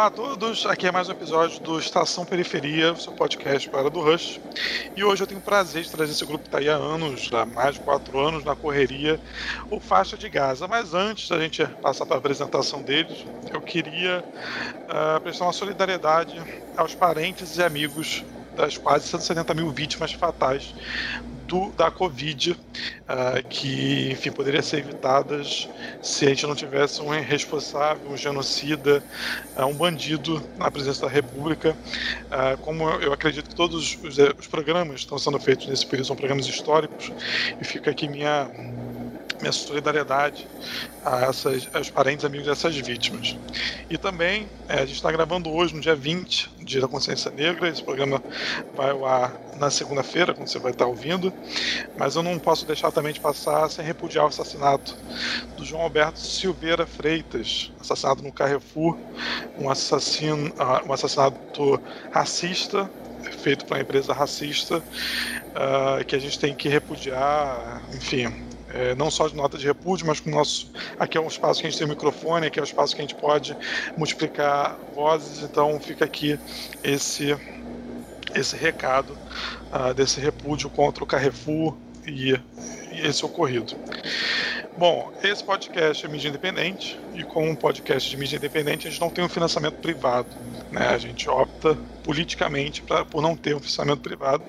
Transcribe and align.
Olá 0.00 0.06
a 0.06 0.10
todos, 0.10 0.64
aqui 0.64 0.86
é 0.86 0.90
mais 0.90 1.10
um 1.10 1.12
episódio 1.12 1.60
do 1.60 1.78
Estação 1.78 2.24
Periferia, 2.24 2.96
seu 2.96 3.12
podcast 3.12 3.68
para 3.68 3.90
do 3.90 4.00
Rush. 4.00 4.40
E 4.96 5.04
hoje 5.04 5.22
eu 5.22 5.26
tenho 5.26 5.40
o 5.40 5.42
prazer 5.42 5.82
de 5.82 5.90
trazer 5.90 6.12
esse 6.12 6.24
grupo 6.24 6.40
que 6.40 6.48
está 6.48 6.56
aí 6.56 6.70
há 6.70 6.74
anos, 6.74 7.28
há 7.34 7.44
mais 7.44 7.74
de 7.74 7.82
quatro 7.82 8.18
anos, 8.18 8.42
na 8.42 8.56
correria, 8.56 9.20
o 9.68 9.78
Faixa 9.78 10.16
de 10.16 10.30
Gaza. 10.30 10.66
Mas 10.66 10.94
antes 10.94 11.28
da 11.28 11.38
gente 11.38 11.66
passar 11.82 12.06
para 12.06 12.16
a 12.16 12.18
apresentação 12.18 12.82
deles, 12.82 13.26
eu 13.52 13.60
queria 13.60 14.24
uh, 14.88 15.20
prestar 15.20 15.44
uma 15.44 15.52
solidariedade 15.52 16.42
aos 16.74 16.94
parentes 16.94 17.58
e 17.58 17.62
amigos 17.62 18.24
das 18.60 18.76
quase 18.76 19.08
170 19.08 19.54
mil 19.54 19.70
vítimas 19.70 20.12
fatais 20.12 20.74
do, 21.46 21.72
da 21.72 21.90
Covid, 21.90 22.52
uh, 22.52 23.48
que, 23.48 24.10
enfim, 24.12 24.30
poderiam 24.30 24.62
ser 24.62 24.78
evitadas 24.78 25.68
se 26.00 26.26
a 26.26 26.28
gente 26.28 26.46
não 26.46 26.54
tivesse 26.54 27.02
um 27.02 27.08
responsável, 27.08 28.08
um 28.08 28.16
genocida, 28.16 29.02
uh, 29.56 29.64
um 29.64 29.74
bandido 29.74 30.40
na 30.56 30.70
presença 30.70 31.02
da 31.02 31.08
República. 31.08 31.76
Uh, 32.26 32.56
como 32.58 32.88
eu 32.88 33.12
acredito 33.12 33.48
que 33.48 33.54
todos 33.54 33.98
os, 34.00 34.18
os 34.38 34.46
programas 34.46 35.00
estão 35.00 35.18
sendo 35.18 35.40
feitos 35.40 35.66
nesse 35.66 35.86
período 35.86 36.06
são 36.06 36.16
programas 36.16 36.46
históricos, 36.46 37.12
e 37.60 37.64
fica 37.64 37.90
aqui 37.90 38.08
minha 38.08 38.48
minha 39.40 39.52
solidariedade 39.52 40.46
a 41.04 41.22
essas, 41.22 41.68
aos 41.72 41.90
parentes 41.90 42.22
e 42.22 42.26
amigos 42.26 42.46
dessas 42.46 42.76
vítimas. 42.76 43.36
E 43.88 43.96
também, 43.96 44.48
é, 44.68 44.74
a 44.74 44.86
gente 44.86 44.96
está 44.96 45.10
gravando 45.10 45.50
hoje, 45.50 45.74
no 45.74 45.80
dia 45.80 45.96
20, 45.96 46.50
Dia 46.60 46.80
da 46.80 46.88
Consciência 46.88 47.30
Negra. 47.30 47.68
Esse 47.68 47.82
programa 47.82 48.22
vai 48.74 48.90
ao 48.90 49.04
ar 49.04 49.32
na 49.56 49.70
segunda-feira, 49.70 50.34
quando 50.34 50.48
você 50.48 50.58
vai 50.58 50.72
estar 50.72 50.86
ouvindo. 50.86 51.32
Mas 51.96 52.16
eu 52.16 52.22
não 52.22 52.38
posso 52.38 52.66
deixar 52.66 52.92
também 52.92 53.12
de 53.12 53.20
passar 53.20 53.68
sem 53.70 53.84
repudiar 53.84 54.24
o 54.24 54.28
assassinato 54.28 54.96
do 55.56 55.64
João 55.64 55.82
Alberto 55.82 56.18
Silveira 56.18 56.86
Freitas, 56.86 57.72
assassinado 57.80 58.22
no 58.22 58.32
Carrefour, 58.32 58.96
um, 59.58 59.68
assassino, 59.70 60.48
uh, 60.50 60.88
um 60.88 60.92
assassinato 60.92 61.80
racista 62.10 62.90
feito 63.42 63.64
por 63.64 63.74
uma 63.74 63.82
empresa 63.82 64.12
racista 64.12 64.78
uh, 64.78 66.04
que 66.06 66.16
a 66.16 66.18
gente 66.18 66.38
tem 66.38 66.54
que 66.54 66.68
repudiar, 66.68 67.82
enfim, 67.94 68.49
é, 68.74 68.94
não 68.94 69.10
só 69.10 69.28
de 69.28 69.34
nota 69.34 69.58
de 69.58 69.66
repúdio, 69.66 70.06
mas 70.06 70.20
com 70.20 70.30
o 70.30 70.32
nosso. 70.32 70.70
Aqui 70.98 71.18
é 71.18 71.20
um 71.20 71.26
espaço 71.26 71.60
que 71.60 71.66
a 71.66 71.70
gente 71.70 71.78
tem 71.78 71.88
microfone, 71.88 72.46
aqui 72.46 72.58
é 72.58 72.62
um 72.62 72.64
espaço 72.64 72.94
que 72.94 73.02
a 73.02 73.04
gente 73.04 73.14
pode 73.14 73.56
multiplicar 73.96 74.76
vozes, 74.94 75.42
então 75.42 75.78
fica 75.80 76.04
aqui 76.04 76.38
esse, 76.82 77.36
esse 78.34 78.56
recado 78.56 79.16
uh, 79.72 79.94
desse 79.94 80.20
repúdio 80.20 80.70
contra 80.70 81.02
o 81.02 81.06
Carrefour 81.06 81.76
e, 82.06 82.32
e 82.92 83.06
esse 83.06 83.24
ocorrido. 83.24 83.74
Bom, 84.78 85.12
esse 85.22 85.42
podcast 85.42 86.06
é 86.06 86.08
mídia 86.08 86.28
independente 86.28 86.98
e 87.14 87.22
como 87.22 87.48
um 87.48 87.54
podcast 87.54 88.08
de 88.08 88.16
mídia 88.16 88.36
independente 88.36 88.86
a 88.86 88.90
gente 88.90 89.00
não 89.00 89.10
tem 89.10 89.24
um 89.24 89.28
financiamento 89.28 89.74
privado, 89.74 90.28
né? 90.70 90.88
A 90.88 90.96
gente 90.96 91.28
opta 91.28 91.76
politicamente 92.02 92.80
pra, 92.82 93.04
por 93.04 93.20
não 93.20 93.36
ter 93.36 93.54
um 93.54 93.58
financiamento 93.58 94.00
privado 94.00 94.42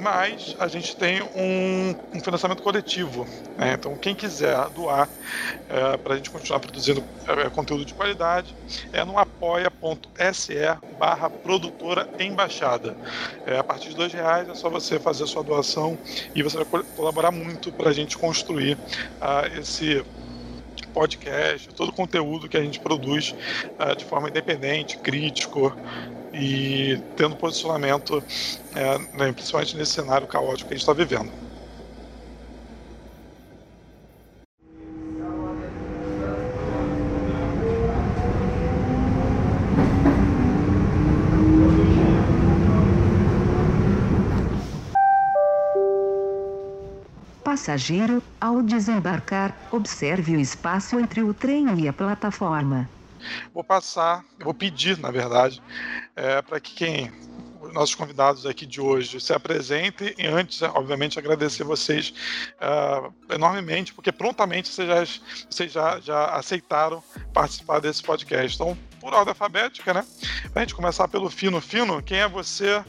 mas 0.00 0.56
a 0.58 0.66
gente 0.66 0.96
tem 0.96 1.22
um, 1.22 1.94
um 2.14 2.20
financiamento 2.20 2.62
coletivo. 2.62 3.26
Né? 3.56 3.74
Então, 3.74 3.94
quem 3.96 4.14
quiser 4.14 4.68
doar 4.70 5.08
é, 5.68 5.96
para 5.96 6.14
a 6.14 6.16
gente 6.16 6.30
continuar 6.30 6.60
produzindo 6.60 7.04
é, 7.26 7.50
conteúdo 7.50 7.84
de 7.84 7.94
qualidade 7.94 8.54
é 8.92 9.04
no 9.04 9.18
apoia.se 9.18 10.54
barra 10.98 11.28
produtora 11.28 12.08
embaixada. 12.18 12.96
É, 13.46 13.58
a 13.58 13.64
partir 13.64 13.90
de 13.90 13.96
dois 13.96 14.12
reais 14.12 14.48
é 14.48 14.54
só 14.54 14.68
você 14.68 14.98
fazer 14.98 15.24
a 15.24 15.26
sua 15.26 15.42
doação 15.42 15.98
e 16.34 16.42
você 16.42 16.62
vai 16.62 16.82
colaborar 16.96 17.30
muito 17.30 17.72
para 17.72 17.90
a 17.90 17.92
gente 17.92 18.16
construir 18.16 18.74
uh, 18.74 19.58
esse 19.58 20.04
podcast, 20.92 21.68
todo 21.68 21.90
o 21.90 21.92
conteúdo 21.92 22.48
que 22.48 22.56
a 22.56 22.62
gente 22.62 22.80
produz 22.80 23.34
uh, 23.78 23.94
de 23.96 24.04
forma 24.04 24.28
independente, 24.28 24.98
crítico 24.98 25.76
e 26.40 27.02
tendo 27.16 27.36
posicionamento, 27.36 28.22
é, 28.74 28.98
né, 29.18 29.32
principalmente 29.32 29.76
nesse 29.76 29.92
cenário 29.92 30.26
caótico 30.26 30.68
que 30.68 30.74
a 30.74 30.76
gente 30.76 30.82
está 30.82 30.92
vivendo. 30.92 31.30
Passageiro, 47.44 48.22
ao 48.40 48.62
desembarcar, 48.62 49.68
observe 49.72 50.36
o 50.36 50.40
espaço 50.40 50.98
entre 51.00 51.22
o 51.22 51.34
trem 51.34 51.80
e 51.80 51.88
a 51.88 51.92
plataforma. 51.92 52.88
Vou 53.52 53.64
passar, 53.64 54.24
vou 54.38 54.54
pedir, 54.54 54.98
na 54.98 55.10
verdade, 55.10 55.62
é, 56.16 56.42
para 56.42 56.60
que 56.60 56.74
quem 56.74 57.12
nossos 57.72 57.94
convidados 57.94 58.46
aqui 58.46 58.66
de 58.66 58.80
hoje 58.80 59.20
se 59.20 59.32
apresentem 59.32 60.14
e 60.18 60.26
antes, 60.26 60.62
obviamente, 60.62 61.18
agradecer 61.18 61.64
vocês 61.64 62.12
uh, 62.56 63.12
enormemente, 63.32 63.92
porque 63.94 64.10
prontamente 64.10 64.68
vocês, 64.68 64.88
já, 64.88 65.04
vocês 65.48 65.72
já, 65.72 66.00
já 66.00 66.26
aceitaram 66.26 67.02
participar 67.32 67.80
desse 67.80 68.02
podcast. 68.02 68.56
Então, 68.56 68.76
por 69.00 69.14
ordem 69.14 69.30
alfabética, 69.30 69.94
né? 69.94 70.04
Para 70.52 70.62
a 70.62 70.64
gente 70.64 70.74
começar 70.74 71.08
pelo 71.08 71.30
Fino. 71.30 71.60
Fino, 71.60 72.02
quem 72.02 72.18
é 72.18 72.28
você? 72.28 72.84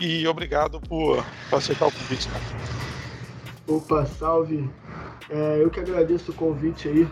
E 0.00 0.26
obrigado 0.26 0.80
por, 0.80 1.24
por 1.50 1.56
aceitar 1.56 1.86
o 1.86 1.92
convite. 1.92 2.28
Né? 2.28 2.40
Opa, 3.66 4.06
salve! 4.06 4.68
É, 5.28 5.60
eu 5.60 5.70
que 5.70 5.80
agradeço 5.80 6.30
o 6.30 6.34
convite 6.34 6.88
aí, 6.88 7.02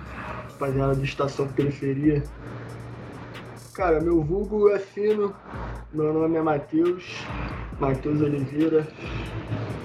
rapaziada 0.50 0.94
do 0.94 1.04
Estação 1.04 1.48
Periferia. 1.48 2.22
Cara, 3.74 4.00
meu 4.00 4.22
vulgo 4.22 4.70
é 4.70 4.78
fino, 4.78 5.34
meu 5.92 6.14
nome 6.14 6.38
é 6.38 6.40
Matheus, 6.40 7.24
Matheus 7.80 8.20
Oliveira. 8.20 8.86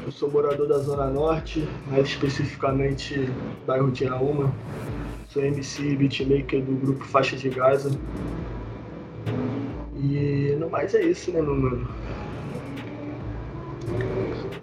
Eu 0.06 0.12
sou 0.12 0.30
morador 0.30 0.68
da 0.68 0.78
Zona 0.78 1.08
Norte, 1.08 1.68
mais 1.88 2.06
especificamente 2.06 3.28
bairro 3.66 3.90
de 3.90 4.08
Auma. 4.08 4.54
Sou 5.30 5.44
MC 5.44 5.82
e 5.82 5.96
beatmaker 5.96 6.62
do 6.62 6.76
grupo 6.76 7.04
Faixa 7.04 7.36
de 7.36 7.50
Gaza. 7.50 7.90
E 9.96 10.56
no 10.60 10.70
mais 10.70 10.94
é 10.94 11.02
isso, 11.02 11.32
né, 11.32 11.42
meu 11.42 11.56
mano? 11.56 11.88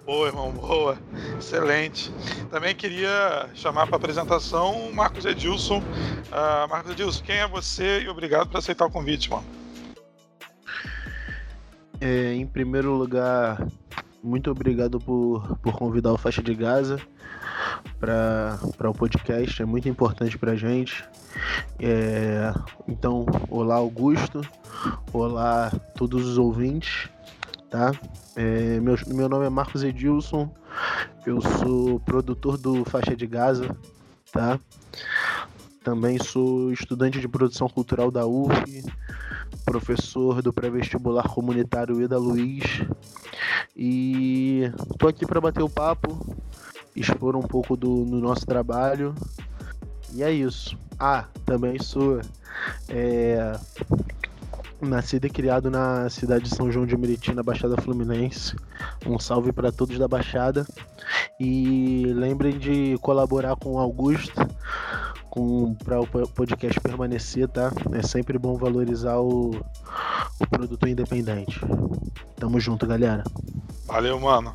Boa, 0.05 0.27
irmão, 0.27 0.51
boa. 0.51 0.97
Excelente. 1.37 2.11
Também 2.49 2.73
queria 2.73 3.49
chamar 3.53 3.87
para 3.87 3.97
apresentação 3.97 4.87
o 4.87 4.95
Marcos 4.95 5.25
Edilson. 5.25 5.79
Uh, 5.79 6.69
Marcos 6.69 6.91
Edilson, 6.91 7.23
quem 7.25 7.35
é 7.35 7.47
você 7.47 8.01
e 8.01 8.07
obrigado 8.09 8.49
por 8.49 8.57
aceitar 8.57 8.85
o 8.85 8.89
convite, 8.89 9.29
mano. 9.29 9.43
É, 11.99 12.33
em 12.33 12.47
primeiro 12.47 12.93
lugar, 12.93 13.67
muito 14.23 14.49
obrigado 14.49 14.99
por, 14.99 15.57
por 15.57 15.73
convidar 15.73 16.13
o 16.13 16.17
Faixa 16.17 16.41
de 16.41 16.55
Gaza 16.55 17.01
para 17.99 18.89
o 18.89 18.93
podcast, 18.93 19.61
é 19.61 19.65
muito 19.65 19.89
importante 19.89 20.37
para 20.37 20.53
a 20.53 20.55
gente. 20.55 21.03
É, 21.79 22.53
então, 22.87 23.25
olá 23.49 23.75
Augusto, 23.75 24.41
olá 25.11 25.71
todos 25.95 26.25
os 26.25 26.37
ouvintes 26.37 27.09
tá? 27.69 27.91
É, 28.35 28.79
meu, 28.79 28.95
meu 29.07 29.29
nome 29.29 29.45
é 29.45 29.49
Marcos 29.49 29.83
Edilson, 29.83 30.53
eu 31.25 31.41
sou 31.41 31.99
produtor 31.99 32.57
do 32.57 32.85
Faixa 32.85 33.15
de 33.15 33.27
Gaza, 33.27 33.75
tá? 34.31 34.59
Também 35.83 36.17
sou 36.17 36.71
estudante 36.71 37.19
de 37.19 37.27
produção 37.27 37.67
cultural 37.69 38.11
da 38.11 38.25
UF, 38.25 38.83
professor 39.65 40.41
do 40.41 40.53
pré-vestibular 40.53 41.27
comunitário 41.29 42.01
Ida 42.01 42.17
Luiz 42.17 42.63
e 43.75 44.71
tô 44.97 45.07
aqui 45.07 45.25
para 45.25 45.41
bater 45.41 45.61
o 45.61 45.69
papo, 45.69 46.35
expor 46.95 47.35
um 47.35 47.41
pouco 47.41 47.75
do, 47.75 48.05
do 48.05 48.19
nosso 48.19 48.45
trabalho 48.45 49.13
e 50.13 50.23
é 50.23 50.31
isso. 50.31 50.77
Ah, 50.99 51.25
também 51.45 51.77
sou 51.79 52.19
é, 52.89 53.57
Nascido 54.79 55.25
e 55.25 55.29
criado 55.29 55.71
na 55.71 56.07
cidade 56.09 56.43
de 56.43 56.55
São 56.55 56.71
João 56.71 56.85
de 56.85 56.95
Meriti, 56.95 57.33
na 57.33 57.41
Baixada 57.41 57.81
Fluminense. 57.81 58.55
Um 59.05 59.17
salve 59.17 59.51
para 59.51 59.71
todos 59.71 59.97
da 59.97 60.07
Baixada. 60.07 60.67
E 61.39 62.05
lembrem 62.15 62.59
de 62.59 62.97
colaborar 63.01 63.55
com 63.55 63.73
o 63.73 63.79
Augusto 63.79 64.47
para 65.83 65.99
o 65.99 66.27
podcast 66.29 66.79
permanecer, 66.79 67.47
tá? 67.47 67.71
É 67.93 68.01
sempre 68.01 68.37
bom 68.37 68.55
valorizar 68.55 69.17
o, 69.17 69.51
o 70.39 70.47
produto 70.49 70.87
independente. 70.87 71.59
Tamo 72.35 72.59
junto, 72.59 72.87
galera. 72.87 73.23
Valeu, 73.85 74.19
mano. 74.19 74.53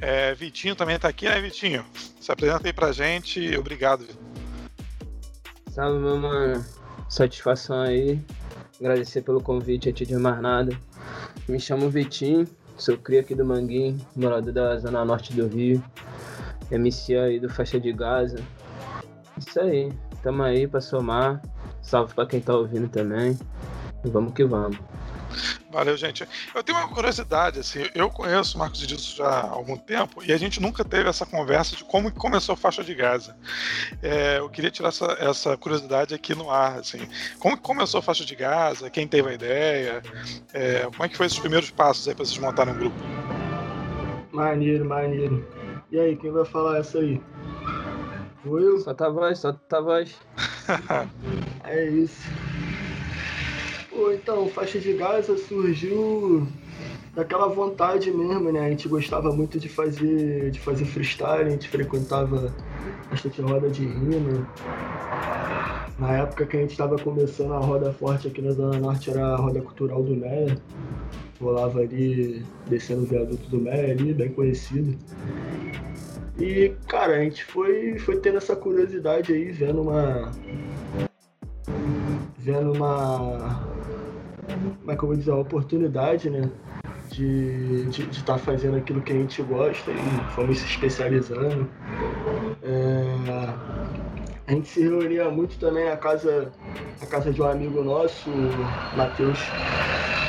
É, 0.00 0.34
Vitinho 0.34 0.76
também 0.76 0.98
tá 0.98 1.08
aqui, 1.08 1.26
né, 1.26 1.40
Vitinho? 1.40 1.84
Se 2.20 2.30
apresenta 2.30 2.66
aí 2.66 2.72
pra 2.72 2.92
gente. 2.92 3.56
Obrigado. 3.56 4.04
Salve, 5.70 5.98
meu 5.98 6.18
mano. 6.18 6.64
Satisfação 7.08 7.80
aí 7.82 8.20
agradecer 8.80 9.22
pelo 9.22 9.40
convite 9.40 9.88
antes 9.90 10.06
de 10.06 10.16
mais 10.16 10.40
nada. 10.40 10.76
Me 11.48 11.58
chamo 11.60 11.90
Vitinho, 11.90 12.46
sou 12.76 12.96
cria 12.96 13.20
aqui 13.20 13.34
do 13.34 13.44
Manguinho, 13.44 13.98
morador 14.16 14.52
da 14.52 14.78
zona 14.78 15.04
norte 15.04 15.32
do 15.34 15.46
Rio, 15.46 15.82
MC 16.70 17.16
aí 17.16 17.40
do 17.40 17.48
Faixa 17.48 17.78
de 17.78 17.92
Gaza. 17.92 18.38
Isso 19.38 19.60
aí, 19.60 19.92
tamo 20.22 20.42
aí 20.42 20.66
pra 20.66 20.80
somar. 20.80 21.42
Salve 21.82 22.14
pra 22.14 22.26
quem 22.26 22.40
tá 22.40 22.56
ouvindo 22.56 22.88
também. 22.88 23.38
Vamos 24.04 24.32
que 24.32 24.44
vamos. 24.44 24.78
Valeu, 25.74 25.96
gente. 25.96 26.24
Eu 26.54 26.62
tenho 26.62 26.78
uma 26.78 26.86
curiosidade, 26.86 27.58
assim, 27.58 27.80
eu 27.96 28.08
conheço 28.08 28.56
o 28.56 28.60
Marcos 28.60 28.80
Edilson 28.80 29.16
já 29.16 29.28
há 29.28 29.50
algum 29.50 29.76
tempo 29.76 30.22
e 30.22 30.32
a 30.32 30.36
gente 30.36 30.62
nunca 30.62 30.84
teve 30.84 31.08
essa 31.08 31.26
conversa 31.26 31.74
de 31.74 31.82
como 31.82 32.12
começou 32.12 32.52
a 32.52 32.56
faixa 32.56 32.84
de 32.84 32.94
Gaza. 32.94 33.36
É, 34.00 34.38
eu 34.38 34.48
queria 34.48 34.70
tirar 34.70 34.90
essa, 34.90 35.06
essa, 35.18 35.56
curiosidade 35.56 36.14
aqui 36.14 36.32
no 36.32 36.48
ar, 36.48 36.78
assim. 36.78 37.00
Como 37.40 37.58
começou 37.58 37.98
a 37.98 38.02
faixa 38.02 38.24
de 38.24 38.36
Gaza? 38.36 38.88
Quem 38.88 39.08
teve 39.08 39.30
a 39.30 39.34
ideia? 39.34 40.00
É, 40.52 40.82
como 40.82 41.02
é 41.02 41.08
que 41.08 41.16
foi 41.16 41.26
esses 41.26 41.40
primeiros 41.40 41.70
passos 41.70 42.06
aí 42.06 42.14
para 42.14 42.24
vocês 42.24 42.38
montarem 42.38 42.72
um 42.72 42.78
grupo? 42.78 42.96
Maneiro, 44.30 44.84
maneiro. 44.84 45.44
E 45.90 45.98
aí, 45.98 46.14
quem 46.14 46.30
vai 46.30 46.44
falar 46.44 46.78
essa 46.78 46.98
aí? 46.98 47.20
Vou 48.44 48.60
eu? 48.60 48.78
Só 48.78 48.94
tá 48.94 49.08
voz, 49.08 49.40
só 49.40 49.52
tá 49.52 49.80
voz. 49.80 50.14
é 51.64 51.84
isso. 51.88 52.22
Então, 54.14 54.48
Faixa 54.48 54.78
de 54.78 54.92
Gaza 54.92 55.36
surgiu 55.36 56.46
daquela 57.14 57.48
vontade 57.48 58.10
mesmo, 58.10 58.52
né? 58.52 58.60
A 58.60 58.70
gente 58.70 58.88
gostava 58.88 59.32
muito 59.32 59.58
de 59.58 59.68
fazer, 59.68 60.50
de 60.50 60.60
fazer 60.60 60.84
freestyle, 60.84 61.46
a 61.46 61.50
gente 61.50 61.68
frequentava 61.68 62.54
bastante 63.10 63.42
roda 63.42 63.68
de 63.68 63.84
rima. 63.84 64.48
Na 65.98 66.18
época 66.18 66.46
que 66.46 66.56
a 66.56 66.60
gente 66.60 66.70
estava 66.70 66.96
começando 66.96 67.54
a 67.54 67.58
roda 67.58 67.92
forte 67.92 68.28
aqui 68.28 68.40
na 68.40 68.52
Zona 68.52 68.78
Norte 68.78 69.10
era 69.10 69.34
a 69.34 69.36
roda 69.36 69.60
cultural 69.60 70.02
do 70.02 70.14
Meia. 70.14 70.56
Rolava 71.40 71.80
ali, 71.80 72.44
descendo 72.68 73.02
o 73.02 73.06
viaduto 73.06 73.48
do 73.48 73.60
Meia 73.60 73.92
ali, 73.92 74.14
bem 74.14 74.30
conhecido. 74.30 74.96
E, 76.38 76.72
cara, 76.88 77.16
a 77.16 77.20
gente 77.20 77.44
foi, 77.44 77.98
foi 77.98 78.16
tendo 78.16 78.38
essa 78.38 78.54
curiosidade 78.54 79.32
aí, 79.32 79.50
vendo 79.52 79.82
uma. 79.82 80.32
Vendo 82.38 82.72
uma 82.72 83.73
como 84.80 84.90
é 84.90 84.96
que 84.96 85.02
eu 85.02 85.08
vou 85.08 85.16
dizer, 85.16 85.30
uma 85.30 85.40
oportunidade, 85.40 86.30
né? 86.30 86.48
De 87.10 87.86
estar 87.88 87.90
de, 87.90 88.06
de 88.10 88.24
tá 88.24 88.38
fazendo 88.38 88.76
aquilo 88.76 89.00
que 89.00 89.12
a 89.12 89.16
gente 89.16 89.42
gosta 89.42 89.90
e 89.90 90.34
fomos 90.34 90.58
se 90.58 90.66
especializando. 90.66 91.68
É, 92.62 93.04
a 94.46 94.52
gente 94.52 94.68
se 94.68 94.82
reunia 94.82 95.30
muito 95.30 95.58
também 95.58 95.84
na 95.84 95.96
casa, 95.96 96.52
na 97.00 97.06
casa 97.06 97.32
de 97.32 97.40
um 97.40 97.46
amigo 97.46 97.82
nosso, 97.82 98.30
Matheus, 98.94 99.38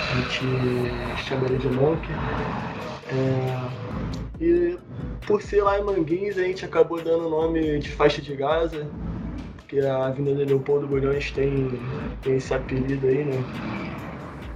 a 0.10 0.16
gente 0.16 0.46
chama 1.18 1.46
ele 1.46 1.58
de 1.58 1.70
Monk. 1.70 2.08
É, 3.12 4.44
e 4.44 4.78
por 5.26 5.42
ser 5.42 5.64
lá 5.64 5.80
em 5.80 5.84
Manguins, 5.84 6.38
a 6.38 6.44
gente 6.44 6.66
acabou 6.66 7.02
dando 7.02 7.28
o 7.28 7.30
nome 7.30 7.80
de 7.80 7.90
faixa 7.90 8.22
de 8.22 8.36
Gaza, 8.36 8.88
porque 9.58 9.80
a 9.80 10.08
Avenida 10.08 10.46
Leopoldo 10.46 10.88
Bulhões 10.88 11.32
tem, 11.32 11.68
tem 12.22 12.36
esse 12.36 12.54
apelido 12.54 13.08
aí, 13.08 13.26
né? 13.26 13.44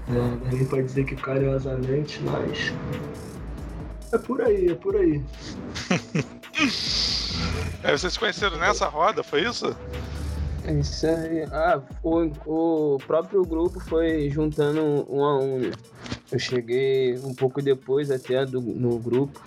É, 0.09 0.49
ninguém 0.49 0.65
pode 0.65 0.83
dizer 0.83 1.05
que 1.05 1.15
carinhosamente, 1.15 2.19
mas. 2.23 2.73
É 4.11 4.17
por 4.17 4.41
aí, 4.41 4.69
é 4.69 4.75
por 4.75 4.95
aí. 4.95 5.23
é, 7.83 7.91
vocês 7.91 8.13
se 8.13 8.19
conheceram 8.19 8.57
nessa 8.57 8.87
roda, 8.87 9.23
foi 9.23 9.43
isso? 9.43 9.75
Isso 10.79 11.05
aí. 11.05 11.43
Ah, 11.51 11.79
o, 12.03 12.31
o 12.45 12.97
próprio 13.05 13.43
grupo 13.45 13.79
foi 13.79 14.29
juntando 14.31 14.81
um 15.07 15.23
a 15.23 15.39
um. 15.39 15.59
Né? 15.59 15.71
Eu 16.31 16.39
cheguei 16.39 17.17
um 17.19 17.33
pouco 17.33 17.61
depois 17.61 18.11
até 18.11 18.45
do, 18.45 18.61
no 18.61 18.99
grupo, 18.99 19.41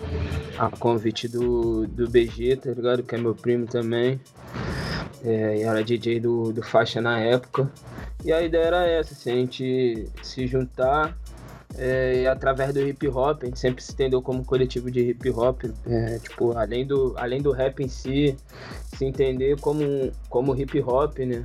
a 0.59 0.69
convite 0.69 1.29
do, 1.29 1.87
do 1.87 2.09
BG, 2.09 2.57
tá 2.57 2.71
ligado? 2.71 3.03
Que 3.03 3.15
é 3.15 3.19
meu 3.19 3.35
primo 3.35 3.67
também. 3.67 4.21
É, 5.25 5.63
era 5.63 5.85
DJ 5.85 6.21
do, 6.21 6.53
do 6.53 6.63
faixa 6.63 7.01
na 7.01 7.19
época. 7.19 7.71
E 8.25 8.33
a 8.33 8.43
ideia 8.43 8.65
era 8.65 8.87
essa, 8.87 9.15
assim, 9.15 9.31
a 9.31 9.35
gente 9.35 10.09
se 10.23 10.47
juntar 10.47 11.17
é, 11.77 12.23
e 12.23 12.27
através 12.27 12.73
do 12.75 12.81
hip 12.81 13.09
hop, 13.09 13.43
a 13.43 13.47
gente 13.47 13.59
sempre 13.59 13.83
se 13.83 13.93
entendeu 13.93 14.21
como 14.21 14.45
coletivo 14.45 14.91
de 14.91 15.11
hip 15.11 15.31
hop, 15.31 15.65
é, 15.87 16.19
tipo, 16.19 16.57
além 16.57 16.87
do, 16.87 17.15
além 17.17 17.41
do 17.41 17.51
rap 17.51 17.83
em 17.83 17.89
si, 17.89 18.37
se 18.95 19.05
entender 19.05 19.59
como, 19.61 20.13
como 20.29 20.55
hip 20.55 20.81
hop, 20.81 21.19
né? 21.19 21.45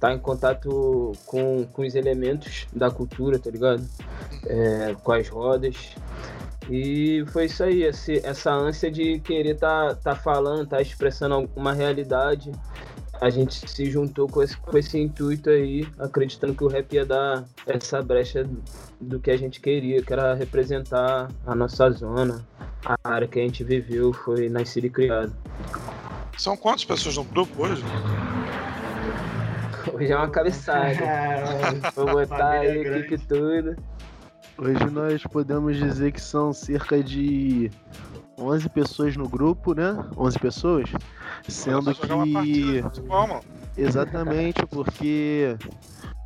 Tá 0.00 0.12
em 0.12 0.18
contato 0.18 1.12
com, 1.26 1.64
com 1.72 1.82
os 1.82 1.94
elementos 1.94 2.66
da 2.72 2.90
cultura, 2.90 3.38
tá 3.38 3.50
ligado? 3.50 3.84
É, 4.46 4.94
com 5.02 5.12
as 5.12 5.28
rodas. 5.28 5.94
E 6.70 7.24
foi 7.28 7.46
isso 7.46 7.64
aí, 7.64 7.82
esse, 7.82 8.20
essa 8.24 8.52
ânsia 8.52 8.90
de 8.90 9.18
querer 9.20 9.56
tá, 9.56 9.94
tá 9.94 10.14
falando, 10.14 10.68
tá 10.68 10.82
expressando 10.82 11.48
uma 11.56 11.72
realidade 11.72 12.52
a 13.20 13.30
gente 13.30 13.68
se 13.68 13.90
juntou 13.90 14.28
com 14.28 14.42
esse, 14.42 14.56
com 14.56 14.76
esse 14.76 14.98
intuito 14.98 15.50
aí, 15.50 15.86
acreditando 15.98 16.54
que 16.54 16.64
o 16.64 16.68
rap 16.68 16.92
ia 16.92 17.04
dar 17.04 17.44
essa 17.66 18.02
brecha 18.02 18.48
do 19.00 19.18
que 19.18 19.30
a 19.30 19.36
gente 19.36 19.60
queria, 19.60 20.02
que 20.02 20.12
era 20.12 20.34
representar 20.34 21.30
a 21.46 21.54
nossa 21.54 21.90
zona, 21.90 22.44
a 22.84 22.96
área 23.04 23.26
que 23.26 23.38
a 23.38 23.42
gente 23.42 23.64
viveu, 23.64 24.12
foi 24.12 24.48
nascido 24.48 24.86
e 24.86 24.90
criado. 24.90 25.34
São 26.36 26.56
quantas 26.56 26.84
pessoas 26.84 27.16
no 27.16 27.24
grupo 27.24 27.64
hoje? 27.64 27.82
Hoje 29.92 30.12
é 30.12 30.16
uma 30.16 30.28
cabeçada. 30.28 30.94
Vou 31.96 32.06
botar 32.06 32.50
aí 32.50 33.00
o 33.00 33.06
que 33.08 33.16
tudo. 33.16 33.74
Hoje 34.58 34.84
nós 34.90 35.22
podemos 35.22 35.76
dizer 35.76 36.12
que 36.12 36.20
são 36.20 36.52
cerca 36.52 37.02
de 37.02 37.70
11 38.38 38.68
pessoas 38.68 39.16
no 39.16 39.28
grupo, 39.28 39.74
né? 39.74 39.96
11 40.16 40.38
pessoas. 40.38 40.90
Sendo 41.48 41.94
que. 41.94 42.82
Exatamente, 43.76 44.64
porque. 44.70 45.56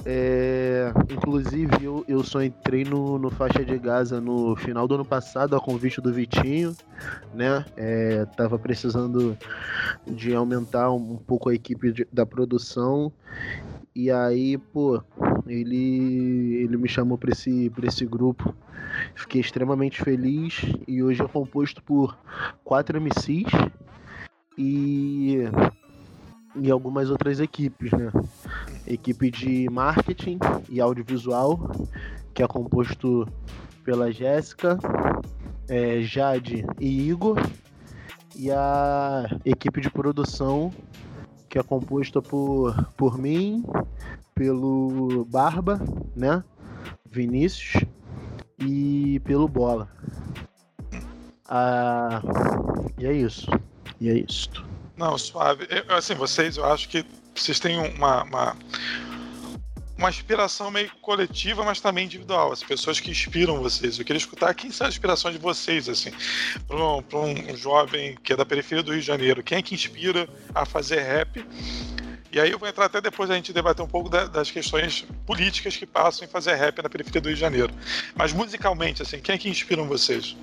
É, 0.05 0.93
inclusive 1.09 1.85
eu, 1.85 2.05
eu 2.09 2.25
só 2.25 2.43
entrei 2.43 2.83
no, 2.83 3.21
no 3.21 3.31
faixa 3.31 3.65
de 3.65 3.79
Gaza 3.79 4.21
no 4.21 4.57
final 4.57 4.89
do 4.89 4.97
ano 4.97 5.05
passado 5.05 5.55
a 5.55 5.61
convite 5.61 6.01
do 6.01 6.13
Vitinho, 6.13 6.75
né? 7.33 7.65
É, 7.77 8.25
tava 8.37 8.59
precisando 8.59 9.39
de 10.05 10.35
aumentar 10.35 10.91
um, 10.91 11.13
um 11.13 11.17
pouco 11.17 11.51
a 11.51 11.55
equipe 11.55 11.93
de, 11.93 12.09
da 12.13 12.27
produção 12.27 13.13
e 13.95 14.11
aí, 14.11 14.57
pô, 14.57 15.03
ele, 15.47 16.63
ele 16.63 16.77
me 16.77 16.89
chamou 16.89 17.19
para 17.19 17.33
esse, 17.33 17.71
esse 17.83 18.07
grupo. 18.07 18.55
Fiquei 19.15 19.41
extremamente 19.41 20.03
feliz 20.03 20.63
e 20.87 21.03
hoje 21.03 21.23
é 21.23 21.29
composto 21.29 21.83
por 21.83 22.17
quatro 22.63 23.01
MCs 23.01 23.51
e, 24.57 25.39
e 26.57 26.71
algumas 26.71 27.11
outras 27.11 27.41
equipes, 27.41 27.91
né? 27.93 28.11
Equipe 28.87 29.31
de 29.31 29.69
marketing 29.71 30.39
e 30.69 30.81
audiovisual, 30.81 31.71
que 32.35 32.43
é 32.43 32.47
composto 32.47 33.27
pela 33.85 34.13
Jéssica, 34.13 34.79
é, 35.69 36.03
Jade 36.03 36.65
e 36.79 37.09
Igor, 37.09 37.39
e 38.37 38.51
a 38.51 39.25
equipe 39.45 39.81
de 39.81 39.91
produção, 39.91 40.73
que 41.49 41.59
é 41.59 41.63
composta 41.63 42.21
por, 42.23 42.75
por 42.97 43.19
mim, 43.19 43.65
pelo 44.35 45.25
Barba, 45.27 45.81
né? 46.17 46.43
Vinícius 47.11 47.85
e 48.59 49.21
pelo 49.21 49.49
Bola. 49.49 49.89
Ah, 51.49 52.23
e 52.99 53.07
é 53.07 53.13
isso. 53.13 53.47
E 54.01 54.09
é 54.09 54.15
isto. 54.15 54.65
Não, 54.97 55.19
suave. 55.19 55.67
Eu, 55.69 55.95
assim, 55.97 56.15
vocês, 56.15 56.57
eu 56.57 56.65
acho 56.65 56.89
que 56.89 57.05
vocês 57.35 57.59
têm 57.61 57.79
uma, 57.79 58.23
uma, 58.25 58.57
uma 59.99 60.11
inspiração 60.11 60.71
meio 60.71 60.91
coletiva, 61.03 61.65
mas 61.65 61.81
também 61.81 62.07
individual. 62.07 62.53
As 62.53 62.63
pessoas 62.63 63.01
que 63.01 63.11
inspiram 63.11 63.61
vocês. 63.61 63.99
Eu 63.99 64.05
queria 64.05 64.19
escutar 64.19 64.55
quem 64.55 64.71
são 64.71 64.87
as 64.87 64.95
inspirações 64.95 65.35
de 65.35 65.41
vocês, 65.41 65.89
assim, 65.89 66.11
para 66.67 66.77
um, 66.77 67.53
um 67.53 67.57
jovem 67.57 68.17
que 68.23 68.33
é 68.33 68.37
da 68.37 68.47
periferia 68.47 68.83
do 68.83 68.93
Rio 68.93 69.01
de 69.01 69.07
Janeiro. 69.07 69.43
Quem 69.43 69.59
é 69.59 69.63
que 69.63 69.75
inspira 69.75 70.29
a 70.55 70.65
fazer 70.65 71.01
rap? 71.01 71.45
E 72.33 72.41
aí 72.41 72.51
eu 72.51 72.59
vou 72.59 72.67
entrar 72.67 72.87
até 72.87 72.99
depois 72.99 73.31
a 73.31 73.35
gente 73.35 73.53
debater 73.53 73.85
um 73.85 73.89
pouco 73.89 74.09
da, 74.09 74.25
das 74.25 74.51
questões 74.51 75.07
políticas 75.27 75.77
que 75.77 75.85
passam 75.85 76.25
em 76.25 76.29
fazer 76.29 76.55
rap 76.55 76.83
na 76.83 76.89
periferia 76.89 77.21
do 77.21 77.27
Rio 77.27 77.35
de 77.35 77.41
Janeiro. 77.41 77.75
Mas 78.15 78.33
musicalmente, 78.33 79.03
assim, 79.03 79.21
quem 79.21 79.35
é 79.35 79.39
que 79.39 79.51
inspiram 79.51 79.87
vocês? 79.87 80.35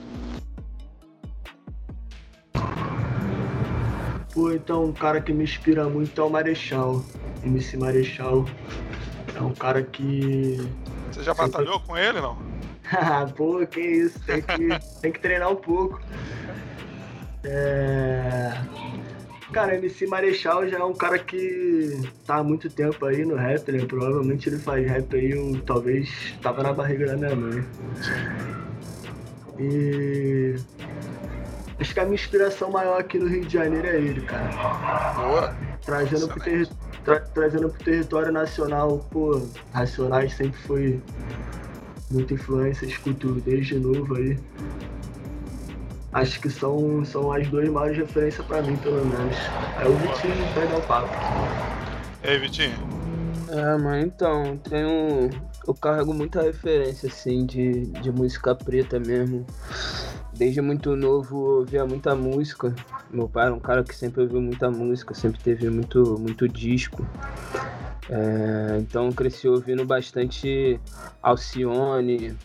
Pô, 4.32 4.52
então 4.52 4.86
um 4.86 4.94
cara 4.94 5.20
que 5.20 5.34
me 5.34 5.44
inspira 5.44 5.90
muito 5.90 6.22
é 6.22 6.24
o 6.24 6.30
Marechal. 6.30 7.04
MC 7.44 7.76
Marechal. 7.76 8.46
É 9.36 9.42
um 9.42 9.54
cara 9.54 9.82
que. 9.82 10.58
Você 11.12 11.24
já 11.24 11.34
Sempre... 11.34 11.52
batalhou 11.52 11.80
com 11.80 11.98
ele, 11.98 12.22
não? 12.22 12.38
Pô, 13.36 13.66
que 13.66 13.80
isso, 13.80 14.20
tem 14.20 14.42
que, 14.44 15.02
tem 15.02 15.12
que 15.12 15.20
treinar 15.20 15.52
um 15.52 15.56
pouco. 15.56 16.00
É... 17.44 18.52
Cara, 19.52 19.76
MC 19.76 20.06
Marechal 20.06 20.68
já 20.68 20.78
é 20.78 20.84
um 20.84 20.94
cara 20.94 21.18
que 21.18 22.02
tá 22.26 22.36
há 22.36 22.44
muito 22.44 22.70
tempo 22.70 23.04
aí 23.06 23.26
no 23.26 23.36
rap, 23.36 23.72
né? 23.72 23.84
Provavelmente 23.86 24.48
ele 24.48 24.60
faz 24.60 24.88
rap 24.88 25.16
aí, 25.16 25.38
um, 25.38 25.60
talvez 25.60 26.36
tava 26.42 26.62
na 26.62 26.72
barriga 26.72 27.08
da 27.08 27.18
minha 27.18 27.36
mãe. 27.36 27.66
E 29.60 30.56
Acho 31.80 31.94
que 31.94 32.00
a 32.00 32.04
minha 32.04 32.16
inspiração 32.16 32.70
maior 32.70 33.00
aqui 33.00 33.18
no 33.18 33.28
Rio 33.28 33.46
de 33.46 33.54
Janeiro 33.54 33.88
é 33.88 33.96
ele, 33.96 34.22
cara. 34.22 35.14
Boa. 35.14 35.56
Trazendo 35.86 36.28
pro, 36.28 36.42
tra 37.06 37.20
trazendo 37.22 37.70
pro 37.70 37.84
território 37.84 38.32
nacional, 38.34 39.00
pô, 39.10 39.42
Racionais 39.72 40.34
sempre 40.34 40.60
foi 40.64 41.02
muita 42.12 42.34
influência, 42.34 42.86
escuto 42.86 43.36
desde 43.36 43.80
novo 43.80 44.14
aí. 44.16 44.38
Acho 46.12 46.40
que 46.40 46.50
são, 46.50 47.06
são 47.06 47.32
as 47.32 47.48
duas 47.48 47.70
maiores 47.70 47.98
referências 47.98 48.46
pra 48.46 48.62
mim, 48.62 48.76
pelo 48.78 49.06
menos. 49.06 49.36
Aí 49.78 49.88
o 49.88 49.96
Vitinho 49.96 50.46
vai 50.54 50.68
dar 50.68 50.78
o 50.78 50.82
papo. 50.82 51.12
E 52.24 52.28
aí, 52.28 52.38
Vitinho? 52.40 52.76
É, 53.50 53.78
mas 53.78 54.06
então, 54.06 54.58
tenho. 54.58 55.30
Eu 55.68 55.74
carrego 55.74 56.14
muita 56.14 56.42
referência, 56.42 57.08
assim, 57.08 57.46
de, 57.46 57.86
de 57.86 58.12
música 58.12 58.56
preta 58.56 59.00
mesmo. 59.00 59.46
Desde 60.34 60.62
muito 60.62 60.96
novo 60.96 61.36
eu 61.36 61.58
ouvia 61.60 61.86
muita 61.86 62.16
música. 62.16 62.74
Meu 63.12 63.28
pai 63.28 63.48
era 63.48 63.54
um 63.54 63.60
cara 63.60 63.84
que 63.84 63.96
sempre 63.96 64.22
ouviu 64.22 64.42
muita 64.42 64.70
música, 64.72 65.14
sempre 65.14 65.40
teve 65.42 65.70
muito, 65.70 66.18
muito 66.20 66.48
disco. 66.48 67.06
É, 68.12 68.80
então 68.80 69.12
cresci 69.12 69.48
ouvindo 69.48 69.86
bastante 69.86 70.80
Alcione, 71.22 72.36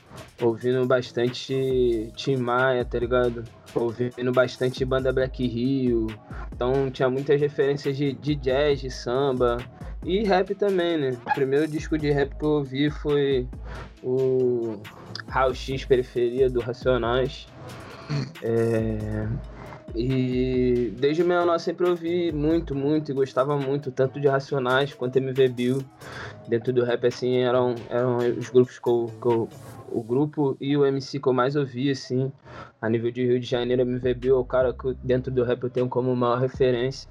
ouvindo 0.40 0.84
bastante 0.86 2.12
Tim 2.14 2.36
Maia, 2.36 2.84
tá 2.84 2.98
ligado? 2.98 3.44
Ouvindo 3.74 4.30
bastante 4.30 4.84
banda 4.84 5.10
Black 5.12 5.46
Rio. 5.46 6.06
Então 6.52 6.90
tinha 6.90 7.08
muitas 7.08 7.40
referências 7.40 7.96
de, 7.96 8.12
de 8.12 8.34
jazz, 8.34 8.80
de 8.80 8.90
samba 8.90 9.56
e 10.04 10.22
rap 10.24 10.54
também, 10.54 10.98
né? 10.98 11.16
O 11.26 11.34
primeiro 11.34 11.66
disco 11.66 11.96
de 11.96 12.10
rap 12.10 12.36
que 12.36 12.44
eu 12.44 12.50
ouvi 12.50 12.90
foi 12.90 13.48
o 14.02 14.82
Raul 15.26 15.54
X 15.54 15.86
Periferia 15.86 16.50
do 16.50 16.60
Racionais. 16.60 17.48
É... 18.42 19.26
E 19.94 20.92
desde 20.98 21.22
menor 21.22 21.58
sempre 21.58 21.88
ouvi 21.88 22.32
muito, 22.32 22.74
muito 22.74 23.10
e 23.10 23.14
gostava 23.14 23.56
muito, 23.56 23.92
tanto 23.92 24.20
de 24.20 24.26
Racionais 24.26 24.92
quanto 24.94 25.16
MV 25.16 25.48
Bill. 25.48 25.84
Dentro 26.48 26.72
do 26.72 26.84
rap, 26.84 27.06
assim, 27.06 27.36
eram, 27.36 27.74
eram 27.88 28.18
os 28.18 28.50
grupos 28.50 28.78
que 28.78 28.88
eu, 28.88 29.10
que 29.20 29.26
eu, 29.26 29.48
O 29.90 30.02
grupo 30.02 30.56
e 30.60 30.76
o 30.76 30.84
MC 30.84 31.20
que 31.20 31.28
eu 31.28 31.32
mais 31.32 31.54
ouvia, 31.56 31.92
assim, 31.92 32.32
a 32.82 32.88
nível 32.88 33.10
de 33.10 33.24
Rio 33.24 33.40
de 33.40 33.46
Janeiro, 33.46 33.82
MV 33.82 34.14
Bill 34.14 34.36
é 34.36 34.38
o 34.38 34.44
cara 34.44 34.72
que 34.72 34.94
dentro 35.02 35.30
do 35.32 35.44
rap 35.44 35.62
eu 35.62 35.70
tenho 35.70 35.88
como 35.88 36.14
maior 36.16 36.38
referência. 36.38 37.08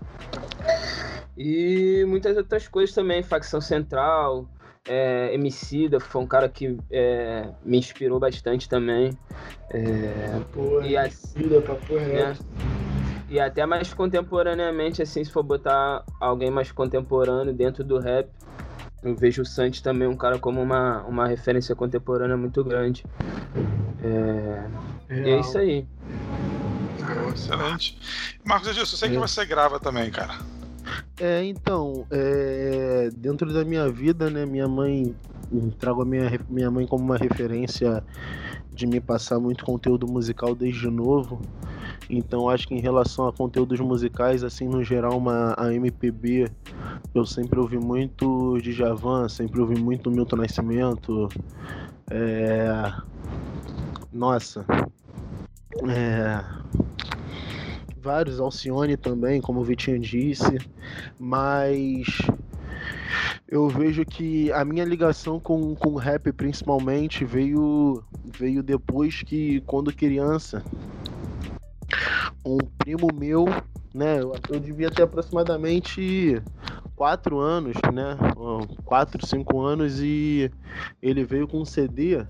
E 1.37 2.05
muitas 2.07 2.37
outras 2.37 2.67
coisas 2.67 2.93
também, 2.93 3.23
Facção 3.23 3.59
Central, 3.59 4.47
é, 4.87 5.33
Emicida 5.33 5.99
foi 5.99 6.21
um 6.21 6.27
cara 6.27 6.49
que 6.49 6.77
é, 6.91 7.49
me 7.63 7.77
inspirou 7.77 8.19
bastante 8.19 8.67
também. 8.67 9.17
É, 9.69 10.39
Pô, 10.53 10.81
e, 10.81 10.97
a, 10.97 11.03
Emicida, 11.05 11.61
papo 11.61 11.93
né? 11.95 12.03
reto. 12.05 12.45
e 13.29 13.39
até 13.39 13.65
mais 13.65 13.93
contemporaneamente, 13.93 15.01
assim, 15.01 15.23
se 15.23 15.31
for 15.31 15.43
botar 15.43 16.03
alguém 16.19 16.51
mais 16.51 16.71
contemporâneo 16.71 17.53
dentro 17.53 17.83
do 17.83 17.97
rap, 17.99 18.29
eu 19.01 19.15
vejo 19.15 19.41
o 19.41 19.45
Santi 19.45 19.81
também 19.83 20.07
um 20.07 20.15
cara 20.15 20.39
como 20.39 20.61
uma, 20.61 21.01
uma 21.03 21.27
referência 21.27 21.75
contemporânea 21.75 22.37
muito 22.37 22.63
grande. 22.63 23.03
É, 24.01 25.13
e 25.13 25.29
é 25.29 25.39
isso 25.39 25.57
aí. 25.57 25.85
Excelente. 27.33 27.97
Marcos 28.45 28.67
Edilson, 28.69 28.93
eu 28.93 28.97
sei 28.97 29.09
que 29.09 29.15
É. 29.15 29.19
você 29.19 29.45
grava 29.45 29.79
também, 29.79 30.09
cara. 30.09 30.35
É, 31.19 31.43
então, 31.43 32.05
é, 32.11 33.09
dentro 33.15 33.53
da 33.53 33.63
minha 33.63 33.89
vida, 33.89 34.29
né, 34.29 34.45
minha 34.45 34.67
mãe, 34.67 35.15
trago 35.79 36.01
a 36.01 36.05
minha, 36.05 36.39
minha 36.49 36.71
mãe 36.71 36.87
como 36.87 37.03
uma 37.03 37.17
referência 37.17 38.03
de 38.71 38.87
me 38.87 38.99
passar 38.99 39.39
muito 39.39 39.63
conteúdo 39.63 40.07
musical 40.07 40.55
desde 40.55 40.89
novo. 40.89 41.39
Então, 42.09 42.49
acho 42.49 42.67
que 42.67 42.75
em 42.75 42.79
relação 42.79 43.27
a 43.27 43.33
conteúdos 43.33 43.79
musicais, 43.79 44.43
assim, 44.43 44.67
no 44.67 44.83
geral, 44.83 45.17
uma, 45.17 45.53
a 45.57 45.73
MPB, 45.73 46.49
eu 47.13 47.25
sempre 47.25 47.59
ouvi 47.59 47.77
muito 47.77 48.57
de 48.59 48.71
Javan, 48.71 49.29
sempre 49.29 49.61
ouvi 49.61 49.79
muito 49.79 50.11
Milton 50.11 50.37
Nascimento. 50.37 51.29
É, 52.09 52.91
nossa. 54.11 54.65
É, 55.87 56.43
vários, 58.03 58.39
Alcione 58.39 58.97
também, 58.97 59.39
como 59.39 59.61
o 59.61 59.63
Vitinho 59.63 59.97
disse, 59.97 60.59
mas 61.17 62.05
eu 63.47 63.69
vejo 63.69 64.05
que 64.05 64.51
a 64.51 64.65
minha 64.65 64.83
ligação 64.83 65.39
com, 65.39 65.73
com 65.73 65.91
o 65.91 65.97
rap 65.97 66.31
principalmente 66.33 67.23
veio, 67.23 68.03
veio 68.25 68.61
depois 68.61 69.23
que, 69.23 69.61
quando 69.61 69.95
criança, 69.95 70.61
um 72.45 72.57
primo 72.77 73.07
meu, 73.13 73.45
né, 73.93 74.19
eu, 74.19 74.35
eu 74.49 74.59
devia 74.59 74.91
ter 74.91 75.03
aproximadamente 75.03 76.41
quatro 76.97 77.39
anos, 77.39 77.77
né, 77.93 78.17
quatro, 78.83 79.25
cinco 79.25 79.61
anos, 79.61 80.01
e 80.01 80.51
ele 81.01 81.23
veio 81.23 81.47
com 81.47 81.61
um 81.61 81.65
CD 81.65 82.25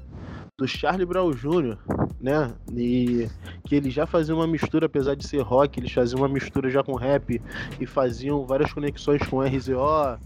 do 0.64 0.68
Charlie 0.68 1.06
Brown 1.06 1.30
Jr., 1.32 1.78
né, 2.22 2.54
e 2.72 3.28
que 3.66 3.76
eles 3.76 3.94
já 3.94 4.08
faziam 4.08 4.38
uma 4.38 4.48
mistura, 4.48 4.86
apesar 4.86 5.14
de 5.14 5.28
ser 5.28 5.42
rock, 5.42 5.78
eles 5.78 5.92
faziam 5.92 6.22
uma 6.22 6.30
mistura 6.30 6.70
já 6.70 6.82
com 6.82 6.96
rap 6.96 7.42
e 7.82 7.86
faziam 7.86 8.46
várias 8.46 8.72
conexões 8.72 9.22
com 9.28 9.42
RZO, 9.42 10.18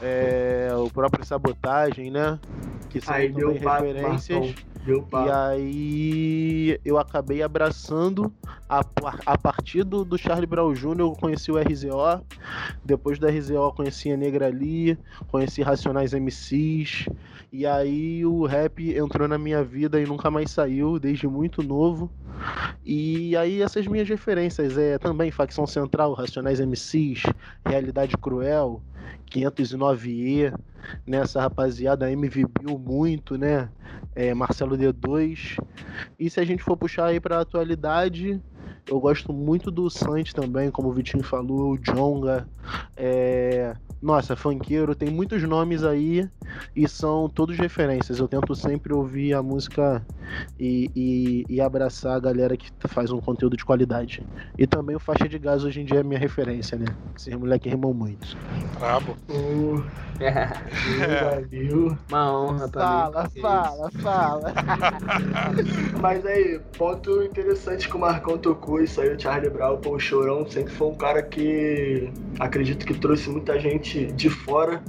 é, 0.00 0.68
o 0.76 0.88
próprio 0.90 1.24
Sabotagem, 1.26 2.08
né? 2.08 2.38
Que 2.88 3.00
são 3.00 3.12
Aí 3.12 3.32
também 3.32 3.60
papo, 3.60 3.84
referências. 3.84 4.54
Deu 4.84 4.98
E 4.98 5.02
papo. 5.10 5.32
aí 5.32 6.80
eu 6.84 6.96
acabei 6.96 7.42
abraçando 7.42 8.32
a, 8.68 8.80
a 9.26 9.36
partir 9.36 9.82
do, 9.82 10.04
do 10.04 10.16
Charlie 10.16 10.46
Brown 10.46 10.72
Jr. 10.72 11.00
eu 11.00 11.12
conheci 11.12 11.50
o 11.50 11.58
RZO. 11.58 12.24
Depois 12.84 13.18
do 13.18 13.26
RZO 13.26 13.54
eu 13.54 13.72
conheci 13.72 14.12
a 14.12 14.16
Negra 14.16 14.48
Lee, 14.48 14.96
conheci 15.28 15.62
Racionais 15.62 16.12
MCs. 16.12 17.06
E 17.56 17.64
aí 17.64 18.26
o 18.26 18.44
rap 18.46 18.98
entrou 18.98 19.28
na 19.28 19.38
minha 19.38 19.62
vida 19.62 20.00
e 20.00 20.04
nunca 20.04 20.28
mais 20.28 20.50
saiu, 20.50 20.98
desde 20.98 21.28
muito 21.28 21.62
novo. 21.62 22.10
E 22.84 23.36
aí 23.36 23.62
essas 23.62 23.86
minhas 23.86 24.08
referências 24.08 24.76
é 24.76 24.98
também 24.98 25.30
Facção 25.30 25.64
Central, 25.64 26.14
Racionais 26.14 26.58
MCs, 26.58 27.22
Realidade 27.64 28.16
Cruel, 28.16 28.82
509E, 29.30 30.52
nessa 31.06 31.40
rapaziada 31.42 32.10
MV 32.10 32.44
muito, 32.76 33.38
né? 33.38 33.68
É, 34.16 34.34
Marcelo 34.34 34.76
D2. 34.76 35.56
E 36.18 36.28
se 36.28 36.40
a 36.40 36.44
gente 36.44 36.64
for 36.64 36.76
puxar 36.76 37.06
aí 37.06 37.20
pra 37.20 37.38
atualidade, 37.38 38.42
eu 38.88 39.00
gosto 39.00 39.32
muito 39.32 39.70
do 39.70 39.88
Santi 39.88 40.34
também, 40.34 40.70
como 40.70 40.88
o 40.88 40.92
Vitinho 40.92 41.22
falou, 41.22 41.72
o 41.72 41.78
Jonga. 41.78 42.46
É... 42.96 43.74
Nossa, 44.00 44.36
funkeiro, 44.36 44.94
tem 44.94 45.08
muitos 45.08 45.42
nomes 45.44 45.82
aí 45.82 46.28
e 46.76 46.86
são 46.86 47.26
todos 47.26 47.56
referências. 47.56 48.18
Eu 48.18 48.28
tento 48.28 48.54
sempre 48.54 48.92
ouvir 48.92 49.32
a 49.32 49.42
música 49.42 50.04
e, 50.60 50.90
e, 50.94 51.44
e 51.48 51.60
abraçar 51.60 52.16
a 52.16 52.20
galera 52.20 52.54
que 52.54 52.70
faz 52.86 53.10
um 53.10 53.18
conteúdo 53.18 53.56
de 53.56 53.64
qualidade. 53.64 54.22
E 54.58 54.66
também 54.66 54.94
o 54.94 55.00
Faixa 55.00 55.26
de 55.26 55.38
Gás 55.38 55.64
hoje 55.64 55.80
em 55.80 55.86
dia 55.86 56.00
é 56.00 56.02
minha 56.02 56.20
referência, 56.20 56.76
né? 56.76 56.84
Esses 57.16 57.34
moleques 57.34 57.72
rimam 57.72 57.94
muito. 57.94 58.36
Brabo. 58.78 59.16
Pô, 59.26 59.82
valeu. 61.24 61.96
Uma 62.08 62.38
honra 62.38 62.68
pra 62.68 62.82
Fala, 62.82 63.22
mim. 63.22 63.30
Que 63.30 63.40
fala, 63.40 63.90
fala. 64.02 64.52
Mas 66.00 66.26
aí, 66.26 66.60
ponto 66.76 67.22
interessante 67.22 67.88
que 67.88 67.96
o 67.96 68.00
Marcão 68.00 68.36
tocou, 68.54 68.80
isso 68.80 69.00
aí, 69.00 69.14
o 69.14 69.20
Charlie 69.20 69.50
Brown, 69.50 69.80
o 69.84 69.98
Chorão 69.98 70.48
sempre 70.48 70.72
foi 70.72 70.88
um 70.88 70.94
cara 70.94 71.22
que 71.22 72.10
acredito 72.38 72.86
que 72.86 72.94
trouxe 72.94 73.28
muita 73.28 73.58
gente 73.58 74.06
de 74.12 74.30
fora 74.30 74.82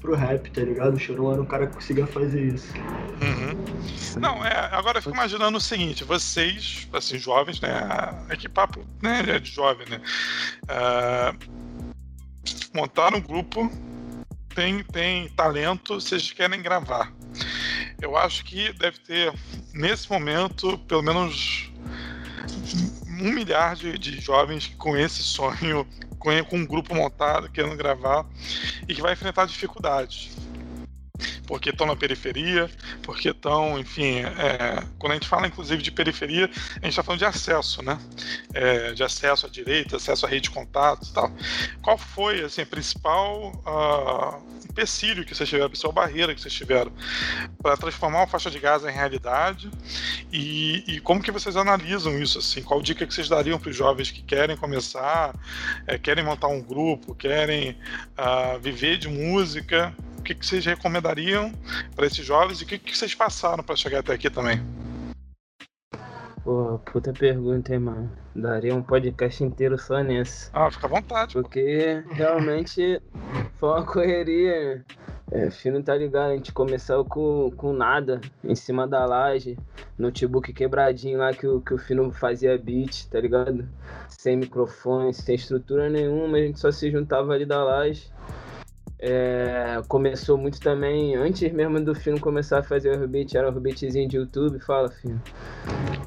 pro 0.00 0.14
rap, 0.14 0.50
tá 0.50 0.60
ligado? 0.60 0.94
O 0.94 0.98
Chorão 0.98 1.32
era 1.32 1.42
um 1.42 1.46
cara 1.46 1.66
que 1.66 1.74
conseguia 1.74 2.06
fazer 2.06 2.54
isso. 2.54 2.72
Uhum. 2.76 4.20
Não, 4.20 4.44
é, 4.44 4.68
agora 4.72 4.98
eu 4.98 5.02
fico 5.02 5.14
imaginando 5.14 5.58
o 5.58 5.60
seguinte, 5.60 6.04
vocês, 6.04 6.88
assim, 6.92 7.18
jovens, 7.18 7.60
né? 7.60 7.70
Aqui 8.28 8.48
papo, 8.48 8.84
né? 9.02 9.24
É 9.26 9.38
de 9.38 9.50
jovem, 9.50 9.86
né? 9.88 10.00
ah, 10.68 11.34
montaram 12.74 13.18
um 13.18 13.22
grupo, 13.22 13.70
tem, 14.54 14.82
tem 14.84 15.28
talento, 15.30 15.94
vocês 15.94 16.30
querem 16.32 16.62
gravar. 16.62 17.12
Eu 18.00 18.16
acho 18.16 18.44
que 18.44 18.72
deve 18.74 18.98
ter, 19.00 19.32
nesse 19.74 20.08
momento, 20.10 20.78
pelo 20.78 21.02
menos 21.02 21.67
um 23.20 23.32
milhar 23.32 23.76
de, 23.76 23.98
de 23.98 24.20
jovens 24.20 24.68
com 24.78 24.96
esse 24.96 25.22
sonho, 25.22 25.86
com, 26.18 26.30
com 26.44 26.56
um 26.56 26.66
grupo 26.66 26.94
montado, 26.94 27.50
querendo 27.50 27.76
gravar, 27.76 28.26
e 28.88 28.94
que 28.94 29.02
vai 29.02 29.12
enfrentar 29.12 29.46
dificuldades. 29.46 30.36
Porque 31.48 31.70
estão 31.70 31.86
na 31.86 31.96
periferia, 31.96 32.70
porque 33.02 33.30
estão, 33.30 33.78
enfim, 33.78 34.18
é, 34.18 34.84
quando 34.98 35.12
a 35.12 35.14
gente 35.14 35.26
fala 35.26 35.46
inclusive 35.46 35.82
de 35.82 35.90
periferia, 35.90 36.44
a 36.44 36.74
gente 36.84 36.90
está 36.90 37.02
falando 37.02 37.20
de 37.20 37.24
acesso, 37.24 37.82
né? 37.82 37.98
É, 38.52 38.92
de 38.92 39.02
acesso 39.02 39.46
à 39.46 39.48
direita, 39.48 39.96
acesso 39.96 40.26
à 40.26 40.28
rede 40.28 40.42
de 40.42 40.50
contatos 40.50 41.08
e 41.08 41.14
tal. 41.14 41.32
Qual 41.80 41.96
foi, 41.96 42.42
assim, 42.42 42.60
a 42.60 42.66
principal 42.66 43.52
uh, 43.66 44.58
empecilho 44.70 45.24
que 45.24 45.34
vocês 45.34 45.48
tiveram, 45.48 45.66
a 45.66 45.70
principal 45.70 45.92
barreira 45.92 46.34
que 46.34 46.40
vocês 46.40 46.52
tiveram 46.52 46.92
para 47.62 47.76
transformar 47.78 48.18
uma 48.18 48.26
faixa 48.26 48.50
de 48.50 48.58
Gaza 48.58 48.90
em 48.90 48.94
realidade 48.94 49.70
e, 50.30 50.84
e, 50.86 51.00
como 51.00 51.22
que 51.22 51.30
vocês 51.30 51.56
analisam 51.56 52.20
isso, 52.20 52.38
assim? 52.38 52.62
Qual 52.62 52.82
dica 52.82 53.06
que 53.06 53.14
vocês 53.14 53.28
dariam 53.28 53.58
para 53.58 53.70
os 53.70 53.76
jovens 53.76 54.10
que 54.10 54.22
querem 54.22 54.56
começar, 54.56 55.34
é, 55.86 55.96
querem 55.96 56.22
montar 56.22 56.48
um 56.48 56.60
grupo, 56.60 57.14
querem 57.14 57.70
uh, 57.70 58.58
viver 58.60 58.98
de 58.98 59.08
música? 59.08 59.94
O 60.18 60.22
que, 60.22 60.34
que 60.34 60.44
vocês 60.44 60.66
recomendariam 60.66 61.37
para 61.94 62.06
esses 62.06 62.24
jovens 62.24 62.60
e 62.60 62.64
o 62.64 62.66
que, 62.66 62.78
que 62.78 62.96
vocês 62.96 63.14
passaram 63.14 63.62
para 63.62 63.76
chegar 63.76 64.00
até 64.00 64.14
aqui 64.14 64.30
também? 64.30 64.60
Pô, 66.48 66.80
puta 66.90 67.12
pergunta, 67.12 67.74
hein, 67.74 67.80
mano. 67.80 68.10
Daria 68.34 68.74
um 68.74 68.82
podcast 68.82 69.44
inteiro 69.44 69.76
só 69.76 70.02
nessa. 70.02 70.50
Ah, 70.54 70.70
fica 70.70 70.86
à 70.86 70.88
vontade. 70.88 71.34
Porque 71.34 72.02
realmente 72.10 73.02
foi 73.58 73.68
uma 73.68 73.84
correria. 73.84 74.82
É, 75.30 75.50
Fino 75.50 75.82
tá 75.82 75.94
ligado, 75.94 76.30
a 76.30 76.36
gente 76.36 76.50
começou 76.52 77.04
com, 77.04 77.50
com 77.54 77.74
nada, 77.74 78.18
em 78.42 78.54
cima 78.54 78.88
da 78.88 79.04
laje, 79.04 79.58
notebook 79.98 80.54
quebradinho 80.54 81.18
lá 81.18 81.34
que 81.34 81.46
o, 81.46 81.60
que 81.60 81.74
o 81.74 81.78
Fino 81.78 82.10
fazia 82.10 82.56
beat, 82.56 83.06
tá 83.10 83.20
ligado? 83.20 83.68
Sem 84.08 84.38
microfone, 84.38 85.12
sem 85.12 85.34
estrutura 85.34 85.90
nenhuma, 85.90 86.38
a 86.38 86.40
gente 86.40 86.58
só 86.58 86.72
se 86.72 86.90
juntava 86.90 87.34
ali 87.34 87.44
da 87.44 87.62
laje 87.62 88.10
é, 89.00 89.80
começou 89.86 90.36
muito 90.36 90.60
também, 90.60 91.14
antes 91.14 91.52
mesmo 91.52 91.80
do 91.80 91.94
filme 91.94 92.18
começar 92.18 92.58
a 92.58 92.62
fazer 92.62 93.00
o 93.00 93.06
beat, 93.06 93.34
era 93.34 93.48
o 93.48 93.60
beatzinho 93.60 94.08
de 94.08 94.16
YouTube, 94.16 94.58
fala, 94.60 94.88
filho. 94.90 95.20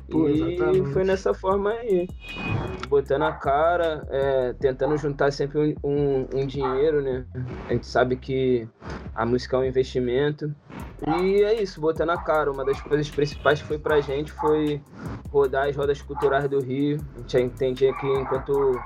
Pô, 0.09 0.27
e 0.27 0.55
exatamente. 0.55 0.89
foi 0.91 1.03
nessa 1.05 1.33
forma 1.33 1.71
aí. 1.71 2.09
Botando 2.89 3.23
a 3.23 3.31
cara, 3.31 4.05
é, 4.09 4.53
tentando 4.59 4.97
juntar 4.97 5.31
sempre 5.31 5.77
um, 5.83 5.89
um, 5.89 6.27
um, 6.41 6.45
dinheiro, 6.45 7.01
né? 7.01 7.23
A 7.69 7.73
gente 7.73 7.87
sabe 7.87 8.17
que 8.17 8.67
a 9.15 9.25
música 9.25 9.55
é 9.55 9.59
um 9.61 9.65
investimento. 9.65 10.53
E 11.07 11.43
é 11.43 11.61
isso, 11.61 11.81
botando 11.81 12.11
a 12.11 12.17
cara. 12.17 12.51
Uma 12.51 12.63
das 12.63 12.79
coisas 12.79 13.09
principais 13.09 13.61
que 13.61 13.67
foi 13.67 13.79
pra 13.79 14.01
gente 14.01 14.31
foi 14.31 14.81
rodar 15.31 15.67
as 15.67 15.75
rodas 15.75 16.01
culturais 16.01 16.47
do 16.47 16.59
Rio. 16.59 16.99
A 17.15 17.19
gente 17.19 17.37
entendia 17.37 17.93
que 17.93 18.07
enquanto 18.07 18.79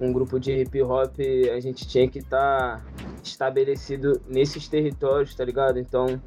um 0.00 0.12
grupo 0.12 0.38
de 0.38 0.52
hip 0.52 0.80
hop, 0.82 1.16
a 1.52 1.58
gente 1.58 1.86
tinha 1.88 2.08
que 2.08 2.20
estar 2.20 2.78
tá 2.78 2.82
estabelecido 3.22 4.20
nesses 4.28 4.68
territórios, 4.68 5.34
tá 5.34 5.44
ligado? 5.44 5.78
Então, 5.80 6.20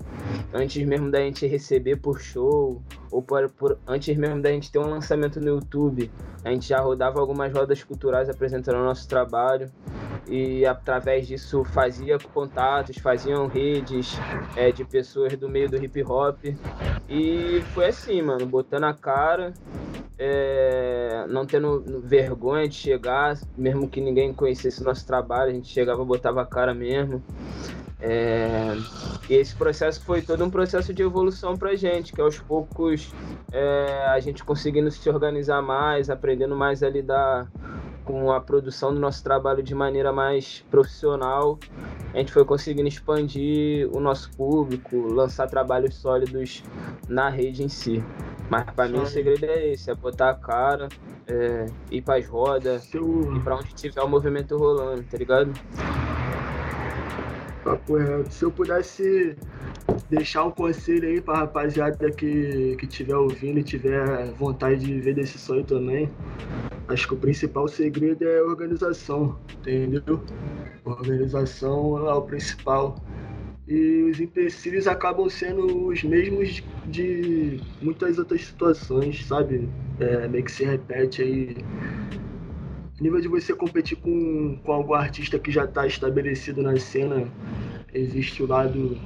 antes 0.54 0.86
mesmo 0.86 1.10
da 1.10 1.20
gente 1.20 1.48
receber 1.48 1.96
por 1.96 2.20
show, 2.20 2.82
ou 3.10 3.22
por, 3.22 3.50
por, 3.52 3.78
antes 3.88 4.16
mesmo 4.18 4.42
da 4.42 4.50
gente 4.50 4.70
ter 4.70 4.80
um 4.80 4.90
lançamento 4.90 5.40
no 5.40 5.48
YouTube, 5.48 6.12
a 6.44 6.50
gente 6.50 6.68
já 6.68 6.80
rodava 6.80 7.22
algumas 7.22 7.54
rodas 7.54 7.82
culturais 7.84 8.30
apresentando 8.30 8.80
o 8.80 8.84
nosso 8.84 9.08
trabalho 9.08 9.72
e 10.28 10.66
através 10.66 11.28
disso 11.28 11.64
fazia 11.64 12.18
contatos, 12.34 12.98
faziam 12.98 13.48
redes 13.48 14.20
é, 14.56 14.72
de 14.72 14.86
pessoas 14.86 15.36
do 15.36 15.50
meio 15.50 15.70
do 15.70 15.78
hip 15.78 16.04
hop 16.04 16.38
e 17.10 17.62
foi 17.74 17.88
assim, 17.88 18.22
mano, 18.22 18.46
botando 18.46 18.86
a 18.86 18.94
cara 18.94 19.54
é, 20.24 21.26
não 21.30 21.48
tendo 21.48 21.84
vergonha 22.04 22.68
de 22.68 22.76
chegar, 22.76 23.36
mesmo 23.58 23.90
que 23.90 24.00
ninguém 24.00 24.32
conhecesse 24.32 24.80
o 24.82 24.84
nosso 24.84 25.04
trabalho, 25.06 25.50
a 25.50 25.54
gente 25.54 25.68
chegava, 25.68 26.06
botava 26.06 26.44
a 26.44 26.46
cara 26.46 26.76
mesmo. 26.76 27.24
É, 28.00 28.76
e 29.28 29.34
esse 29.34 29.56
processo 29.56 30.04
foi 30.04 30.22
todo 30.22 30.44
um 30.46 30.50
processo 30.50 30.94
de 30.94 31.02
evolução 31.02 31.58
pra 31.58 31.76
gente, 31.76 32.14
que 32.14 32.22
aos 32.22 32.38
poucos 32.38 33.12
é, 33.52 34.06
a 34.10 34.20
gente 34.20 34.44
conseguindo 34.44 34.92
se 34.92 35.10
organizar 35.10 35.62
mais, 35.64 36.08
aprendendo 36.08 36.56
mais 36.56 36.84
a 36.84 36.90
lidar 36.90 37.52
com 38.12 38.30
a 38.30 38.42
produção 38.42 38.94
do 38.94 39.00
nosso 39.00 39.24
trabalho 39.24 39.64
de 39.64 39.74
maneira 39.74 40.12
mais 40.12 40.66
profissional, 40.70 41.58
a 42.14 42.18
gente 42.18 42.34
foi 42.34 42.44
conseguindo 42.44 42.90
expandir 42.90 43.90
o 43.96 44.02
nosso 44.02 44.30
público, 44.32 44.98
lançar 44.98 45.48
trabalhos 45.48 45.96
sólidos 45.96 46.62
na 47.08 47.30
rede 47.30 47.64
em 47.64 47.70
si. 47.70 48.04
Mas 48.50 48.70
pra 48.72 48.90
mim 48.90 49.00
o 49.00 49.06
segredo 49.06 49.46
é 49.46 49.70
esse, 49.70 49.90
é 49.90 49.96
botar 49.96 50.32
a 50.32 50.34
cara, 50.34 50.90
é, 51.26 51.68
ir 51.90 52.02
pras 52.02 52.28
rodas, 52.28 52.84
Seu... 52.84 53.34
ir 53.34 53.42
pra 53.42 53.56
onde 53.56 53.74
tiver 53.74 54.02
o 54.02 54.10
movimento 54.10 54.58
rolando, 54.58 55.04
tá 55.04 55.18
ligado? 55.18 55.54
Papo 57.64 57.98
reto. 57.98 58.34
Se 58.34 58.44
eu 58.44 58.52
pudesse 58.52 59.36
deixar 60.10 60.46
um 60.46 60.52
conselho 60.52 61.08
aí 61.08 61.22
pra 61.22 61.40
rapaziada 61.40 62.12
que, 62.12 62.76
que 62.80 62.88
tiver 62.88 63.16
ouvindo 63.16 63.60
e 63.60 63.64
tiver 63.64 64.32
vontade 64.34 64.80
de 64.80 64.94
viver 64.94 65.16
desse 65.16 65.38
sonho 65.38 65.64
também, 65.64 66.10
acho 66.88 67.08
que 67.08 67.14
o 67.14 67.18
principal 67.18 67.68
segredo 67.68 68.28
é 68.28 68.42
organização, 68.42 69.38
entendeu? 69.60 70.22
Organização 70.84 71.98
é 72.10 72.14
o 72.14 72.22
principal. 72.22 72.96
E 73.68 74.10
os 74.10 74.20
empecilhos 74.20 74.88
acabam 74.88 75.30
sendo 75.30 75.88
os 75.88 76.04
mesmos 76.04 76.64
de 76.88 77.62
muitas 77.82 78.18
outras 78.18 78.44
situações, 78.44 79.26
sabe? 79.26 79.70
É, 80.00 80.28
meio 80.28 80.44
que 80.44 80.52
se 80.52 80.66
repete 80.66 81.22
aí. 81.22 81.58
Nível 83.02 83.20
de 83.20 83.28
você 83.28 83.54
competir 83.54 83.98
com, 83.98 84.58
com 84.64 84.72
algum 84.72 84.94
artista 84.94 85.40
que 85.40 85.52
já 85.52 85.66
está 85.66 85.88
estabelecido 85.88 86.62
na 86.62 86.78
cena, 86.78 87.28
existe 87.94 88.44
o 88.44 88.48
lado 88.48 88.98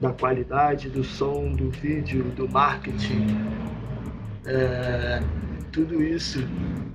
da 0.00 0.12
qualidade, 0.12 0.88
do 0.88 1.02
som, 1.02 1.50
do 1.52 1.70
vídeo, 1.70 2.24
do 2.36 2.48
marketing. 2.48 3.26
É, 4.46 5.20
tudo 5.72 6.02
isso 6.02 6.46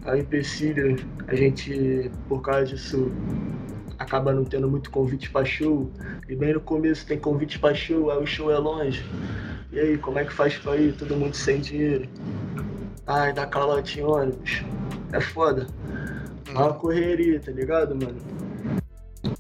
é 0.06 0.12
um 0.14 0.16
empecilho. 0.16 0.96
A 1.28 1.36
gente, 1.36 2.10
por 2.28 2.42
causa 2.42 2.68
disso, 2.68 3.12
acaba 3.98 4.32
não 4.32 4.46
tendo 4.46 4.70
muito 4.70 4.90
convite 4.92 5.30
para 5.30 5.46
show. 5.46 5.92
E 6.28 6.36
bem 6.36 6.54
no 6.54 6.62
começo 6.62 7.06
tem 7.06 7.20
convite 7.20 7.60
para 7.60 7.76
show, 7.76 8.10
aí 8.12 8.18
o 8.18 8.26
show 8.26 8.52
é 8.52 8.58
longe. 8.58 9.04
E 9.72 9.80
aí, 9.80 9.98
como 9.98 10.18
é 10.18 10.26
que 10.26 10.34
faz 10.34 10.58
pra 10.58 10.78
ir? 10.78 10.94
Todo 10.94 11.16
mundo 11.16 11.36
sem 11.36 11.60
dinheiro. 11.60 12.08
Ai, 13.06 13.34
dá 13.34 13.46
calote 13.46 14.00
em 14.00 14.04
ônibus. 14.04 14.64
É 15.12 15.20
foda. 15.20 15.68
É 16.50 16.58
uma 16.58 16.74
correria, 16.74 17.40
tá 17.40 17.52
ligado, 17.52 17.96
mano? 17.96 18.18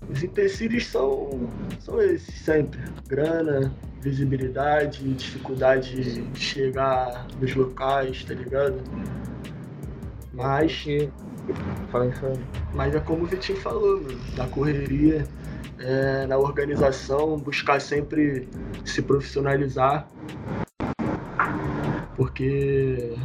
Os 0.10 0.24
empecilhos 0.24 0.88
são, 0.88 1.50
são 1.80 2.02
esses 2.02 2.34
sempre. 2.42 2.80
Grana, 3.08 3.74
visibilidade, 4.02 5.14
dificuldade 5.14 6.24
de 6.24 6.40
chegar 6.40 7.28
nos 7.40 7.56
locais, 7.56 8.24
tá 8.24 8.34
ligado? 8.34 8.82
Mas 10.34 10.86
Fala 11.92 12.12
fala. 12.14 12.34
Mas 12.74 12.96
é 12.96 13.00
como 13.00 13.24
o 13.24 13.28
Vitinho 13.28 13.60
falou, 13.60 14.02
mano, 14.02 14.20
na 14.38 14.48
correria, 14.48 15.26
é, 15.80 16.28
na 16.28 16.38
organização, 16.38 17.38
buscar 17.38 17.82
sempre 17.82 18.48
se 18.86 19.02
profissionalizar. 19.02 20.08
Porque 22.16 23.16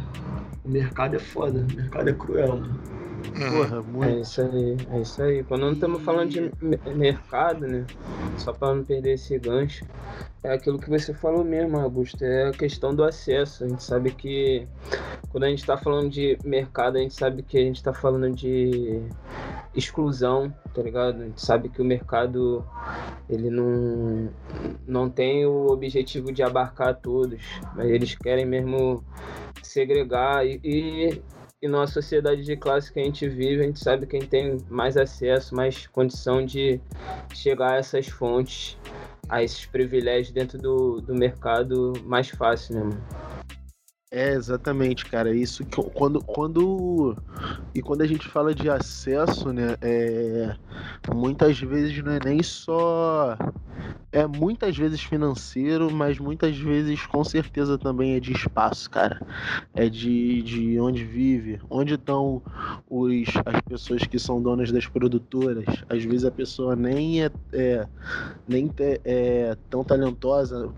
o 0.63 0.69
mercado 0.69 1.15
é 1.15 1.19
foda, 1.19 1.65
o 1.71 1.75
mercado 1.75 2.09
é 2.09 2.13
cruel, 2.13 2.57
mano. 2.57 2.94
Porra, 3.31 3.81
muito. 3.81 4.05
É 4.05 4.21
isso 4.21 4.41
aí, 4.41 4.77
é 4.91 5.01
isso 5.01 5.21
aí. 5.21 5.43
Quando 5.43 5.61
não 5.61 5.73
estamos 5.73 6.01
falando 6.03 6.29
de 6.29 6.51
mercado, 6.95 7.67
né? 7.67 7.85
Só 8.37 8.53
para 8.53 8.75
não 8.75 8.83
perder 8.83 9.13
esse 9.13 9.37
gancho, 9.39 9.85
é 10.43 10.53
aquilo 10.53 10.79
que 10.79 10.89
você 10.89 11.13
falou 11.13 11.43
mesmo, 11.43 11.79
Augusto, 11.79 12.23
é 12.23 12.49
a 12.49 12.51
questão 12.51 12.93
do 12.93 13.03
acesso. 13.03 13.63
A 13.63 13.67
gente 13.67 13.83
sabe 13.83 14.11
que 14.11 14.67
quando 15.29 15.45
a 15.45 15.49
gente 15.49 15.59
está 15.59 15.77
falando 15.77 16.09
de 16.09 16.37
mercado, 16.43 16.97
a 16.97 17.01
gente 17.01 17.13
sabe 17.13 17.41
que 17.43 17.57
a 17.57 17.61
gente 17.61 17.77
está 17.77 17.93
falando 17.93 18.29
de 18.31 19.01
exclusão, 19.75 20.53
tá 20.73 20.81
ligado? 20.81 21.21
A 21.21 21.25
gente 21.25 21.41
sabe 21.41 21.69
que 21.69 21.81
o 21.81 21.85
mercado 21.85 22.65
ele 23.29 23.49
não, 23.49 24.29
não 24.87 25.09
tem 25.09 25.45
o 25.45 25.67
objetivo 25.67 26.31
de 26.31 26.43
abarcar 26.43 26.95
todos, 26.95 27.41
mas 27.75 27.89
eles 27.89 28.15
querem 28.15 28.45
mesmo 28.45 29.03
segregar 29.61 30.45
e, 30.45 30.59
e 30.63 31.21
e 31.65 31.67
numa 31.67 31.87
sociedade 31.87 32.43
de 32.43 32.55
classe 32.55 32.93
que 32.93 32.99
a 32.99 33.03
gente 33.03 33.27
vive, 33.27 33.63
a 33.63 33.65
gente 33.65 33.79
sabe 33.79 34.05
quem 34.05 34.21
tem 34.21 34.59
mais 34.69 34.95
acesso, 34.95 35.55
mais 35.55 35.87
condição 35.87 36.45
de 36.45 36.79
chegar 37.33 37.73
a 37.73 37.77
essas 37.77 38.07
fontes 38.07 38.77
a 39.27 39.41
esses 39.41 39.65
privilégios 39.65 40.31
dentro 40.31 40.59
do, 40.59 41.01
do 41.01 41.15
mercado 41.15 41.93
mais 42.05 42.29
fácil, 42.29 42.75
né, 42.75 42.83
mano? 42.83 43.03
É, 44.11 44.33
exatamente, 44.33 45.07
cara. 45.07 45.35
Isso 45.35 45.65
que 45.65 45.81
quando, 45.89 46.23
quando 46.23 47.17
e 47.73 47.81
quando 47.81 48.03
a 48.03 48.07
gente 48.07 48.29
fala 48.29 48.53
de 48.53 48.69
acesso, 48.69 49.51
né, 49.51 49.75
é, 49.81 50.55
muitas 51.11 51.59
vezes 51.59 52.03
não 52.03 52.11
é 52.11 52.19
nem 52.23 52.43
só 52.43 53.35
é 54.11 54.25
muitas 54.25 54.77
vezes 54.77 55.01
financeiro, 55.01 55.91
mas 55.91 56.17
muitas 56.19 56.57
vezes 56.57 57.05
com 57.05 57.23
certeza 57.23 57.77
também 57.77 58.15
é 58.15 58.19
de 58.19 58.31
espaço, 58.31 58.89
cara. 58.89 59.21
É 59.73 59.89
de, 59.89 60.41
de 60.41 60.79
onde 60.79 61.03
vive, 61.03 61.59
onde 61.69 61.95
estão 61.95 62.41
os, 62.89 63.27
as 63.45 63.61
pessoas 63.61 64.03
que 64.03 64.17
são 64.17 64.41
donas 64.41 64.71
das 64.71 64.87
produtoras. 64.87 65.65
Às 65.89 66.03
vezes 66.03 66.25
a 66.25 66.31
pessoa 66.31 66.75
nem 66.75 67.23
é, 67.23 67.31
é 67.53 67.87
nem 68.47 68.67
te, 68.67 69.01
é 69.03 69.57
tão 69.69 69.83
talentosa, 69.83 70.69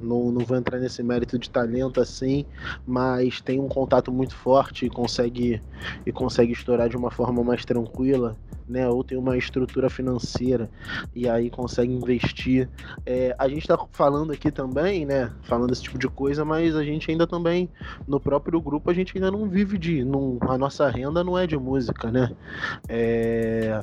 não, 0.00 0.30
não 0.30 0.44
vou 0.44 0.56
entrar 0.56 0.78
nesse 0.78 1.02
mérito 1.02 1.38
de 1.38 1.50
talento 1.50 2.00
assim, 2.00 2.44
mas 2.86 3.40
tem 3.40 3.60
um 3.60 3.68
contato 3.68 4.12
muito 4.12 4.34
forte 4.34 4.86
e 4.86 4.90
consegue, 4.90 5.62
e 6.06 6.12
consegue 6.12 6.52
estourar 6.52 6.88
de 6.88 6.96
uma 6.96 7.10
forma 7.10 7.42
mais 7.42 7.64
tranquila 7.64 8.36
né, 8.68 8.88
ou 8.88 9.04
tem 9.04 9.18
uma 9.18 9.36
estrutura 9.36 9.90
financeira 9.90 10.70
e 11.14 11.28
aí 11.28 11.50
consegue 11.50 11.92
investir. 11.92 12.68
É, 13.04 13.34
a 13.38 13.48
gente 13.48 13.62
está 13.62 13.78
falando 13.92 14.32
aqui 14.32 14.50
também, 14.50 15.04
né, 15.04 15.30
falando 15.42 15.70
desse 15.70 15.82
tipo 15.82 15.98
de 15.98 16.08
coisa, 16.08 16.44
mas 16.44 16.74
a 16.74 16.84
gente 16.84 17.10
ainda 17.10 17.26
também, 17.26 17.68
no 18.06 18.18
próprio 18.18 18.60
grupo, 18.60 18.90
a 18.90 18.94
gente 18.94 19.12
ainda 19.16 19.30
não 19.30 19.48
vive 19.48 19.78
de. 19.78 20.04
Não, 20.04 20.38
a 20.42 20.56
nossa 20.58 20.88
renda 20.88 21.22
não 21.22 21.38
é 21.38 21.46
de 21.46 21.56
música, 21.56 22.10
né? 22.10 22.30
É, 22.88 23.82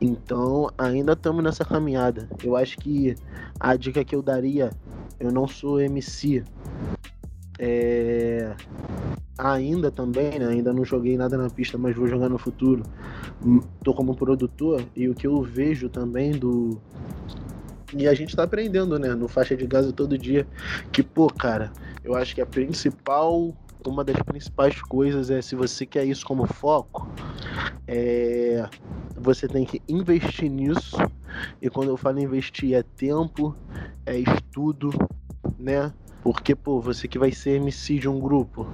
então 0.00 0.70
ainda 0.76 1.12
estamos 1.12 1.42
nessa 1.42 1.64
caminhada. 1.64 2.28
Eu 2.42 2.56
acho 2.56 2.78
que 2.78 3.14
a 3.58 3.76
dica 3.76 4.04
que 4.04 4.14
eu 4.14 4.22
daria, 4.22 4.70
eu 5.20 5.30
não 5.30 5.46
sou 5.46 5.80
MC, 5.80 6.44
é, 7.58 8.54
ainda 9.36 9.90
também, 9.90 10.38
né? 10.38 10.46
Ainda 10.46 10.72
não 10.72 10.84
joguei 10.84 11.16
nada 11.16 11.36
na 11.36 11.48
pista, 11.48 11.78
mas 11.78 11.96
vou 11.96 12.06
jogar 12.06 12.28
no 12.28 12.38
futuro. 12.38 12.82
Hum, 13.44 13.60
tô 13.82 13.94
como 13.94 14.14
produtor 14.14 14.84
e 14.94 15.08
o 15.08 15.14
que 15.14 15.26
eu 15.26 15.42
vejo 15.42 15.88
também 15.88 16.32
do. 16.32 16.80
E 17.94 18.08
a 18.08 18.14
gente 18.14 18.34
tá 18.34 18.44
aprendendo, 18.44 18.98
né? 18.98 19.14
No 19.14 19.28
faixa 19.28 19.56
de 19.56 19.66
gás 19.66 19.90
todo 19.92 20.16
dia. 20.16 20.46
Que, 20.90 21.02
pô, 21.02 21.26
cara, 21.28 21.72
eu 22.04 22.14
acho 22.14 22.34
que 22.34 22.40
a 22.40 22.46
principal. 22.46 23.54
Uma 23.84 24.04
das 24.04 24.22
principais 24.22 24.80
coisas 24.80 25.28
é 25.28 25.42
se 25.42 25.56
você 25.56 25.84
quer 25.84 26.04
isso 26.04 26.24
como 26.24 26.46
foco, 26.46 27.10
é, 27.88 28.64
você 29.16 29.48
tem 29.48 29.64
que 29.64 29.82
investir 29.88 30.48
nisso. 30.48 30.96
E 31.60 31.68
quando 31.68 31.88
eu 31.88 31.96
falo 31.96 32.20
investir, 32.20 32.74
é 32.74 32.84
tempo, 32.84 33.56
é 34.06 34.16
estudo, 34.18 34.90
né? 35.58 35.92
Porque, 36.22 36.54
pô, 36.54 36.80
você 36.80 37.08
que 37.08 37.18
vai 37.18 37.32
ser 37.32 37.56
MC 37.56 37.98
de 37.98 38.08
um 38.08 38.20
grupo, 38.20 38.66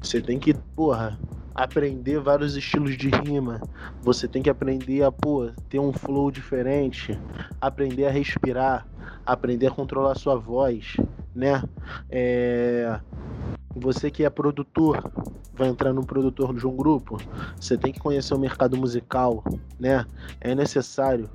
você 0.00 0.20
tem 0.20 0.38
que, 0.38 0.52
porra, 0.52 1.18
aprender 1.54 2.18
vários 2.18 2.56
estilos 2.56 2.96
de 2.96 3.08
rima. 3.08 3.60
Você 4.02 4.26
tem 4.26 4.42
que 4.42 4.50
aprender 4.50 5.02
a, 5.04 5.12
pô, 5.12 5.50
ter 5.68 5.78
um 5.78 5.92
flow 5.92 6.30
diferente, 6.30 7.18
aprender 7.60 8.06
a 8.06 8.10
respirar, 8.10 8.86
aprender 9.24 9.68
a 9.68 9.70
controlar 9.70 10.16
sua 10.16 10.36
voz, 10.36 10.96
né? 11.34 11.62
É... 12.10 12.98
Você 13.74 14.10
que 14.10 14.24
é 14.24 14.28
produtor, 14.28 15.10
vai 15.54 15.68
entrar 15.68 15.92
no 15.92 16.04
produtor 16.04 16.54
de 16.54 16.66
um 16.66 16.76
grupo, 16.76 17.16
você 17.58 17.78
tem 17.78 17.92
que 17.92 18.00
conhecer 18.00 18.34
o 18.34 18.38
mercado 18.38 18.76
musical, 18.76 19.42
né? 19.78 20.04
É 20.40 20.54
necessário 20.54 21.30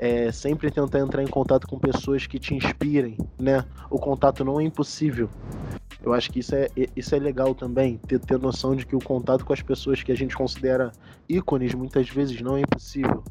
é, 0.00 0.32
sempre 0.32 0.70
tentar 0.70 0.98
entrar 1.00 1.22
em 1.22 1.26
contato 1.26 1.68
com 1.68 1.78
pessoas 1.78 2.26
que 2.26 2.38
te 2.38 2.54
inspirem, 2.54 3.18
né? 3.38 3.62
O 3.90 3.98
contato 3.98 4.42
não 4.42 4.58
é 4.58 4.64
impossível. 4.64 5.28
Eu 6.02 6.14
acho 6.14 6.30
que 6.30 6.38
isso 6.38 6.54
é, 6.54 6.68
isso 6.96 7.14
é 7.14 7.18
legal 7.18 7.54
também, 7.54 7.98
ter, 8.08 8.18
ter 8.18 8.38
noção 8.38 8.74
de 8.74 8.86
que 8.86 8.96
o 8.96 8.98
contato 8.98 9.44
com 9.44 9.52
as 9.52 9.60
pessoas 9.60 10.02
que 10.02 10.10
a 10.10 10.16
gente 10.16 10.34
considera 10.34 10.90
ícones 11.28 11.74
muitas 11.74 12.08
vezes 12.08 12.40
não 12.40 12.56
é 12.56 12.62
impossível. 12.62 13.22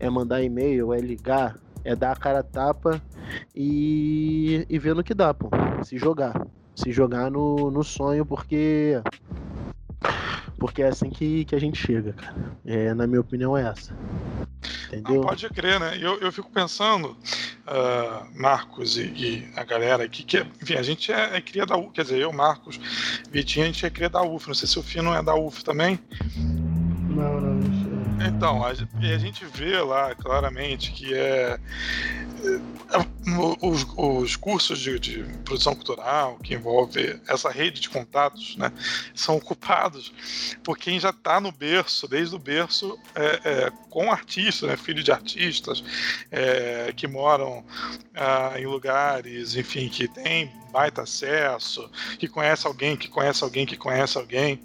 É 0.00 0.10
mandar 0.10 0.42
e-mail, 0.42 0.92
é 0.92 0.98
ligar, 0.98 1.56
é 1.84 1.94
dar 1.94 2.10
a 2.10 2.16
cara 2.16 2.40
a 2.40 2.42
tapa 2.42 3.00
e, 3.54 4.66
e 4.68 4.76
ver 4.76 4.96
no 4.96 5.04
que 5.04 5.14
dá, 5.14 5.32
pô. 5.32 5.48
Se 5.84 5.96
jogar. 5.96 6.48
Se 6.74 6.90
jogar 6.90 7.30
no, 7.30 7.70
no 7.70 7.84
sonho, 7.84 8.26
porque. 8.26 9.00
Porque 10.58 10.82
é 10.82 10.88
assim 10.88 11.10
que, 11.10 11.44
que 11.44 11.54
a 11.54 11.60
gente 11.60 11.78
chega, 11.78 12.12
cara. 12.12 12.34
É, 12.66 12.92
na 12.92 13.06
minha 13.06 13.20
opinião, 13.20 13.56
é 13.56 13.62
essa. 13.62 13.94
Entendeu? 14.88 15.16
Não, 15.16 15.20
pode 15.22 15.48
crer, 15.50 15.78
né? 15.78 15.98
Eu, 16.00 16.18
eu 16.18 16.32
fico 16.32 16.50
pensando, 16.50 17.16
uh, 17.66 18.40
Marcos 18.40 18.96
e, 18.96 19.02
e, 19.02 19.48
a 19.54 19.64
galera 19.64 20.04
aqui, 20.04 20.22
que, 20.22 20.38
enfim, 20.62 20.74
a 20.74 20.82
gente 20.82 21.12
é, 21.12 21.36
é 21.36 21.40
cria 21.40 21.66
da 21.66 21.76
UF, 21.76 21.92
quer 21.92 22.02
dizer, 22.02 22.18
eu, 22.18 22.32
Marcos, 22.32 22.80
Vitinho, 23.30 23.64
a 23.64 23.68
gente 23.68 23.84
é 23.84 23.90
cria 23.90 24.08
da 24.08 24.22
UF. 24.22 24.48
Não 24.48 24.54
sei 24.54 24.66
se 24.66 24.78
o 24.78 24.82
Fino 24.82 25.14
é 25.14 25.22
da 25.22 25.34
UF 25.34 25.62
também. 25.62 25.98
Não, 27.10 27.40
não, 27.40 27.54
não 27.54 27.62
sei. 27.62 27.88
Então, 28.26 28.64
a, 28.64 28.70
a 28.70 29.18
gente 29.18 29.44
vê 29.44 29.80
lá 29.80 30.14
claramente 30.14 30.90
que 30.92 31.14
é 31.14 31.58
os, 33.60 33.86
os 33.96 34.36
cursos 34.36 34.78
de, 34.78 34.98
de, 34.98 35.22
produção 35.44 35.74
cultural 35.74 36.38
que 36.38 36.54
envolve 36.54 37.20
essa 37.26 37.50
rede 37.50 37.80
de 37.80 37.90
contatos, 37.90 38.56
né, 38.56 38.72
são 39.14 39.36
ocupados 39.36 40.12
por 40.62 40.78
quem 40.78 40.98
já 40.98 41.10
está 41.10 41.40
no 41.40 41.52
berço, 41.52 42.08
desde 42.08 42.34
o 42.34 42.38
berço, 42.38 42.98
é, 43.14 43.40
é, 43.44 43.72
com 43.90 44.10
artistas, 44.10 44.68
né, 44.68 44.76
filhos 44.76 45.04
de 45.04 45.12
artistas 45.12 45.84
é, 46.30 46.92
que 46.96 47.06
moram 47.06 47.64
ah, 48.14 48.54
em 48.56 48.66
lugares, 48.66 49.56
enfim, 49.56 49.88
que 49.88 50.08
tem 50.08 50.50
baita 50.70 51.02
acesso, 51.02 51.90
que 52.18 52.28
conhece 52.28 52.66
alguém, 52.66 52.96
que 52.96 53.08
conhece 53.08 53.42
alguém, 53.42 53.66
que 53.66 53.76
conhece 53.76 54.18
alguém, 54.18 54.60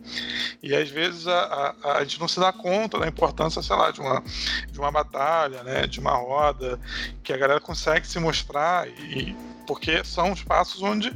e 0.61 0.75
às 0.75 0.89
vezes 0.89 1.27
a, 1.27 1.75
a, 1.83 1.97
a 1.97 2.03
gente 2.03 2.19
não 2.19 2.27
se 2.27 2.39
dá 2.39 2.51
conta 2.51 2.99
da 2.99 3.07
importância, 3.07 3.61
sei 3.61 3.75
lá, 3.75 3.91
de 3.91 4.01
uma, 4.01 4.23
de 4.69 4.79
uma 4.79 4.91
batalha, 4.91 5.63
né, 5.63 5.87
de 5.87 5.99
uma 5.99 6.15
roda, 6.15 6.79
que 7.23 7.31
a 7.31 7.37
galera 7.37 7.59
consegue 7.63 8.07
se 8.07 8.19
mostrar 8.19 8.87
e 8.87 9.35
porque 9.65 10.03
são 10.03 10.33
espaços 10.33 10.81
onde 10.81 11.07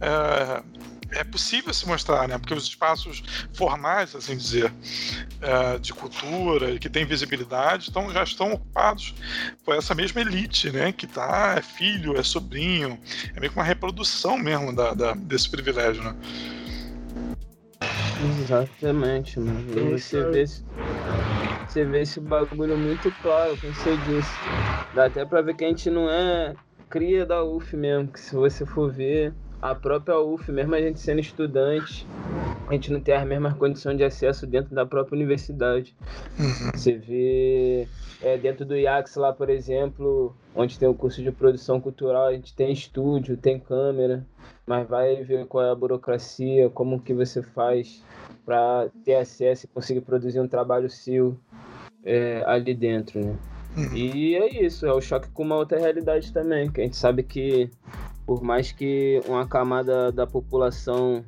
é, 0.00 0.62
é 1.20 1.24
possível 1.24 1.72
se 1.72 1.86
mostrar, 1.86 2.28
né? 2.28 2.38
Porque 2.38 2.54
os 2.54 2.64
espaços 2.64 3.22
formais, 3.54 4.14
assim 4.14 4.36
dizer, 4.36 4.72
é, 5.40 5.78
de 5.78 5.92
cultura, 5.92 6.78
que 6.78 6.88
tem 6.88 7.04
visibilidade, 7.04 7.90
então 7.90 8.12
já 8.12 8.22
estão 8.22 8.52
ocupados 8.52 9.14
por 9.64 9.74
essa 9.74 9.94
mesma 9.94 10.20
elite, 10.20 10.70
né? 10.70 10.92
Que 10.92 11.06
tá, 11.06 11.54
é 11.58 11.62
filho, 11.62 12.18
é 12.18 12.22
sobrinho, 12.22 12.98
é 13.34 13.40
meio 13.40 13.52
que 13.52 13.58
uma 13.58 13.64
reprodução 13.64 14.36
mesmo 14.36 14.74
da, 14.74 14.94
da 14.94 15.12
desse 15.14 15.48
privilégio, 15.48 16.02
né? 16.02 16.14
Exatamente, 18.22 19.38
mano. 19.40 19.64
E 19.76 19.98
você 19.98 20.24
vê, 20.30 20.44
você 21.66 21.84
vê 21.84 22.02
esse 22.02 22.20
bagulho 22.20 22.76
muito 22.76 23.10
claro, 23.12 23.56
como 23.56 23.74
você 23.74 23.96
disse. 23.96 24.40
Dá 24.92 25.06
até 25.06 25.24
pra 25.24 25.42
ver 25.42 25.54
que 25.54 25.64
a 25.64 25.68
gente 25.68 25.90
não 25.90 26.08
é 26.08 26.54
cria 26.88 27.26
da 27.26 27.42
UF 27.42 27.76
mesmo, 27.76 28.08
que 28.08 28.20
se 28.20 28.34
você 28.34 28.64
for 28.64 28.92
ver, 28.92 29.32
a 29.60 29.74
própria 29.74 30.20
UF, 30.20 30.52
mesmo 30.52 30.74
a 30.74 30.80
gente 30.80 31.00
sendo 31.00 31.20
estudante, 31.20 32.06
a 32.68 32.72
gente 32.72 32.92
não 32.92 33.00
tem 33.00 33.14
as 33.14 33.26
mesmas 33.26 33.54
condições 33.54 33.96
de 33.96 34.04
acesso 34.04 34.46
dentro 34.46 34.74
da 34.74 34.86
própria 34.86 35.16
universidade. 35.16 35.94
Uhum. 36.38 36.70
Você 36.74 36.92
vê 36.92 37.88
é, 38.20 38.36
dentro 38.36 38.64
do 38.64 38.76
IAX 38.76 39.16
lá, 39.16 39.32
por 39.32 39.50
exemplo, 39.50 40.34
onde 40.54 40.78
tem 40.78 40.88
o 40.88 40.94
curso 40.94 41.22
de 41.22 41.32
produção 41.32 41.80
cultural, 41.80 42.26
a 42.26 42.32
gente 42.32 42.54
tem 42.54 42.72
estúdio, 42.72 43.36
tem 43.36 43.58
câmera, 43.58 44.24
mas 44.66 44.88
vai 44.88 45.22
ver 45.22 45.46
qual 45.46 45.64
é 45.64 45.70
a 45.70 45.74
burocracia, 45.74 46.70
como 46.70 47.00
que 47.00 47.12
você 47.12 47.42
faz 47.42 48.02
para 48.44 48.88
ter 49.04 49.16
acesso 49.16 49.66
e 49.66 49.68
conseguir 49.68 50.00
produzir 50.00 50.40
um 50.40 50.48
trabalho 50.48 50.90
seu 50.90 51.36
é, 52.04 52.42
ali 52.46 52.74
dentro, 52.74 53.20
né? 53.20 53.36
Uhum. 53.76 53.96
E 53.96 54.36
é 54.36 54.64
isso, 54.64 54.86
é 54.86 54.92
o 54.92 55.00
choque 55.00 55.28
com 55.30 55.42
uma 55.42 55.56
outra 55.56 55.78
realidade 55.78 56.32
também, 56.32 56.70
que 56.70 56.80
a 56.80 56.84
gente 56.84 56.96
sabe 56.96 57.22
que 57.24 57.68
por 58.24 58.42
mais 58.42 58.72
que 58.72 59.20
uma 59.26 59.46
camada 59.46 60.12
da 60.12 60.26
população 60.26 61.24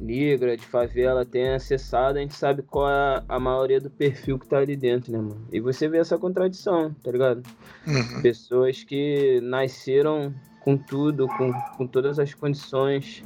negra, 0.00 0.56
de 0.56 0.64
favela, 0.64 1.24
tenha 1.24 1.56
acessado, 1.56 2.18
a 2.18 2.20
gente 2.22 2.34
sabe 2.34 2.62
qual 2.62 2.88
é 2.88 3.22
a 3.28 3.40
maioria 3.40 3.80
do 3.80 3.90
perfil 3.90 4.38
que 4.38 4.46
tá 4.46 4.58
ali 4.58 4.76
dentro, 4.76 5.12
né, 5.12 5.18
mano? 5.18 5.46
E 5.52 5.60
você 5.60 5.88
vê 5.88 5.98
essa 5.98 6.16
contradição, 6.16 6.94
tá 7.02 7.10
ligado? 7.10 7.42
Uhum. 7.86 8.22
Pessoas 8.22 8.84
que 8.84 9.40
nasceram 9.42 10.32
com 10.60 10.76
tudo, 10.76 11.26
com, 11.26 11.52
com 11.76 11.86
todas 11.86 12.18
as 12.18 12.32
condições 12.34 13.24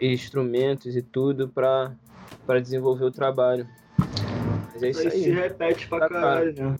e 0.00 0.12
instrumentos 0.12 0.96
e 0.96 1.02
tudo 1.02 1.48
para 1.48 1.92
desenvolver 2.60 3.04
o 3.04 3.10
trabalho. 3.10 3.66
Mas 4.72 4.82
é 4.82 4.90
isso 4.90 5.00
aí. 5.00 5.10
se 5.10 5.30
repete 5.30 5.86
pra 5.88 6.00
tá 6.00 6.08
caralho, 6.08 6.54
né? 6.54 6.76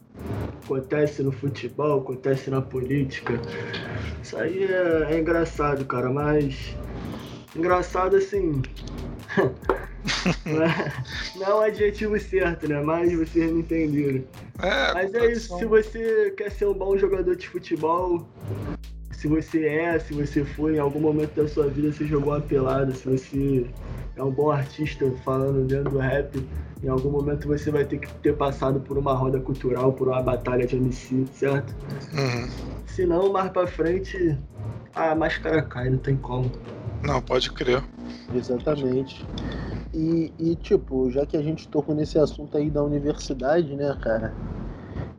Acontece 0.64 1.22
no 1.22 1.30
futebol, 1.30 2.00
acontece 2.00 2.50
na 2.50 2.62
política. 2.62 3.34
Isso 4.22 4.36
aí 4.36 4.64
é, 4.64 5.14
é 5.14 5.18
engraçado, 5.18 5.84
cara, 5.84 6.10
mas. 6.10 6.74
Engraçado 7.54 8.16
assim. 8.16 8.62
não, 11.36 11.46
é, 11.46 11.54
um 11.54 11.60
adjetivo 11.60 12.18
certo, 12.18 12.68
né? 12.68 12.80
Mas 12.80 13.12
vocês 13.12 13.50
não 13.50 13.60
entenderam. 13.60 14.24
É, 14.62 14.92
Mas 14.94 15.14
é 15.14 15.32
isso, 15.32 15.58
se 15.58 15.64
você 15.64 16.32
quer 16.36 16.50
ser 16.50 16.66
um 16.66 16.74
bom 16.74 16.96
jogador 16.96 17.34
de 17.36 17.48
futebol, 17.48 18.26
se 19.24 19.28
você 19.28 19.64
é, 19.64 19.98
se 19.98 20.12
você 20.12 20.44
foi, 20.44 20.76
em 20.76 20.78
algum 20.78 21.00
momento 21.00 21.34
da 21.34 21.48
sua 21.48 21.66
vida 21.66 21.90
você 21.90 22.04
jogou 22.04 22.34
uma 22.34 22.42
pelada, 22.42 22.92
se 22.92 23.08
você 23.08 23.66
é 24.14 24.22
um 24.22 24.30
bom 24.30 24.50
artista 24.50 25.10
falando 25.24 25.66
dentro 25.66 25.92
do 25.92 25.98
rap, 25.98 26.46
em 26.82 26.88
algum 26.88 27.10
momento 27.10 27.48
você 27.48 27.70
vai 27.70 27.86
ter 27.86 28.00
que 28.00 28.08
ter 28.20 28.36
passado 28.36 28.80
por 28.80 28.98
uma 28.98 29.14
roda 29.14 29.40
cultural, 29.40 29.94
por 29.94 30.08
uma 30.08 30.20
batalha 30.20 30.66
de 30.66 30.76
MC, 30.76 31.24
certo? 31.32 31.74
Uhum. 32.12 32.50
Se 32.86 33.06
não, 33.06 33.32
mais 33.32 33.50
pra 33.50 33.66
frente, 33.66 34.36
a 34.94 35.14
máscara 35.14 35.62
cai, 35.62 35.88
não 35.88 35.98
tem 35.98 36.18
como. 36.18 36.52
Não, 37.02 37.22
pode 37.22 37.50
crer. 37.50 37.82
Exatamente. 38.34 39.26
E, 39.94 40.34
e, 40.38 40.54
tipo, 40.56 41.10
já 41.10 41.24
que 41.24 41.38
a 41.38 41.42
gente 41.42 41.66
tocou 41.68 41.94
nesse 41.94 42.18
assunto 42.18 42.58
aí 42.58 42.68
da 42.68 42.82
universidade, 42.82 43.74
né, 43.74 43.96
cara? 44.02 44.34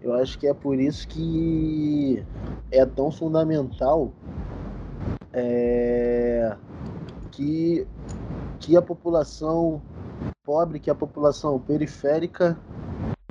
Eu 0.06 0.14
acho 0.14 0.38
que 0.38 0.46
é 0.46 0.54
por 0.54 0.80
isso 0.80 1.08
que 1.08 2.24
é 2.72 2.86
tão 2.86 3.10
fundamental 3.10 4.14
é, 5.34 6.56
que, 7.32 7.88
que 8.60 8.78
a 8.78 8.84
população 8.84 9.82
pobre, 10.44 10.80
que 10.80 10.92
a 10.92 10.96
população 10.96 11.60
periférica 11.60 12.56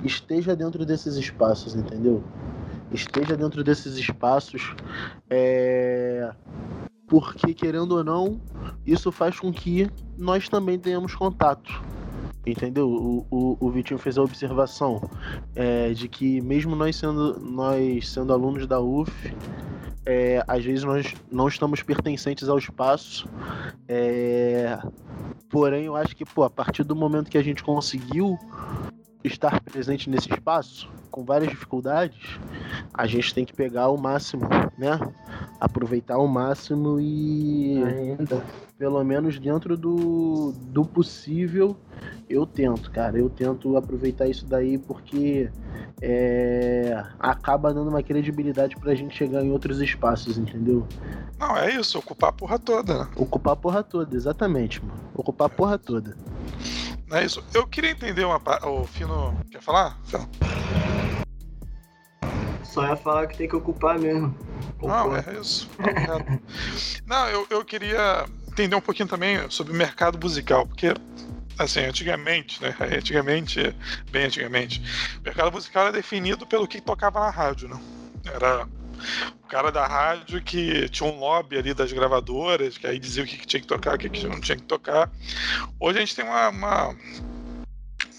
esteja 0.03 0.53
dentro 0.53 0.85
desses 0.85 1.15
espaços, 1.15 1.75
entendeu? 1.75 2.21
Esteja 2.91 3.37
dentro 3.37 3.63
desses 3.63 3.95
espaços, 3.95 4.75
é, 5.29 6.29
porque 7.07 7.53
querendo 7.53 7.93
ou 7.93 8.03
não, 8.03 8.37
isso 8.85 9.13
faz 9.13 9.39
com 9.39 9.49
que 9.49 9.89
nós 10.17 10.49
também 10.49 10.77
tenhamos 10.77 11.15
contato. 11.15 11.71
Entendeu? 12.45 12.87
O, 12.87 13.25
o, 13.31 13.57
o 13.59 13.71
Vitinho 13.71 13.97
fez 13.97 14.17
a 14.17 14.21
observação 14.21 15.01
é, 15.55 15.91
de 15.93 16.07
que 16.07 16.41
mesmo 16.41 16.75
nós 16.75 16.95
sendo, 16.95 17.39
nós 17.39 18.09
sendo 18.09 18.31
alunos 18.31 18.67
da 18.67 18.79
UF, 18.79 19.11
é, 20.05 20.43
às 20.47 20.63
vezes 20.63 20.83
nós 20.83 21.13
não 21.31 21.47
estamos 21.47 21.81
pertencentes 21.81 22.47
ao 22.47 22.57
espaço. 22.57 23.27
É, 23.87 24.77
porém, 25.49 25.85
eu 25.85 25.95
acho 25.95 26.15
que 26.15 26.23
pô, 26.23 26.43
a 26.43 26.49
partir 26.49 26.83
do 26.83 26.95
momento 26.95 27.31
que 27.31 27.37
a 27.37 27.43
gente 27.43 27.63
conseguiu 27.63 28.37
estar 29.27 29.61
presente 29.61 30.09
nesse 30.09 30.29
espaço, 30.29 30.89
com 31.11 31.23
várias 31.23 31.49
dificuldades, 31.49 32.39
a 32.93 33.07
gente 33.07 33.33
tem 33.33 33.45
que 33.45 33.53
pegar 33.53 33.89
o 33.89 33.97
máximo, 33.97 34.47
né? 34.77 34.99
Aproveitar 35.59 36.17
o 36.17 36.27
máximo 36.27 36.99
e. 36.99 37.81
Ainda. 37.83 38.43
Pelo 38.77 39.01
menos 39.05 39.39
dentro 39.39 39.77
do, 39.77 40.51
do 40.51 40.83
possível, 40.83 41.77
eu 42.29 42.45
tento, 42.45 42.91
cara. 42.91 43.17
Eu 43.17 43.29
tento 43.29 43.77
aproveitar 43.77 44.27
isso 44.27 44.45
daí 44.45 44.77
porque 44.77 45.49
é, 46.01 47.01
acaba 47.17 47.73
dando 47.73 47.89
uma 47.89 48.03
credibilidade 48.03 48.75
pra 48.75 48.93
gente 48.93 49.15
chegar 49.15 49.43
em 49.43 49.51
outros 49.51 49.79
espaços, 49.79 50.37
entendeu? 50.37 50.85
Não, 51.39 51.55
é 51.55 51.73
isso, 51.73 51.97
ocupar 51.99 52.31
a 52.31 52.33
porra 52.33 52.59
toda, 52.59 52.99
né? 52.99 53.07
Ocupar 53.15 53.53
a 53.53 53.55
porra 53.55 53.83
toda, 53.83 54.15
exatamente, 54.15 54.83
mano. 54.83 54.99
Ocupar 55.13 55.47
a 55.47 55.49
porra 55.49 55.77
toda. 55.77 56.17
Não 57.07 57.17
é 57.17 57.25
isso. 57.25 57.43
Eu 57.53 57.67
queria 57.67 57.91
entender 57.91 58.25
uma. 58.25 58.39
pa- 58.39 58.59
O 58.65 58.85
Fino. 58.85 59.33
Quer 59.51 59.61
falar? 59.61 59.97
Fino? 60.05 60.27
Só 62.63 62.85
ia 62.87 62.95
falar 62.97 63.27
que 63.27 63.37
tem 63.37 63.47
que 63.47 63.55
ocupar 63.55 63.97
mesmo. 63.97 64.35
Não, 64.81 65.15
é 65.15 65.23
isso. 65.39 65.69
Não, 67.05 67.27
eu, 67.29 67.47
eu 67.49 67.63
queria 67.63 68.25
entender 68.49 68.75
um 68.75 68.81
pouquinho 68.81 69.07
também 69.07 69.49
sobre 69.49 69.71
o 69.71 69.75
mercado 69.75 70.19
musical, 70.19 70.65
porque, 70.67 70.93
assim, 71.57 71.81
antigamente, 71.81 72.61
né? 72.61 72.75
Antigamente, 72.97 73.73
bem 74.11 74.25
antigamente, 74.25 74.81
o 75.19 75.23
mercado 75.23 75.51
musical 75.51 75.83
era 75.83 75.91
definido 75.93 76.45
pelo 76.45 76.67
que 76.67 76.81
tocava 76.81 77.19
na 77.21 77.29
rádio, 77.29 77.69
né? 77.69 77.79
Era 78.25 78.67
o 79.43 79.47
cara 79.47 79.71
da 79.71 79.85
rádio 79.85 80.41
que 80.41 80.89
tinha 80.89 81.09
um 81.09 81.19
lobby 81.19 81.57
ali 81.57 81.73
das 81.73 81.91
gravadoras, 81.91 82.77
que 82.77 82.87
aí 82.87 82.99
dizia 82.99 83.23
o 83.23 83.27
que, 83.27 83.45
tinha 83.45 83.61
que 83.61 83.67
tocar, 83.67 83.95
o 83.95 83.97
que, 83.97 84.09
que 84.09 84.27
não 84.27 84.39
tinha 84.39 84.55
que 84.55 84.63
tocar. 84.63 85.11
Hoje 85.79 85.97
a 85.97 86.01
gente 86.01 86.15
tem 86.15 86.25
uma, 86.25 86.49
uma, 86.49 86.95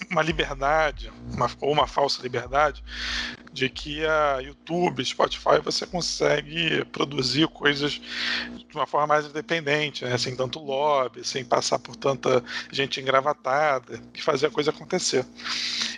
uma 0.09 0.21
liberdade, 0.21 1.11
uma, 1.33 1.49
ou 1.61 1.71
uma 1.71 1.87
falsa 1.87 2.21
liberdade, 2.21 2.83
de 3.57 3.69
que 3.69 4.05
a 4.05 4.37
YouTube, 4.37 5.03
Spotify, 5.03 5.59
você 5.63 5.87
consegue 5.87 6.85
produzir 6.85 7.47
coisas 7.47 7.93
de 7.93 8.75
uma 8.75 8.85
forma 8.85 9.07
mais 9.07 9.25
independente, 9.25 10.05
né? 10.05 10.15
sem 10.15 10.35
tanto 10.35 10.59
lobby, 10.59 11.25
sem 11.27 11.43
passar 11.43 11.79
por 11.79 11.95
tanta 11.95 12.43
gente 12.71 13.01
engravatada, 13.01 13.99
e 14.13 14.21
fazer 14.21 14.45
a 14.47 14.51
coisa 14.51 14.69
acontecer. 14.69 15.25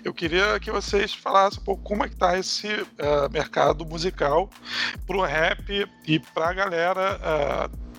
Eu 0.05 0.13
queria 0.13 0.57
que 0.61 0.71
vocês 0.71 1.13
falassem 1.13 1.59
um 1.59 1.65
pouco 1.65 1.83
como 1.83 2.05
é 2.05 2.07
que 2.07 2.15
tá 2.15 2.39
esse 2.39 2.67
eh, 2.67 3.29
mercado 3.29 3.85
musical 3.85 4.49
pro 5.05 5.21
rap 5.21 5.85
e 6.07 6.19
pra 6.33 6.53
galera. 6.53 7.19
eh, 7.21 7.89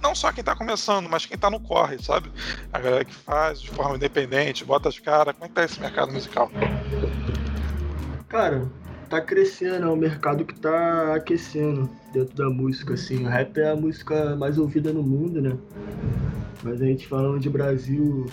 não 0.00 0.14
só 0.14 0.32
quem 0.32 0.42
tá 0.42 0.56
começando, 0.56 1.08
mas 1.08 1.26
quem 1.26 1.36
tá 1.36 1.50
no 1.50 1.60
corre, 1.60 2.02
sabe? 2.02 2.32
A 2.72 2.78
galera 2.80 3.04
que 3.04 3.14
faz 3.14 3.60
de 3.60 3.70
forma 3.70 3.94
independente, 3.94 4.64
bota 4.64 4.88
as 4.88 4.98
caras. 4.98 5.34
Como 5.34 5.44
é 5.44 5.48
que 5.48 5.54
tá 5.54 5.64
esse 5.64 5.78
mercado 5.78 6.10
musical? 6.12 6.50
Cara, 8.28 8.66
tá 9.08 9.20
crescendo, 9.20 9.86
é 9.86 9.88
um 9.88 9.96
mercado 9.96 10.44
que 10.44 10.54
tá 10.54 11.14
aquecendo 11.14 11.88
dentro 12.12 12.36
da 12.36 12.50
música, 12.50 12.94
assim. 12.94 13.24
O 13.24 13.28
rap 13.28 13.56
é 13.58 13.70
a 13.70 13.76
música 13.76 14.36
mais 14.36 14.58
ouvida 14.58 14.92
no 14.92 15.02
mundo, 15.02 15.40
né? 15.40 15.56
Mas 16.62 16.82
a 16.82 16.84
gente 16.84 17.06
falando 17.06 17.38
de 17.38 17.48
Brasil, 17.48 18.26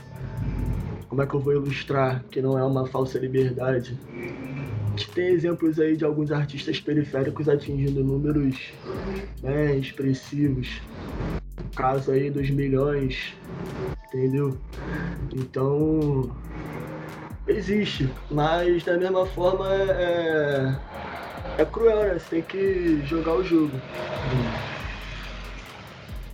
como 1.07 1.21
é 1.21 1.27
que 1.27 1.33
eu 1.33 1.39
vou 1.39 1.53
ilustrar 1.53 2.23
que 2.31 2.41
não 2.41 2.57
é 2.57 2.63
uma 2.63 2.87
falsa 2.87 3.19
liberdade? 3.19 3.97
A 4.13 4.89
gente 4.89 5.11
tem 5.11 5.27
exemplos 5.27 5.79
aí 5.79 5.95
de 5.95 6.05
alguns 6.05 6.31
artistas 6.31 6.79
periféricos 6.79 7.49
atingindo 7.49 8.03
números 8.03 8.73
né, 9.41 9.75
expressivos. 9.75 10.81
O 11.59 11.75
caso 11.75 12.11
aí 12.11 12.29
dos 12.29 12.49
milhões, 12.49 13.35
entendeu? 14.07 14.57
Então, 15.35 16.31
existe, 17.47 18.09
mas 18.29 18.83
da 18.83 18.97
mesma 18.97 19.25
forma 19.25 19.67
é, 19.73 20.75
é 21.57 21.65
cruel, 21.65 22.03
né? 22.03 22.19
Você 22.19 22.35
tem 22.37 22.41
que 22.41 23.05
jogar 23.05 23.35
o 23.35 23.43
jogo. 23.43 23.79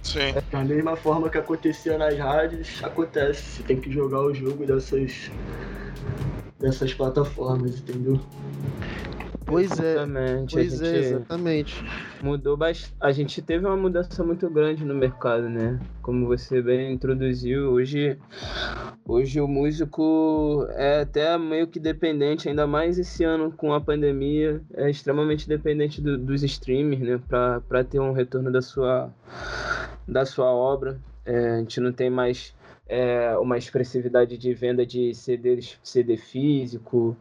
Sim. 0.03 0.33
Da 0.51 0.63
mesma 0.63 0.95
forma 0.95 1.29
que 1.29 1.37
acontecia 1.37 1.97
nas 1.97 2.17
rádios, 2.17 2.81
acontece. 2.83 3.43
Você 3.43 3.63
tem 3.63 3.79
que 3.79 3.91
jogar 3.91 4.21
o 4.21 4.33
jogo 4.33 4.65
dessas, 4.65 5.29
dessas 6.59 6.93
plataformas, 6.93 7.77
entendeu? 7.79 8.19
Pois 9.49 9.79
é, 9.79 9.93
Exatamente. 9.93 10.53
pois 10.55 10.81
a 10.81 10.85
é, 10.87 10.97
exatamente. 10.99 11.83
mudou 12.21 12.55
bastante. 12.55 12.93
A 12.99 13.11
gente 13.11 13.41
teve 13.41 13.65
uma 13.65 13.75
mudança 13.75 14.23
muito 14.23 14.49
grande 14.49 14.85
no 14.85 14.93
mercado, 14.93 15.49
né? 15.49 15.79
Como 16.01 16.27
você 16.27 16.61
bem 16.61 16.93
introduziu, 16.93 17.71
hoje, 17.71 18.17
hoje 19.07 19.41
o 19.41 19.47
músico 19.47 20.65
é 20.71 21.01
até 21.01 21.35
meio 21.37 21.67
que 21.67 21.79
dependente, 21.79 22.47
ainda 22.47 22.67
mais 22.67 22.99
esse 22.99 23.23
ano 23.23 23.51
com 23.51 23.73
a 23.73 23.81
pandemia, 23.81 24.61
é 24.75 24.89
extremamente 24.89 25.47
dependente 25.47 26.01
do- 26.01 26.17
dos 26.17 26.43
streamers, 26.43 27.01
né? 27.01 27.19
Para 27.67 27.83
ter 27.83 27.99
um 27.99 28.11
retorno 28.11 28.51
da 28.51 28.61
sua, 28.61 29.09
da 30.07 30.25
sua 30.25 30.51
obra. 30.51 30.99
É, 31.25 31.49
a 31.55 31.57
gente 31.59 31.79
não 31.79 31.91
tem 31.91 32.09
mais 32.09 32.55
é, 32.89 33.37
uma 33.37 33.57
expressividade 33.57 34.35
de 34.35 34.51
venda 34.53 34.83
de 34.83 35.13
CDs, 35.13 35.77
CD 35.83 36.17
físico, 36.17 37.15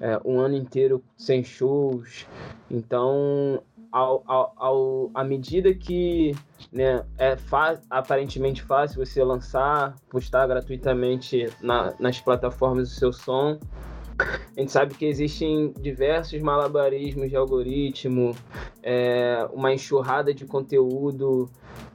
é, 0.00 0.18
um 0.24 0.40
ano 0.40 0.56
inteiro 0.56 1.04
sem 1.14 1.44
shows. 1.44 2.26
Então, 2.70 3.62
ao, 3.92 4.22
ao, 4.26 4.52
ao, 4.56 5.10
à 5.12 5.22
medida 5.22 5.74
que 5.74 6.34
né, 6.72 7.04
é 7.18 7.36
aparentemente 7.90 8.62
fácil 8.62 9.04
você 9.04 9.22
lançar, 9.22 9.94
postar 10.08 10.46
gratuitamente 10.46 11.50
na, 11.60 11.92
nas 12.00 12.18
plataformas 12.18 12.90
o 12.90 12.94
seu 12.94 13.12
som, 13.12 13.58
a 14.18 14.60
gente 14.60 14.72
sabe 14.72 14.94
que 14.94 15.04
existem 15.04 15.72
diversos 15.80 16.40
malabarismos 16.40 17.30
de 17.30 17.36
algoritmo, 17.36 18.34
é, 18.82 19.46
uma 19.52 19.72
enxurrada 19.72 20.32
de 20.32 20.44
conteúdo 20.44 21.48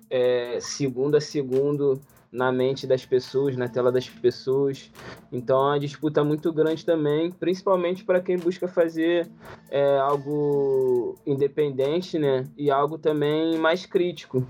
é, 0.10 0.60
segundo 0.60 1.16
a 1.16 1.22
segundo 1.22 2.00
na 2.36 2.52
mente 2.52 2.86
das 2.86 3.06
pessoas, 3.06 3.56
na 3.56 3.68
tela 3.68 3.92
das 3.92 4.10
pessoas. 4.10 4.92
Então 5.32 5.58
é 5.58 5.72
uma 5.72 5.80
disputa 5.80 6.24
muito 6.24 6.52
grande 6.52 6.86
também, 6.86 7.32
principalmente 7.32 8.04
para 8.04 8.20
quem 8.20 8.38
busca 8.38 8.68
fazer 8.68 9.28
é, 9.70 9.98
algo 9.98 11.16
independente, 11.26 12.20
né? 12.20 12.44
E 12.58 12.70
algo 12.70 12.98
também 12.98 13.58
mais 13.58 13.86
crítico. 13.86 14.46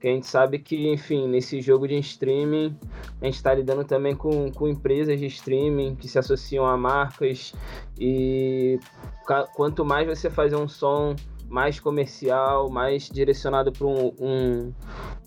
Que 0.00 0.08
a 0.08 0.10
gente 0.10 0.26
sabe 0.26 0.58
que, 0.58 0.88
enfim, 0.88 1.26
nesse 1.26 1.60
jogo 1.60 1.88
de 1.88 1.98
streaming, 1.98 2.76
a 3.20 3.24
gente 3.24 3.36
está 3.36 3.54
lidando 3.54 3.84
também 3.84 4.14
com, 4.14 4.50
com 4.52 4.68
empresas 4.68 5.18
de 5.18 5.26
streaming 5.26 5.94
que 5.94 6.06
se 6.08 6.18
associam 6.18 6.66
a 6.66 6.76
marcas. 6.76 7.54
E 7.98 8.78
quanto 9.54 9.84
mais 9.84 10.06
você 10.06 10.28
fazer 10.28 10.56
um 10.56 10.68
som 10.68 11.14
mais 11.48 11.80
comercial, 11.80 12.68
mais 12.68 13.08
direcionado 13.08 13.72
para 13.72 13.86
um, 13.86 14.12
um, 14.20 14.72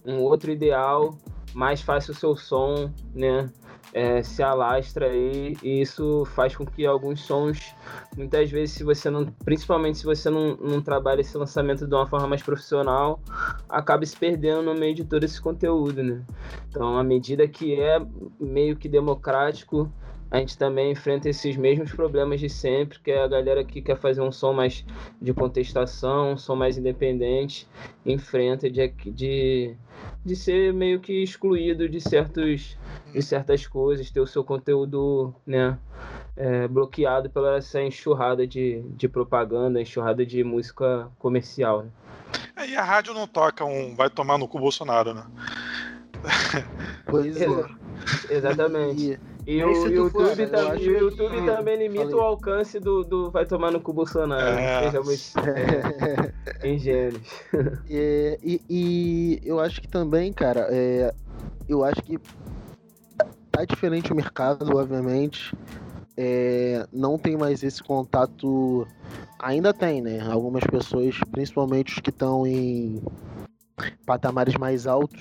um 0.06 0.22
outro 0.22 0.52
ideal, 0.52 1.17
mais 1.54 1.82
fácil 1.82 2.14
o 2.14 2.16
seu 2.16 2.36
som, 2.36 2.92
né? 3.14 3.50
é, 3.94 4.22
se 4.22 4.44
alastra 4.44 5.08
aí 5.08 5.58
e 5.64 5.82
isso 5.82 6.26
faz 6.36 6.56
com 6.56 6.66
que 6.66 6.86
alguns 6.86 7.22
sons, 7.22 7.74
muitas 8.16 8.50
vezes, 8.50 8.76
se 8.76 8.84
você 8.84 9.10
não, 9.10 9.26
principalmente 9.44 9.98
se 9.98 10.06
você 10.06 10.30
não, 10.30 10.56
não 10.58 10.82
trabalha 10.82 11.22
esse 11.22 11.38
lançamento 11.38 11.88
de 11.88 11.94
uma 11.94 12.08
forma 12.08 12.28
mais 12.28 12.44
profissional, 12.44 13.20
acabe 13.68 14.06
se 14.06 14.16
perdendo 14.16 14.62
no 14.62 14.76
meio 14.76 14.94
de 14.94 15.04
todo 15.04 15.24
esse 15.24 15.42
conteúdo, 15.42 16.04
né? 16.04 16.22
Então, 16.70 16.98
à 16.98 17.04
medida 17.04 17.48
que 17.48 17.80
é 17.80 18.00
meio 18.40 18.76
que 18.76 18.88
democrático, 18.88 19.92
a 20.32 20.38
gente 20.38 20.58
também 20.58 20.92
enfrenta 20.92 21.28
esses 21.28 21.58
mesmos 21.58 21.92
problemas 21.92 22.39
de 22.39 22.50
sempre, 22.50 23.00
que 23.00 23.12
é 23.12 23.24
a 23.24 23.28
galera 23.28 23.63
que 23.63 23.82
quer 23.82 23.98
fazer 23.98 24.22
um 24.22 24.32
som 24.32 24.54
mais 24.54 24.86
de 25.20 25.34
contestação, 25.34 26.34
um 26.34 26.38
som 26.38 26.56
mais 26.56 26.78
independente, 26.78 27.68
enfrenta 28.06 28.70
de, 28.70 28.88
de, 29.08 29.76
de 30.24 30.36
ser 30.36 30.72
meio 30.72 31.00
que 31.00 31.24
excluído 31.24 31.89
de, 31.89 32.00
certos, 32.00 32.78
de 33.12 33.22
certas 33.22 33.65
coisas, 33.65 34.12
ter 34.12 34.20
o 34.20 34.28
seu 34.28 34.44
conteúdo 34.44 35.34
né, 35.46 35.78
é, 36.38 36.68
bloqueado 36.68 37.30
pela 37.30 37.58
essa 37.58 37.82
enxurrada 37.82 38.46
de, 38.46 38.82
de 38.96 39.08
propaganda, 39.08 39.82
enxurrada 39.82 40.24
de 40.24 40.44
música 40.44 41.10
comercial. 41.18 41.84
Né? 41.84 41.89
É, 42.56 42.70
e 42.70 42.76
a 42.76 42.84
rádio 42.84 43.13
não 43.13 43.28
toca 43.28 43.65
um 43.65 43.96
vai 43.96 44.10
tomar 44.10 44.38
no 44.38 44.48
cu 44.48 44.60
Bolsonaro, 44.60 45.13
né? 45.13 45.26
Pois 47.06 47.40
é. 47.42 47.48
Exatamente. 48.30 49.20
E 49.48 49.64
o 49.64 49.88
YouTube, 49.88 50.12
for, 50.12 50.50
tá, 50.50 50.76
e 50.76 50.90
o 50.90 51.00
YouTube 51.00 51.44
também 51.46 51.78
limita 51.78 52.04
Falei. 52.04 52.16
o 52.18 52.22
alcance 52.22 52.80
do, 52.80 53.04
do 53.04 53.32
vai 53.32 53.46
tomar 53.46 53.72
no 53.72 53.82
cu 53.82 53.92
Bolsonaro. 53.92 54.60
É. 54.60 54.84
Sejamos 54.84 55.34
é, 56.62 56.70
ingênuos. 56.70 57.22
É, 57.90 58.38
e, 58.44 58.62
e, 58.70 59.42
eu 59.44 59.60
acho 59.60 59.82
que 59.82 59.88
também, 59.88 60.32
cara, 60.32 60.68
é, 60.70 61.12
eu 61.68 61.84
acho 61.84 62.02
que 62.04 62.20
tá 63.52 63.66
diferente 63.66 64.14
o 64.14 64.16
mercado, 64.16 64.78
obviamente. 64.78 65.56
É, 66.16 66.86
não 66.94 67.18
tem 67.18 67.36
mais 67.36 67.64
esse 67.64 67.82
contato. 67.82 68.86
Ainda 69.40 69.74
tem, 69.74 70.02
né? 70.02 70.20
Algumas 70.30 70.64
pessoas, 70.66 71.18
principalmente 71.32 71.94
os 71.94 72.00
que 72.00 72.10
estão 72.12 72.46
em 72.46 73.02
patamares 74.06 74.56
mais 74.58 74.86
altos, 74.86 75.20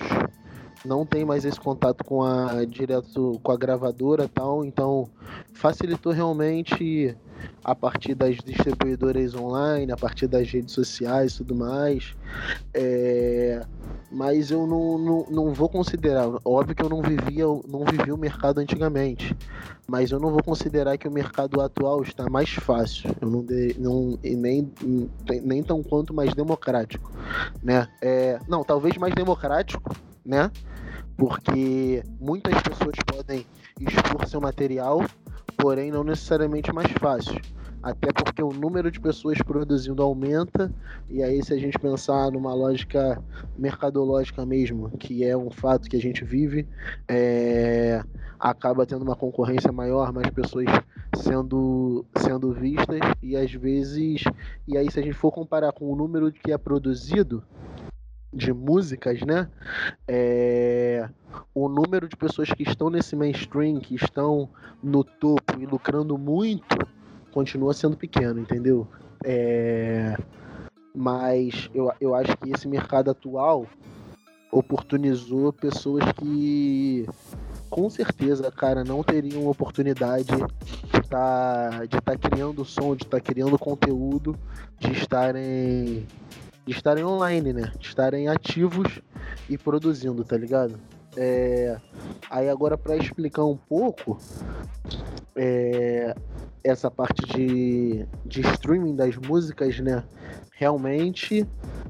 não 0.85 1.05
tem 1.05 1.25
mais 1.25 1.45
esse 1.45 1.59
contato 1.59 2.03
com 2.03 2.23
a 2.23 2.65
direto 2.65 3.39
com 3.43 3.51
a 3.51 3.57
gravadora 3.57 4.27
tal, 4.27 4.63
então 4.63 5.09
facilitou 5.53 6.11
realmente 6.11 7.15
a 7.63 7.73
partir 7.75 8.15
das 8.15 8.37
distribuidoras 8.37 9.35
online, 9.35 9.91
a 9.91 9.97
partir 9.97 10.27
das 10.27 10.49
redes 10.49 10.73
sociais 10.73 11.35
tudo 11.35 11.55
mais. 11.55 12.15
É, 12.73 13.65
mas 14.11 14.49
eu 14.51 14.65
não, 14.65 14.97
não, 14.97 15.25
não 15.29 15.53
vou 15.53 15.69
considerar, 15.69 16.27
óbvio 16.43 16.75
que 16.75 16.83
eu 16.83 16.89
não 16.89 17.01
vivia, 17.01 17.45
não 17.67 17.85
vivi 17.85 18.11
o 18.11 18.17
mercado 18.17 18.59
antigamente, 18.59 19.35
mas 19.87 20.11
eu 20.11 20.19
não 20.19 20.31
vou 20.31 20.43
considerar 20.43 20.97
que 20.97 21.07
o 21.07 21.11
mercado 21.11 21.61
atual 21.61 22.01
está 22.01 22.27
mais 22.29 22.49
fácil, 22.49 23.15
eu 23.21 23.29
não, 23.29 23.43
de, 23.43 23.75
não 23.77 24.17
e 24.23 24.35
nem, 24.35 24.71
nem 25.43 25.61
tão 25.61 25.83
quanto 25.83 26.13
mais 26.13 26.33
democrático, 26.33 27.11
né? 27.61 27.87
É, 28.01 28.39
não, 28.47 28.63
talvez 28.63 28.97
mais 28.97 29.13
democrático, 29.13 29.95
né? 30.29 30.51
Porque 31.17 32.03
muitas 32.21 32.61
pessoas 32.61 32.95
podem 33.05 33.45
expor 33.81 34.27
seu 34.27 34.39
material, 34.39 35.03
porém 35.57 35.91
não 35.91 36.03
necessariamente 36.03 36.71
mais 36.71 36.89
fácil. 36.93 37.41
Até 37.81 38.11
porque 38.11 38.43
o 38.43 38.51
número 38.51 38.91
de 38.91 38.99
pessoas 38.99 39.37
produzindo 39.41 40.03
aumenta, 40.03 40.71
e 41.09 41.23
aí, 41.23 41.41
se 41.43 41.53
a 41.53 41.57
gente 41.57 41.79
pensar 41.79 42.29
numa 42.29 42.53
lógica 42.53 43.21
mercadológica 43.57 44.45
mesmo, 44.45 44.89
que 44.97 45.23
é 45.23 45.35
um 45.35 45.49
fato 45.49 45.89
que 45.89 45.95
a 45.95 46.01
gente 46.01 46.25
vive, 46.25 46.67
é... 47.07 48.03
acaba 48.37 48.85
tendo 48.85 49.03
uma 49.03 49.15
concorrência 49.15 49.71
maior, 49.71 50.11
mais 50.11 50.29
pessoas 50.29 50.67
sendo, 51.15 52.05
sendo 52.17 52.51
vistas, 52.51 52.99
e 53.23 53.37
às 53.37 53.51
vezes. 53.53 54.23
E 54.67 54.77
aí, 54.77 54.91
se 54.91 54.99
a 54.99 55.03
gente 55.03 55.15
for 55.15 55.31
comparar 55.31 55.71
com 55.71 55.89
o 55.91 55.95
número 55.95 56.33
que 56.33 56.51
é 56.51 56.57
produzido, 56.57 57.41
de 58.33 58.53
músicas, 58.53 59.21
né? 59.21 59.49
É, 60.07 61.09
o 61.53 61.67
número 61.67 62.07
de 62.07 62.15
pessoas 62.15 62.49
que 62.49 62.63
estão 62.63 62.89
nesse 62.89 63.15
mainstream, 63.15 63.79
que 63.79 63.95
estão 63.95 64.49
no 64.81 65.03
topo 65.03 65.59
e 65.59 65.65
lucrando 65.65 66.17
muito, 66.17 66.77
continua 67.31 67.73
sendo 67.73 67.97
pequeno, 67.97 68.39
entendeu? 68.39 68.87
É, 69.23 70.15
mas 70.95 71.69
eu, 71.73 71.91
eu 71.99 72.15
acho 72.15 72.35
que 72.37 72.51
esse 72.51 72.67
mercado 72.67 73.11
atual 73.11 73.65
oportunizou 74.51 75.53
pessoas 75.53 76.03
que 76.13 77.05
com 77.69 77.87
certeza, 77.89 78.51
cara, 78.51 78.83
não 78.83 79.03
teriam 79.03 79.47
oportunidade 79.47 80.25
de 80.25 80.99
estar 80.99 81.69
tá, 81.69 81.85
de 81.85 82.01
tá 82.01 82.17
criando 82.17 82.65
som, 82.65 82.95
de 82.95 83.03
estar 83.03 83.17
tá 83.17 83.23
criando 83.23 83.59
conteúdo, 83.59 84.35
de 84.79 84.91
estarem 84.91 86.07
de 86.69 86.75
estarem 86.75 87.03
online, 87.03 87.51
né? 87.51 87.71
De 87.79 87.87
estarem 87.87 88.27
ativos 88.27 89.01
e 89.49 89.57
produzindo, 89.57 90.23
tá 90.23 90.37
ligado? 90.37 90.79
É... 91.17 91.75
Aí 92.29 92.47
agora 92.47 92.77
para 92.77 92.95
explicar 92.95 93.43
um 93.43 93.57
pouco 93.57 94.19
é... 95.35 96.15
essa 96.63 96.91
parte 96.91 97.25
de, 97.25 98.05
de 98.23 98.41
streaming 98.41 98.95
das 98.95 99.15
músicas, 99.15 99.79
né? 99.79 100.03
Realmente 100.51 101.43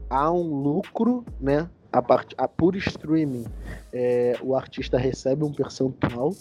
há 0.09 0.31
um 0.31 0.61
lucro, 0.61 1.25
né? 1.41 1.69
A 1.91 2.01
parte, 2.01 2.33
a 2.37 2.47
por 2.47 2.73
streaming, 2.77 3.45
é... 3.91 4.37
o 4.41 4.55
artista 4.55 4.97
recebe 4.97 5.43
um 5.43 5.51
percentual 5.51 6.33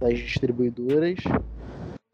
das 0.00 0.18
distribuidoras 0.18 1.18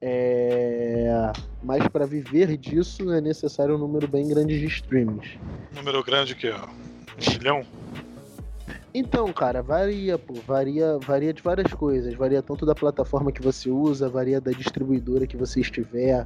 é... 0.01 1.33
Mas 1.63 1.87
para 1.89 2.07
viver 2.07 2.57
disso 2.57 3.13
é 3.13 3.21
necessário 3.21 3.75
um 3.75 3.79
número 3.79 4.09
bem 4.09 4.29
grande 4.29 4.59
de 4.59 4.67
streams. 4.67 5.39
Número 5.75 6.03
grande 6.03 6.35
que 6.35 6.49
é? 6.49 6.57
Um 6.57 7.39
milhão? 7.39 7.67
Então, 8.93 9.33
cara, 9.33 9.63
varia, 9.63 10.19
pô, 10.19 10.35
varia, 10.45 10.99
varia 10.99 11.33
de 11.33 11.41
várias 11.41 11.73
coisas, 11.73 12.13
varia 12.15 12.43
tanto 12.43 12.67
da 12.67 12.75
plataforma 12.75 13.31
que 13.31 13.41
você 13.41 13.71
usa, 13.71 14.09
varia 14.09 14.41
da 14.41 14.51
distribuidora 14.51 15.29
que 15.29 15.37
você 15.37 15.61
estiver. 15.61 16.25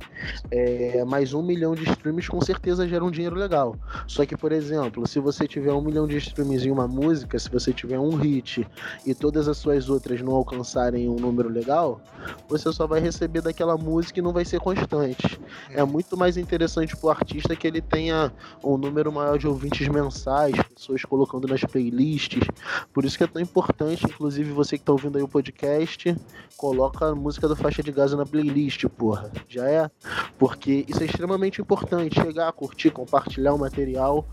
É, 0.50 1.04
mais 1.04 1.34
um 1.34 1.42
milhão 1.42 1.74
de 1.74 1.84
streams 1.84 2.26
com 2.26 2.40
certeza 2.40 2.88
gera 2.88 3.04
um 3.04 3.10
dinheiro 3.10 3.36
legal. 3.36 3.76
Só 4.06 4.24
que, 4.24 4.34
por 4.34 4.50
exemplo, 4.50 5.06
se 5.06 5.20
você 5.20 5.46
tiver 5.46 5.74
um 5.74 5.82
milhão 5.82 6.06
de 6.06 6.16
streams 6.16 6.66
em 6.66 6.70
uma 6.70 6.88
música, 6.88 7.38
se 7.38 7.50
você 7.50 7.70
tiver 7.70 7.98
um 7.98 8.14
hit 8.14 8.66
e 9.04 9.14
todas 9.14 9.46
as 9.46 9.58
suas 9.58 9.90
outras 9.90 10.22
não 10.22 10.32
alcançarem 10.32 11.06
um 11.06 11.16
número 11.16 11.50
legal, 11.50 12.00
você 12.48 12.72
só 12.72 12.86
vai 12.86 13.00
receber 13.00 13.42
daquela 13.42 13.76
música 13.76 14.20
e 14.20 14.22
não 14.22 14.32
vai 14.32 14.44
ser 14.46 14.58
constante. 14.58 15.38
É 15.68 15.84
muito 15.84 16.16
mais 16.16 16.38
interessante 16.38 16.96
pro 16.96 17.10
artista 17.10 17.54
que 17.54 17.66
ele 17.66 17.82
tenha 17.82 18.32
um 18.62 18.78
número 18.78 19.12
maior 19.12 19.36
de 19.36 19.46
ouvintes 19.46 19.86
mensais, 19.88 20.54
pessoas 20.74 21.02
colocando 21.02 21.46
nas 21.46 21.60
playlists 21.60 22.53
por 22.92 23.04
isso 23.04 23.16
que 23.16 23.24
é 23.24 23.26
tão 23.26 23.40
importante, 23.40 24.04
inclusive 24.04 24.52
você 24.52 24.78
que 24.78 24.84
tá 24.84 24.92
ouvindo 24.92 25.16
aí 25.16 25.22
o 25.22 25.28
podcast, 25.28 26.16
coloca 26.56 27.06
a 27.06 27.14
música 27.14 27.48
do 27.48 27.56
Faixa 27.56 27.82
de 27.82 27.92
Gaza 27.92 28.16
na 28.16 28.26
playlist, 28.26 28.84
porra. 28.86 29.30
Já 29.48 29.68
é? 29.68 29.90
Porque 30.38 30.84
isso 30.88 31.02
é 31.02 31.06
extremamente 31.06 31.60
importante. 31.60 32.20
Chegar, 32.20 32.52
curtir, 32.52 32.90
compartilhar 32.90 33.54
o 33.54 33.58
material 33.58 34.26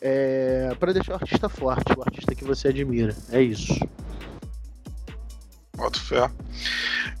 é, 0.00 0.74
para 0.78 0.92
deixar 0.92 1.12
o 1.12 1.16
artista 1.16 1.48
forte, 1.48 1.92
o 1.96 2.02
artista 2.02 2.34
que 2.34 2.44
você 2.44 2.68
admira. 2.68 3.14
É 3.30 3.40
isso. 3.40 3.78
Boto 5.76 6.00
fé. 6.00 6.30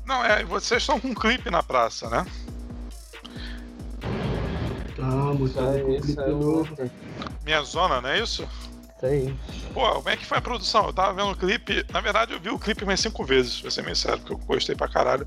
Não, 0.06 0.24
é, 0.24 0.44
vocês 0.44 0.82
estão 0.82 0.98
com 0.98 1.08
um 1.08 1.14
clipe 1.14 1.50
na 1.50 1.62
praça, 1.62 2.08
né? 2.08 2.26
Tá, 4.96 5.04
muito 5.04 5.60
ah, 5.60 5.62
um 5.62 6.00
clipe 6.00 6.30
novo. 6.30 6.74
Minha 7.44 7.62
zona, 7.62 8.00
não 8.00 8.08
é 8.08 8.20
isso? 8.20 8.48
Aí. 9.06 9.34
Pô, 9.72 9.88
como 9.94 10.08
é 10.08 10.16
que 10.16 10.26
foi 10.26 10.38
a 10.38 10.40
produção? 10.40 10.86
Eu 10.86 10.92
tava 10.92 11.12
vendo 11.12 11.32
o 11.32 11.36
clipe. 11.36 11.84
Na 11.92 12.00
verdade, 12.00 12.32
eu 12.32 12.40
vi 12.40 12.50
o 12.50 12.58
clipe 12.58 12.84
mais 12.84 13.00
cinco 13.00 13.24
vezes, 13.24 13.60
pra 13.60 13.70
ser 13.70 13.82
meio 13.82 13.96
sério, 13.96 14.18
porque 14.18 14.32
eu 14.34 14.38
gostei 14.38 14.74
pra 14.74 14.88
caralho. 14.88 15.26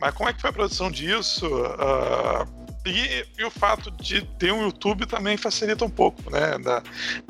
Mas 0.00 0.14
como 0.14 0.28
é 0.28 0.32
que 0.32 0.40
foi 0.40 0.50
a 0.50 0.52
produção 0.52 0.90
disso? 0.90 1.46
Uh, 1.46 2.66
e, 2.86 3.26
e, 3.36 3.44
o 3.44 3.50
fato 3.50 3.90
de 3.90 4.22
ter 4.22 4.52
um 4.52 4.62
YouTube 4.62 5.06
também 5.06 5.36
facilita 5.36 5.84
um 5.84 5.90
pouco, 5.90 6.30
né? 6.30 6.56
Da, 6.58 6.82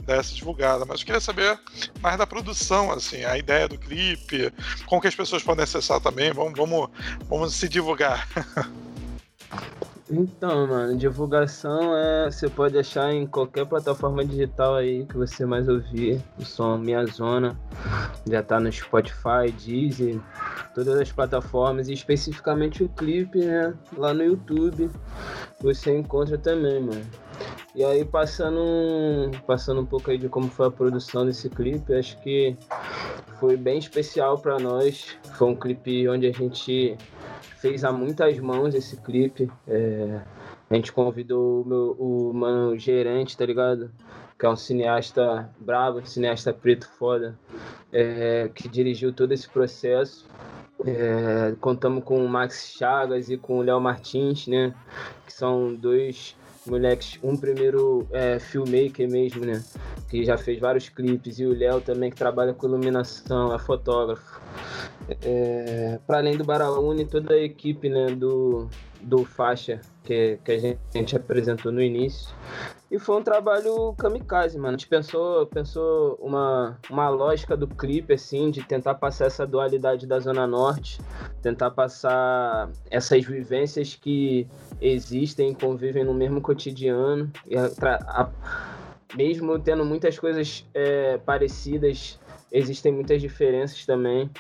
dessa 0.05 0.35
divulgada. 0.35 0.85
Mas 0.85 1.01
eu 1.01 1.07
queria 1.07 1.21
saber 1.21 1.59
mais 2.01 2.19
da 2.19 2.27
produção, 2.27 2.93
assim, 2.93 3.25
a 3.25 3.39
ideia 3.39 3.67
do 3.67 3.79
clipe, 3.79 4.53
como 4.85 5.01
que 5.01 5.09
as 5.09 5.15
pessoas 5.15 5.43
podem 5.43 5.65
acessar 5.65 6.01
também. 6.01 6.33
Vamos, 6.33 6.53
vamos, 6.57 6.91
vamos 7.29 7.55
se 7.55 7.69
divulgar. 7.69 8.29
Então, 10.09 10.69
mano, 10.69 10.97
divulgação 10.97 11.97
é. 11.97 12.31
Você 12.31 12.49
pode 12.49 12.79
achar 12.79 13.12
em 13.12 13.27
qualquer 13.27 13.66
plataforma 13.66 14.25
digital 14.25 14.77
aí 14.77 15.05
que 15.05 15.16
você 15.16 15.45
mais 15.45 15.69
ouvir. 15.69 16.23
O 16.38 16.45
som 16.45 16.79
Minha 16.79 17.05
Zona. 17.07 17.59
Já 18.29 18.42
tá 18.42 18.61
no 18.61 18.71
Spotify, 18.71 19.51
Deezer, 19.64 20.21
todas 20.75 20.99
as 21.01 21.11
plataformas. 21.11 21.88
E 21.88 21.92
especificamente 21.92 22.85
o 22.85 22.88
clipe, 22.88 23.38
né? 23.38 23.75
Lá 23.97 24.14
no 24.14 24.23
YouTube. 24.23 24.88
Você 25.61 25.97
encontra 25.97 26.38
também, 26.38 26.81
mano. 26.81 27.05
E 27.75 27.85
aí 27.85 28.05
passando, 28.05 29.31
passando 29.47 29.81
um 29.81 29.87
pouco 29.87 30.11
aí 30.11 30.16
de 30.16 30.29
como 30.29 30.49
foi 30.49 30.69
a 30.69 30.71
produção 30.71 31.27
desse 31.27 31.51
clipe, 31.51 31.92
acho 31.92 32.19
que 32.23 32.57
foi 33.38 33.57
bem 33.57 33.79
especial 33.79 34.38
para 34.38 34.59
nós. 34.59 35.19
Foi 35.35 35.49
um 35.49 35.57
clipe 35.57 36.09
onde 36.09 36.27
a 36.27 36.33
gente 36.33 36.97
fez 37.40 37.85
a 37.85 37.92
muitas 37.92 38.38
mãos 38.38 38.75
esse 38.75 38.96
clipe. 38.96 39.51
É, 39.66 40.20
a 40.68 40.75
gente 40.75 40.92
convidou 40.92 41.62
o, 41.62 41.64
meu, 41.64 41.96
o 41.99 42.33
mano 42.35 42.79
gerente, 42.79 43.37
tá 43.37 43.46
ligado? 43.46 43.90
Que 44.38 44.44
é 44.44 44.49
um 44.49 44.57
cineasta 44.57 45.49
brabo, 45.59 46.05
cineasta 46.07 46.53
preto 46.53 46.88
foda, 46.99 47.38
é, 47.92 48.51
que 48.55 48.68
dirigiu 48.68 49.12
todo 49.12 49.33
esse 49.33 49.49
processo. 49.49 50.27
É, 50.85 51.54
contamos 51.61 52.04
com 52.04 52.25
o 52.25 52.29
Max 52.29 52.75
Chagas 52.77 53.31
e 53.31 53.37
com 53.37 53.58
o 53.58 53.63
Léo 53.63 53.81
Martins, 53.81 54.46
né? 54.46 54.75
Que 55.25 55.33
são 55.33 55.75
dois 55.75 56.37
moleques, 56.67 57.19
um 57.23 57.37
primeiro 57.37 58.06
é, 58.12 58.38
filmmaker 58.38 59.08
mesmo, 59.10 59.44
né? 59.44 59.62
Que 60.08 60.25
já 60.25 60.37
fez 60.37 60.58
vários 60.58 60.88
clipes, 60.88 61.38
e 61.38 61.46
o 61.46 61.56
Léo 61.56 61.81
também 61.81 62.10
que 62.10 62.17
trabalha 62.17 62.52
com 62.52 62.67
iluminação, 62.67 63.54
é 63.54 63.58
fotógrafo. 63.58 64.40
É, 65.23 65.98
para 66.06 66.19
além 66.19 66.37
do 66.37 66.44
Baraúne, 66.44 67.04
toda 67.04 67.35
a 67.35 67.40
equipe 67.40 67.88
né, 67.88 68.06
do, 68.06 68.69
do 69.00 69.25
Faixa 69.25 69.81
que, 70.02 70.38
que 70.44 70.52
a 70.52 70.58
gente, 70.58 70.79
a 70.94 70.98
gente 70.98 71.17
apresentou 71.17 71.71
no 71.71 71.83
início. 71.83 72.29
E 72.89 73.01
foi 73.01 73.17
um 73.17 73.23
trabalho 73.23 73.95
kamikaze, 73.95 74.57
mano. 74.57 74.69
A 74.69 74.79
gente 74.79 74.87
pensou, 74.87 75.45
pensou 75.47 76.17
uma, 76.21 76.79
uma 76.89 77.09
lógica 77.09 77.57
do 77.57 77.67
clipe, 77.67 78.15
assim, 78.15 78.51
de 78.51 78.63
tentar 78.63 78.95
passar 78.95 79.27
essa 79.27 79.45
dualidade 79.45 80.07
da 80.07 80.21
Zona 80.21 80.47
Norte, 80.47 81.01
tentar 81.43 81.73
passar 81.73 82.71
essas 82.89 83.25
vivências 83.25 83.97
que 83.97 84.47
existem, 84.81 85.53
convivem 85.53 86.05
no 86.05 86.15
mesmo 86.15 86.41
cotidiano, 86.41 87.31
e 87.45 87.57
a, 87.57 87.69
a, 87.83 88.31
mesmo 89.17 89.59
tendo 89.59 89.85
muitas 89.85 90.17
coisas 90.17 90.65
é, 90.73 91.19
parecidas, 91.19 92.21
existem 92.53 92.93
muitas 92.93 93.21
diferenças 93.21 93.85
também, 93.85 94.31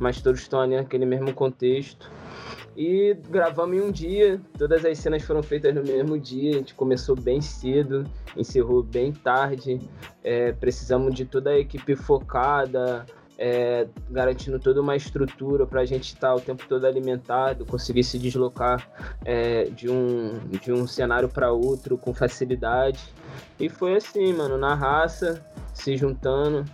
mas 0.00 0.20
todos 0.20 0.40
estão 0.40 0.60
ali 0.60 0.74
naquele 0.74 1.06
mesmo 1.06 1.32
contexto. 1.32 2.10
E 2.76 3.14
gravamos 3.28 3.76
em 3.76 3.80
um 3.80 3.90
dia, 3.90 4.40
todas 4.56 4.84
as 4.84 4.98
cenas 4.98 5.22
foram 5.22 5.42
feitas 5.42 5.74
no 5.74 5.82
mesmo 5.82 6.18
dia, 6.18 6.50
a 6.50 6.54
gente 6.54 6.74
começou 6.74 7.14
bem 7.14 7.40
cedo, 7.40 8.06
encerrou 8.36 8.82
bem 8.82 9.12
tarde, 9.12 9.80
é, 10.24 10.52
precisamos 10.52 11.14
de 11.14 11.26
toda 11.26 11.50
a 11.50 11.58
equipe 11.58 11.94
focada, 11.94 13.04
é, 13.38 13.88
garantindo 14.10 14.58
toda 14.58 14.80
uma 14.80 14.94
estrutura 14.94 15.66
para 15.66 15.80
a 15.80 15.84
gente 15.84 16.14
estar 16.14 16.28
tá 16.28 16.34
o 16.34 16.40
tempo 16.40 16.64
todo 16.68 16.86
alimentado, 16.86 17.66
conseguir 17.66 18.04
se 18.04 18.18
deslocar 18.18 18.88
é, 19.24 19.64
de, 19.64 19.90
um, 19.90 20.38
de 20.48 20.72
um 20.72 20.86
cenário 20.86 21.28
para 21.28 21.50
outro 21.52 21.98
com 21.98 22.14
facilidade. 22.14 23.00
E 23.58 23.68
foi 23.68 23.96
assim, 23.96 24.32
mano, 24.32 24.56
na 24.56 24.74
raça, 24.74 25.44
se 25.74 25.96
juntando, 25.96 26.64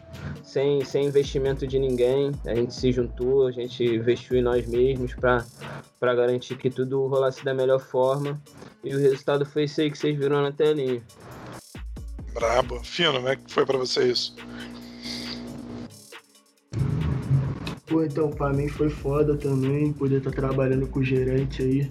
sem, 0.43 0.85
sem 0.85 1.07
investimento 1.07 1.67
de 1.67 1.79
ninguém. 1.79 2.33
A 2.47 2.55
gente 2.55 2.75
se 2.75 2.93
juntou, 2.93 3.47
a 3.47 3.51
gente 3.53 3.85
investiu 3.85 4.39
em 4.39 4.43
nós 4.43 4.67
mesmos 4.67 5.15
para 5.15 6.15
garantir 6.15 6.57
que 6.57 6.71
tudo 6.71 7.07
rolasse 7.07 7.45
da 7.45 7.55
melhor 7.55 7.81
forma. 7.81 8.41
E 8.83 8.95
o 8.95 8.99
resultado 8.99 9.45
foi 9.45 9.65
isso 9.65 9.81
aí 9.81 9.91
que 9.91 9.99
vocês 9.99 10.17
viram 10.17 10.43
na 10.43 10.53
telinha. 10.53 11.03
Brabo. 12.33 12.81
Fino, 12.85 13.15
como 13.15 13.29
é 13.29 13.37
que 13.37 13.53
foi 13.53 13.67
para 13.67 13.79
você 13.79 14.11
isso? 14.11 14.37
Pô, 17.87 18.05
então, 18.05 18.29
pra 18.31 18.53
mim 18.53 18.69
foi 18.69 18.91
foda 18.91 19.37
também 19.37 19.93
poder 19.93 20.19
estar 20.19 20.31
tá 20.31 20.37
trabalhando 20.37 20.87
com 20.87 21.01
o 21.01 21.05
gerente 21.05 21.63
aí, 21.63 21.91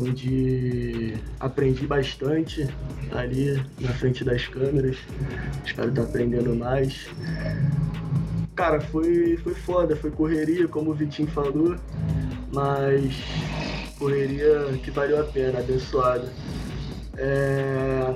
onde 0.00 1.14
aprendi 1.38 1.86
bastante 1.86 2.68
ali 3.12 3.62
na 3.80 3.90
frente 3.90 4.24
das 4.24 4.46
câmeras. 4.46 4.96
Espero 5.64 5.90
estar 5.90 6.02
tá 6.02 6.08
aprendendo 6.08 6.54
mais. 6.54 7.08
Cara, 8.56 8.80
foi, 8.80 9.36
foi 9.38 9.54
foda, 9.54 9.96
foi 9.96 10.10
correria, 10.10 10.68
como 10.68 10.90
o 10.90 10.94
Vitinho 10.94 11.28
falou, 11.28 11.76
mas 12.52 13.14
correria 13.98 14.78
que 14.82 14.90
valeu 14.90 15.20
a 15.20 15.24
pena, 15.24 15.60
abençoada. 15.60 16.30
É... 17.16 18.14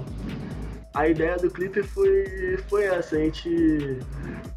A 0.94 1.08
ideia 1.08 1.36
do 1.36 1.50
clipe 1.50 1.82
foi, 1.82 2.58
foi 2.68 2.84
essa, 2.84 3.16
a 3.16 3.18
gente, 3.18 3.98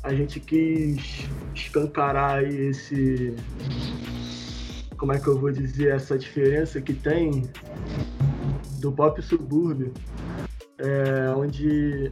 a 0.03 0.13
gente 0.13 0.39
quis 0.39 1.27
escancarar 1.55 2.43
esse. 2.43 3.33
Como 4.97 5.13
é 5.13 5.19
que 5.19 5.27
eu 5.27 5.37
vou 5.37 5.51
dizer? 5.51 5.95
Essa 5.95 6.17
diferença 6.17 6.81
que 6.81 6.93
tem 6.93 7.43
do 8.79 8.91
pop 8.91 9.21
subúrbio, 9.21 9.93
é, 10.79 11.29
onde 11.35 12.11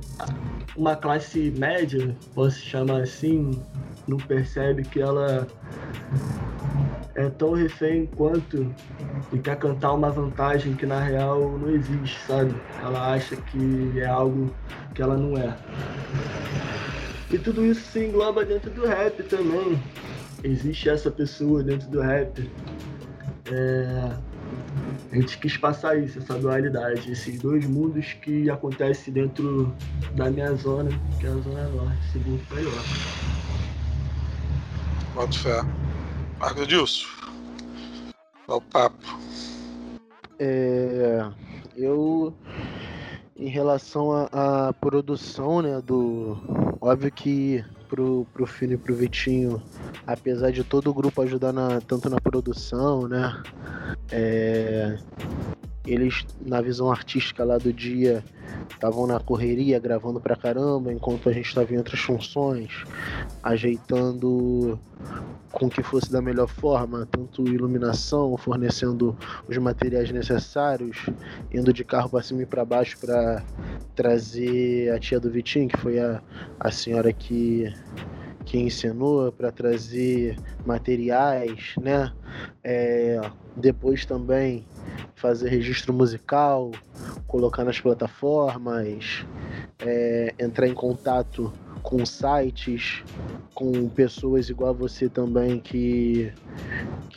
uma 0.76 0.96
classe 0.96 1.52
média, 1.58 2.16
posso 2.34 2.60
chamar 2.60 3.02
assim, 3.02 3.60
não 4.08 4.18
percebe 4.18 4.84
que 4.84 5.02
ela 5.02 5.48
é 7.16 7.30
tão 7.30 7.54
refém 7.54 8.06
quanto 8.06 8.74
e 9.32 9.40
quer 9.40 9.58
cantar 9.58 9.94
uma 9.94 10.10
vantagem 10.10 10.76
que 10.76 10.86
na 10.86 11.00
real 11.00 11.58
não 11.58 11.70
existe, 11.70 12.20
sabe? 12.28 12.54
Ela 12.84 13.14
acha 13.14 13.36
que 13.36 14.00
é 14.00 14.06
algo 14.06 14.54
que 14.94 15.02
ela 15.02 15.18
não 15.18 15.38
é. 15.38 15.56
E 17.32 17.38
tudo 17.38 17.66
isso 17.66 17.82
se 17.92 18.06
engloba 18.06 18.46
dentro 18.46 18.70
do 18.70 18.86
rap 18.86 19.24
também. 19.24 19.82
Existe 20.46 20.90
essa 20.90 21.10
pessoa 21.10 21.64
dentro 21.64 21.90
do 21.90 22.02
rap. 22.02 22.48
É... 23.52 24.16
A 25.12 25.16
gente 25.16 25.40
quis 25.40 25.58
passar 25.58 25.98
isso, 25.98 26.20
essa 26.20 26.38
dualidade, 26.38 27.12
esses 27.12 27.40
dois 27.40 27.66
mundos 27.66 28.14
que 28.14 28.48
acontecem 28.50 29.12
dentro 29.12 29.74
da 30.14 30.30
minha 30.30 30.54
zona, 30.54 30.92
que 31.20 31.26
é 31.26 31.30
a 31.30 31.36
Zona 31.38 31.68
Norte, 31.70 32.12
segundo 32.12 32.42
melhor. 32.54 32.84
Boto 35.16 35.40
fé. 35.40 35.62
Marcos 36.40 36.62
Edilson, 36.62 37.08
dá 38.48 38.56
o 38.56 38.62
papo. 38.62 39.20
É, 40.38 41.28
eu, 41.76 42.36
em 43.36 43.48
relação 43.48 44.12
à 44.32 44.74
produção, 44.80 45.62
né, 45.62 45.82
do, 45.82 46.38
Óbvio 46.86 47.12
que 47.12 47.66
pro, 47.86 48.26
pro 48.34 48.46
Fino 48.46 48.74
e 48.74 48.78
pro 48.78 48.96
Vitinho, 48.96 49.62
apesar 50.06 50.52
de 50.52 50.64
todo 50.64 50.90
o 50.90 50.94
grupo 50.94 51.22
ajudar 51.22 51.54
na, 51.54 51.80
tanto 51.82 52.10
na 52.10 52.20
produção, 52.20 53.08
né? 53.08 53.42
É, 54.12 54.98
eles, 55.86 56.26
na 56.46 56.62
visão 56.62 56.92
artística 56.92 57.44
lá 57.44 57.58
do 57.58 57.72
dia, 57.72 58.24
estavam 58.72 59.06
na 59.06 59.20
correria, 59.20 59.80
gravando 59.80 60.20
pra 60.20 60.36
caramba, 60.36 60.92
enquanto 60.92 61.30
a 61.30 61.34
gente 61.34 61.48
estava 61.48 61.74
em 61.74 61.78
outras 61.78 62.00
funções, 62.00 62.86
ajeitando 63.44 64.80
com 65.52 65.70
que 65.70 65.82
fosse 65.82 66.12
da 66.12 66.22
melhor 66.22 66.48
forma, 66.48 67.08
tanto 67.10 67.48
iluminação, 67.48 68.36
fornecendo 68.36 69.18
os 69.48 69.58
materiais 69.58 70.12
necessários, 70.12 71.06
indo 71.54 71.72
de 71.72 71.84
carro 71.84 72.10
para 72.10 72.22
cima 72.22 72.42
e 72.42 72.46
para 72.46 72.66
baixo 72.66 72.98
para 73.00 73.42
trazer 73.96 74.92
a 74.92 75.00
tia 75.00 75.20
do 75.20 75.32
Vitinho, 75.32 75.70
que 75.70 75.78
foi 75.78 75.98
a, 76.00 76.22
a 76.60 76.72
senhora 76.72 77.14
que 77.14 77.74
que 78.46 78.60
ensinou 78.60 79.32
para 79.32 79.52
trazer 79.52 80.38
materiais, 80.64 81.74
né? 81.82 82.14
É, 82.64 83.20
depois 83.56 84.06
também 84.06 84.64
fazer 85.16 85.50
registro 85.50 85.94
musical, 85.94 86.72
colocar 87.28 87.64
nas 87.64 87.80
plataformas, 87.80 89.26
é, 89.80 90.34
entrar 90.40 90.68
em 90.68 90.74
contato 90.74 91.52
com 91.86 92.04
sites, 92.04 93.04
com 93.54 93.88
pessoas 93.88 94.50
igual 94.50 94.72
a 94.72 94.74
você 94.74 95.08
também 95.08 95.60
que 95.60 96.34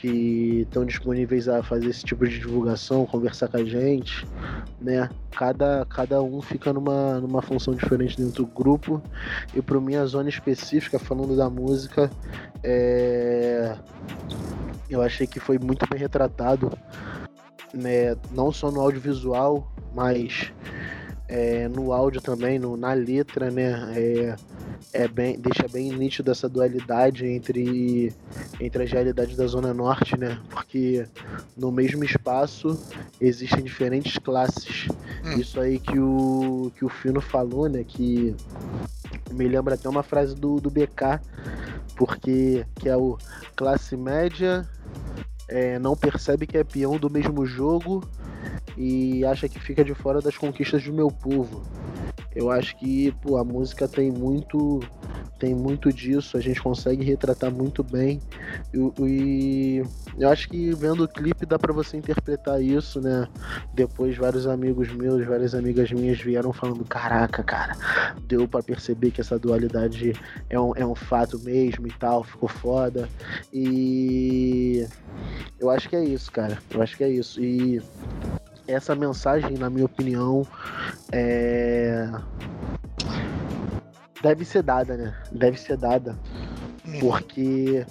que 0.00 0.60
estão 0.60 0.84
disponíveis 0.84 1.48
a 1.48 1.62
fazer 1.62 1.88
esse 1.88 2.04
tipo 2.04 2.24
de 2.26 2.38
divulgação, 2.38 3.04
conversar 3.04 3.48
com 3.48 3.56
a 3.56 3.64
gente, 3.64 4.24
né? 4.80 5.10
Cada, 5.32 5.84
cada 5.86 6.22
um 6.22 6.40
fica 6.40 6.72
numa, 6.72 7.18
numa 7.20 7.42
função 7.42 7.74
diferente 7.74 8.16
dentro 8.16 8.44
do 8.44 8.46
grupo. 8.46 9.02
E 9.54 9.60
para 9.60 9.80
mim 9.80 9.96
a 9.96 10.06
zona 10.06 10.28
específica, 10.28 10.98
falando 11.00 11.36
da 11.36 11.50
música, 11.50 12.08
é... 12.62 13.74
eu 14.88 15.02
achei 15.02 15.26
que 15.26 15.40
foi 15.40 15.58
muito 15.58 15.84
bem 15.90 15.98
retratado, 15.98 16.70
né? 17.74 18.16
Não 18.30 18.52
só 18.52 18.70
no 18.70 18.80
audiovisual, 18.80 19.70
mas 19.94 20.52
é, 21.28 21.68
no 21.68 21.92
áudio 21.92 22.22
também, 22.22 22.58
no, 22.58 22.76
na 22.76 22.94
letra, 22.94 23.50
né? 23.50 23.92
É, 23.94 24.36
é 24.92 25.08
bem, 25.08 25.38
deixa 25.38 25.68
bem 25.68 25.92
nítido 25.92 26.30
essa 26.30 26.48
dualidade 26.48 27.26
entre, 27.26 28.14
entre 28.58 28.82
as 28.82 28.90
realidades 28.90 29.36
da 29.36 29.46
Zona 29.46 29.74
Norte, 29.74 30.18
né? 30.18 30.40
Porque 30.48 31.06
no 31.56 31.70
mesmo 31.70 32.02
espaço 32.02 32.80
existem 33.20 33.62
diferentes 33.62 34.16
classes. 34.18 34.88
Hum. 35.24 35.38
Isso 35.38 35.60
aí 35.60 35.78
que 35.78 35.98
o, 35.98 36.72
que 36.76 36.84
o 36.84 36.88
Fino 36.88 37.20
falou, 37.20 37.68
né? 37.68 37.84
Que 37.86 38.34
me 39.30 39.46
lembra 39.46 39.74
até 39.74 39.88
uma 39.88 40.02
frase 40.02 40.34
do, 40.34 40.58
do 40.60 40.70
BK, 40.70 41.20
porque 41.96 42.64
que 42.76 42.88
é 42.88 42.96
o 42.96 43.18
classe 43.54 43.96
média 43.96 44.66
é, 45.48 45.78
não 45.78 45.96
percebe 45.96 46.46
que 46.46 46.58
é 46.58 46.64
peão 46.64 46.96
do 46.96 47.10
mesmo 47.10 47.46
jogo 47.46 48.08
e 48.76 49.24
acha 49.24 49.48
que 49.48 49.58
fica 49.58 49.82
de 49.82 49.94
fora 49.94 50.20
das 50.20 50.36
conquistas 50.36 50.84
do 50.84 50.92
meu 50.92 51.10
povo. 51.10 51.62
Eu 52.34 52.50
acho 52.50 52.76
que 52.76 53.10
pô, 53.22 53.36
a 53.36 53.44
música 53.44 53.88
tem 53.88 54.12
muito 54.12 54.80
tem 55.38 55.54
muito 55.54 55.92
disso, 55.92 56.36
a 56.36 56.40
gente 56.40 56.60
consegue 56.60 57.04
retratar 57.04 57.50
muito 57.50 57.82
bem. 57.82 58.20
E, 58.74 58.78
e 59.06 59.82
eu 60.18 60.28
acho 60.28 60.48
que 60.48 60.74
vendo 60.74 61.04
o 61.04 61.08
clipe 61.08 61.46
dá 61.46 61.58
para 61.58 61.72
você 61.72 61.96
interpretar 61.96 62.60
isso, 62.62 63.00
né? 63.00 63.28
Depois 63.72 64.16
vários 64.16 64.46
amigos 64.46 64.92
meus, 64.92 65.24
várias 65.26 65.54
amigas 65.54 65.90
minhas 65.92 66.20
vieram 66.20 66.52
falando: 66.52 66.84
caraca, 66.84 67.42
cara, 67.42 67.76
deu 68.26 68.48
para 68.48 68.62
perceber 68.62 69.10
que 69.10 69.20
essa 69.20 69.38
dualidade 69.38 70.12
é 70.50 70.58
um, 70.58 70.72
é 70.74 70.84
um 70.84 70.94
fato 70.94 71.38
mesmo 71.40 71.86
e 71.86 71.92
tal, 71.92 72.24
ficou 72.24 72.48
foda. 72.48 73.08
E 73.52 74.86
eu 75.60 75.70
acho 75.70 75.88
que 75.88 75.96
é 75.96 76.04
isso, 76.04 76.32
cara. 76.32 76.58
Eu 76.70 76.82
acho 76.82 76.96
que 76.96 77.04
é 77.04 77.08
isso. 77.08 77.40
E 77.40 77.80
essa 78.66 78.94
mensagem, 78.94 79.56
na 79.56 79.70
minha 79.70 79.86
opinião, 79.86 80.46
é 81.12 82.10
deve 84.22 84.44
ser 84.44 84.62
dada, 84.62 84.96
né? 84.96 85.14
Deve 85.32 85.58
ser 85.58 85.76
dada. 85.76 86.18
Porque 87.00 87.84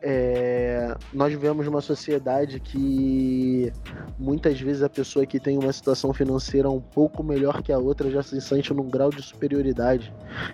é, 0.00 0.96
nós 1.12 1.32
vivemos 1.32 1.66
uma 1.66 1.80
sociedade 1.80 2.58
que 2.58 3.72
muitas 4.18 4.60
vezes 4.60 4.82
a 4.82 4.88
pessoa 4.88 5.24
que 5.24 5.38
tem 5.38 5.56
uma 5.56 5.72
situação 5.72 6.12
financeira 6.12 6.68
um 6.68 6.80
pouco 6.80 7.22
melhor 7.22 7.62
que 7.62 7.72
a 7.72 7.78
outra 7.78 8.10
já 8.10 8.22
se 8.22 8.40
sente 8.40 8.72
num 8.74 8.88
grau 8.88 9.10
de 9.10 9.22
superioridade. 9.22 10.12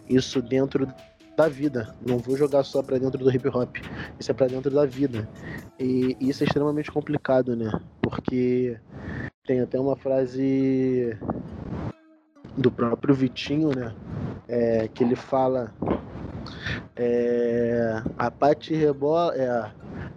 Isso 0.08 0.42
dentro 0.42 0.86
da 1.36 1.48
vida. 1.48 1.94
Não 2.04 2.18
vou 2.18 2.36
jogar 2.36 2.64
só 2.64 2.82
para 2.82 2.98
dentro 2.98 3.18
do 3.18 3.30
hip 3.30 3.48
hop. 3.48 3.76
Isso 4.18 4.30
é 4.30 4.34
para 4.34 4.48
dentro 4.48 4.70
da 4.70 4.84
vida. 4.84 5.28
E, 5.78 6.16
e 6.20 6.28
isso 6.28 6.42
é 6.42 6.46
extremamente 6.46 6.90
complicado, 6.90 7.56
né? 7.56 7.70
Porque 8.02 8.76
tem 9.46 9.60
até 9.60 9.78
uma 9.78 9.96
frase 9.96 11.16
do 12.58 12.70
próprio 12.70 13.14
Vitinho, 13.14 13.70
né? 13.74 13.94
É, 14.48 14.88
que 14.88 15.04
ele 15.04 15.14
fala 15.14 15.72
é, 16.96 18.02
a 18.18 18.30
parte 18.30 18.74
rebola. 18.74 19.34
É, 19.36 19.70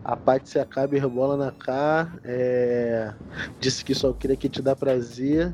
a 0.04 0.16
parte 0.16 0.50
se 0.50 0.60
acaba 0.60 0.96
e 0.96 1.00
rebola 1.00 1.38
na 1.38 1.52
K. 1.52 2.12
É, 2.24 3.14
disse 3.60 3.86
que 3.86 3.94
só 3.94 4.12
queria 4.14 4.36
que 4.36 4.50
te 4.50 4.62
dá 4.62 4.76
prazer. 4.76 5.52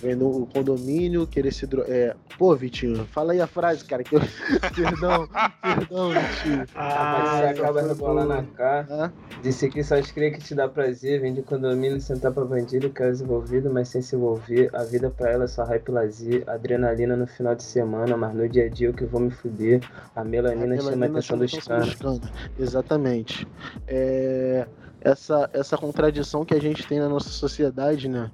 Vendo 0.00 0.28
o 0.28 0.46
condomínio, 0.46 1.26
querer 1.26 1.52
se 1.52 1.66
dro... 1.66 1.84
é, 1.86 2.14
Pô, 2.38 2.56
Vitinho, 2.56 3.06
fala 3.06 3.32
aí 3.32 3.40
a 3.40 3.46
frase, 3.46 3.84
cara. 3.84 4.02
Que 4.02 4.16
eu... 4.16 4.20
perdão, 4.74 5.28
perdão, 5.62 6.10
Vitinho. 6.10 6.66
Ah, 6.74 6.86
a 6.86 7.14
parte 7.14 7.36
se 7.36 7.60
acaba 7.60 7.82
e 7.82 7.86
rebola 7.86 8.24
na 8.24 8.42
K. 8.42 8.86
Ah? 8.90 9.10
Disse 9.42 9.68
que 9.68 9.84
só 9.84 10.00
queria 10.00 10.32
que 10.32 10.38
te 10.38 10.54
dá 10.54 10.68
prazer. 10.68 11.20
Vem 11.20 11.34
de 11.34 11.42
condomínio, 11.42 12.00
sentar 12.00 12.32
pra 12.32 12.44
bandido, 12.44 12.90
quero 12.90 13.14
envolvido, 13.14 13.70
mas 13.70 13.88
sem 13.88 14.00
se 14.00 14.16
envolver. 14.16 14.70
A 14.72 14.84
vida 14.84 15.10
pra 15.10 15.30
ela 15.30 15.44
é 15.44 15.48
só 15.48 15.64
hype 15.64 15.90
lazer. 15.90 16.48
Adrenalina 16.48 17.14
no 17.14 17.26
final 17.26 17.54
de 17.54 17.62
semana, 17.62 18.16
mas 18.16 18.34
no 18.34 18.48
dia 18.48 18.66
a 18.66 18.68
dia 18.68 18.88
eu 18.88 18.94
que 18.94 19.04
vou 19.04 19.20
me 19.20 19.30
fuder. 19.30 19.80
A 20.14 20.24
melanina, 20.24 20.64
a 20.64 20.68
melanina 20.68 21.22
chama 21.22 21.44
a 21.44 21.46
atenção 21.46 21.78
dos 21.78 21.94
caras. 21.94 22.20
Exatamente 22.58 23.46
é, 23.86 24.66
essa, 25.00 25.50
essa 25.52 25.76
contradição 25.76 26.44
que 26.44 26.54
a 26.54 26.60
gente 26.60 26.86
tem 26.86 26.98
na 26.98 27.08
nossa 27.08 27.28
sociedade, 27.28 28.08
né? 28.08 28.30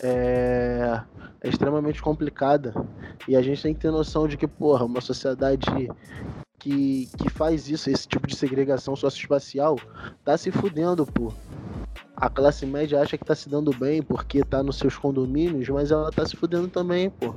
É, 0.00 1.00
é 1.40 1.48
extremamente 1.48 2.00
complicada. 2.00 2.74
E 3.28 3.36
a 3.36 3.42
gente 3.42 3.62
tem 3.62 3.74
que 3.74 3.80
ter 3.80 3.90
noção 3.90 4.28
de 4.28 4.36
que, 4.36 4.46
porra, 4.46 4.84
uma 4.84 5.00
sociedade 5.00 5.66
que, 6.58 7.08
que 7.18 7.28
faz 7.30 7.68
isso, 7.68 7.90
esse 7.90 8.06
tipo 8.06 8.26
de 8.26 8.36
segregação 8.36 8.94
socioespacial, 8.96 9.78
tá 10.24 10.36
se 10.36 10.50
fudendo, 10.50 11.06
pô. 11.06 11.32
A 12.16 12.30
classe 12.30 12.64
média 12.64 13.00
acha 13.00 13.18
que 13.18 13.24
tá 13.24 13.34
se 13.34 13.48
dando 13.48 13.72
bem 13.72 14.00
porque 14.00 14.42
tá 14.44 14.62
nos 14.62 14.78
seus 14.78 14.96
condomínios, 14.96 15.68
mas 15.68 15.90
ela 15.90 16.10
tá 16.10 16.24
se 16.24 16.36
fudendo 16.36 16.68
também, 16.68 17.10
pô. 17.10 17.34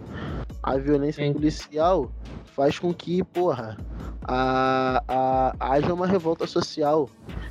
A 0.62 0.78
violência 0.78 1.26
Sim. 1.26 1.34
policial 1.34 2.12
faz 2.58 2.80
com 2.80 2.92
que, 2.92 3.24
porra, 3.24 3.78
a, 4.24 5.04
a, 5.08 5.56
haja 5.60 5.94
uma 5.94 6.08
revolta 6.08 6.48
social, 6.48 7.08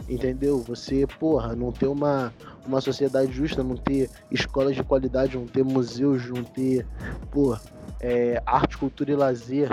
entendeu? 0.09 0.59
Você, 0.63 1.07
porra, 1.21 1.55
não 1.55 1.71
ter 1.71 1.87
uma, 1.87 2.35
uma 2.67 2.81
sociedade 2.81 3.31
justa, 3.31 3.63
não 3.63 3.77
ter 3.77 4.11
escolas 4.33 4.75
de 4.75 4.83
qualidade, 4.83 5.39
não 5.39 5.47
ter 5.47 5.65
museus, 5.65 6.29
não 6.29 6.43
ter, 6.43 6.85
porra, 7.31 7.63
é, 8.01 8.43
arte, 8.45 8.77
cultura 8.77 9.13
e 9.13 9.15
lazer 9.15 9.69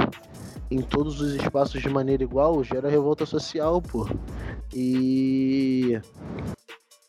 em 0.70 0.84
todos 0.84 1.20
os 1.20 1.34
espaços 1.34 1.82
de 1.82 1.90
maneira 1.90 2.22
igual, 2.22 2.64
gera 2.64 2.88
revolta 2.88 3.26
social, 3.26 3.82
pô. 3.82 4.08
E 4.72 6.00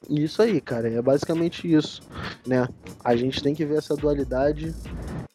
isso 0.09 0.43
aí, 0.43 0.61
cara, 0.61 0.89
é 0.89 1.03
basicamente 1.03 1.73
isso, 1.73 2.03
né? 2.47 2.69
A 3.03 3.17
gente 3.17 3.43
tem 3.43 3.55
que 3.55 3.65
ver 3.65 3.79
essa 3.79 3.97
dualidade 3.97 4.75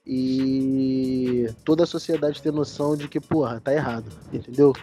e 0.05 1.47
toda 1.63 1.83
a 1.83 1.87
sociedade 1.87 2.41
ter 2.41 2.51
noção 2.51 2.95
de 2.95 3.07
que, 3.07 3.19
porra, 3.19 3.59
tá 3.59 3.71
errado, 3.73 4.11
entendeu? 4.33 4.73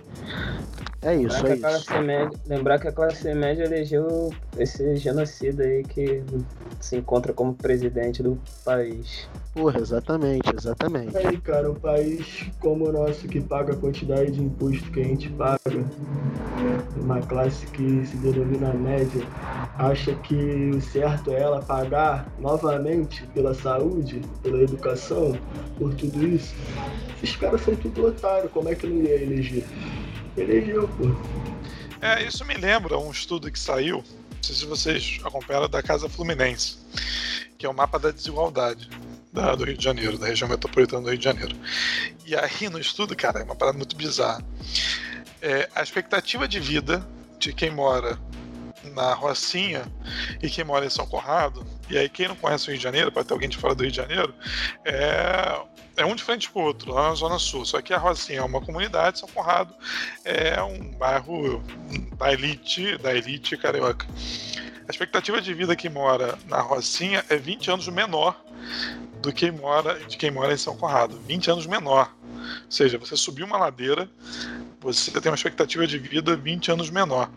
É 1.02 1.14
isso, 1.14 1.42
lembrar 1.44 1.72
é 1.72 1.76
isso. 1.76 2.02
Média, 2.02 2.40
lembrar 2.46 2.78
que 2.78 2.88
a 2.88 2.92
classe 2.92 3.32
média 3.34 3.64
elegeu 3.64 4.32
esse 4.56 4.96
genocida 4.96 5.62
aí 5.62 5.84
que 5.84 6.22
se 6.80 6.96
encontra 6.96 7.32
como 7.32 7.54
presidente 7.54 8.22
do 8.22 8.38
país. 8.64 9.28
Porra, 9.52 9.80
exatamente, 9.80 10.50
exatamente. 10.56 11.16
Aí, 11.16 11.38
cara, 11.38 11.70
um 11.70 11.74
país 11.74 12.46
como 12.60 12.88
o 12.88 12.92
nosso 12.92 13.26
que 13.28 13.40
paga 13.40 13.72
a 13.72 13.76
quantidade 13.76 14.32
de 14.32 14.42
imposto 14.42 14.90
que 14.90 15.00
a 15.00 15.04
gente 15.04 15.28
paga, 15.30 15.58
uma 16.96 17.20
classe 17.22 17.66
que 17.68 18.04
se 18.06 18.16
denomina 18.16 18.72
média, 18.72 19.22
acha 19.78 20.14
que 20.14 20.34
o 20.34 20.80
certo 20.80 21.30
é 21.30 21.40
ela 21.40 21.60
pagar 21.62 22.32
novamente 22.38 23.26
pela 23.34 23.54
saúde, 23.54 24.22
pela 24.42 24.62
educação, 24.62 25.38
por 25.78 25.94
tudo 25.94 26.26
isso. 26.26 26.54
Esses 27.22 27.36
caras 27.36 27.60
são 27.62 27.76
tudo 27.76 28.06
otário, 28.06 28.48
como 28.48 28.68
é 28.68 28.74
que 28.74 28.86
não 28.86 29.02
ia 29.02 29.22
eleger? 29.22 29.64
Elegeu, 30.36 30.88
pô. 30.88 31.04
É, 32.00 32.22
isso 32.22 32.44
me 32.44 32.54
lembra 32.54 32.98
um 32.98 33.10
estudo 33.10 33.50
que 33.50 33.58
saiu, 33.58 33.96
não 33.96 34.42
sei 34.42 34.54
se 34.54 34.66
vocês 34.66 35.20
acompanharam, 35.24 35.68
da 35.68 35.82
Casa 35.82 36.08
Fluminense, 36.08 36.78
que 37.58 37.66
é 37.66 37.68
o 37.68 37.74
mapa 37.74 37.98
da 37.98 38.10
desigualdade 38.10 38.88
da, 39.32 39.54
do 39.54 39.64
Rio 39.64 39.76
de 39.76 39.84
Janeiro, 39.84 40.18
da 40.18 40.26
região 40.26 40.48
metropolitana 40.48 41.02
do 41.02 41.08
Rio 41.10 41.18
de 41.18 41.24
Janeiro. 41.24 41.56
E 42.24 42.34
aí 42.34 42.68
no 42.70 42.78
estudo, 42.78 43.14
cara, 43.14 43.40
é 43.40 43.44
uma 43.44 43.54
parada 43.54 43.76
muito 43.76 43.96
bizarra. 43.96 44.42
É, 45.42 45.68
a 45.74 45.82
expectativa 45.82 46.48
de 46.48 46.58
vida 46.60 47.06
de 47.38 47.52
quem 47.52 47.70
mora 47.70 48.18
na 48.94 49.14
Rocinha 49.14 49.84
e 50.42 50.48
quem 50.48 50.64
mora 50.64 50.86
em 50.86 50.90
São 50.90 51.06
Conrado, 51.06 51.66
e 51.88 51.96
aí 51.96 52.08
quem 52.08 52.28
não 52.28 52.36
conhece 52.36 52.66
o 52.66 52.70
Rio 52.70 52.78
de 52.78 52.82
Janeiro, 52.82 53.12
pode 53.12 53.26
ter 53.26 53.34
alguém 53.34 53.48
de 53.48 53.56
fora 53.56 53.74
do 53.74 53.82
Rio 53.82 53.90
de 53.90 53.96
Janeiro, 53.96 54.34
é, 54.84 55.60
é 55.96 56.04
um 56.04 56.14
de 56.14 56.22
frente 56.22 56.50
pro 56.50 56.62
outro, 56.62 56.92
lá 56.92 57.08
na 57.08 57.14
Zona 57.14 57.38
Sul. 57.38 57.64
Só 57.64 57.80
que 57.80 57.94
a 57.94 57.98
Rocinha 57.98 58.40
é 58.40 58.42
uma 58.42 58.60
comunidade, 58.60 59.18
São 59.18 59.28
Conrado 59.28 59.74
é 60.24 60.62
um 60.62 60.90
bairro 60.92 61.62
da 62.18 62.32
elite, 62.32 62.96
da 62.98 63.14
elite 63.14 63.56
carioca. 63.56 64.06
A 64.86 64.90
expectativa 64.90 65.40
de 65.40 65.52
vida 65.52 65.74
que 65.74 65.88
mora 65.88 66.38
na 66.46 66.60
Rocinha 66.60 67.24
é 67.28 67.36
20 67.36 67.70
anos 67.70 67.88
menor 67.88 68.40
do 69.20 69.32
que 69.32 69.50
mora, 69.50 69.98
de 70.00 70.16
quem 70.16 70.30
mora 70.30 70.52
em 70.52 70.56
São 70.56 70.76
Conrado. 70.76 71.18
20 71.26 71.50
anos 71.50 71.66
menor. 71.66 72.14
Ou 72.22 72.70
seja, 72.70 72.96
você 72.96 73.16
subiu 73.16 73.46
uma 73.46 73.58
ladeira, 73.58 74.08
você 74.80 75.10
tem 75.20 75.30
uma 75.30 75.36
expectativa 75.36 75.86
de 75.86 75.98
vida 75.98 76.36
20 76.36 76.70
anos 76.70 76.90
menor 76.90 77.28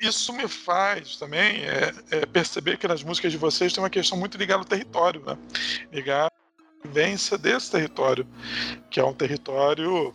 isso 0.00 0.32
me 0.32 0.48
faz 0.48 1.16
também 1.16 1.62
é, 1.64 1.92
é, 2.10 2.26
perceber 2.26 2.76
que 2.76 2.88
nas 2.88 3.02
músicas 3.02 3.32
de 3.32 3.38
vocês 3.38 3.72
tem 3.72 3.82
uma 3.82 3.90
questão 3.90 4.18
muito 4.18 4.36
ligada 4.36 4.60
ao 4.60 4.64
território, 4.64 5.22
né? 5.24 5.36
Ligada 5.92 6.32
à 6.84 6.86
vivência 6.86 7.38
desse 7.38 7.70
território, 7.70 8.26
que 8.90 9.00
é 9.00 9.04
um 9.04 9.14
território 9.14 10.14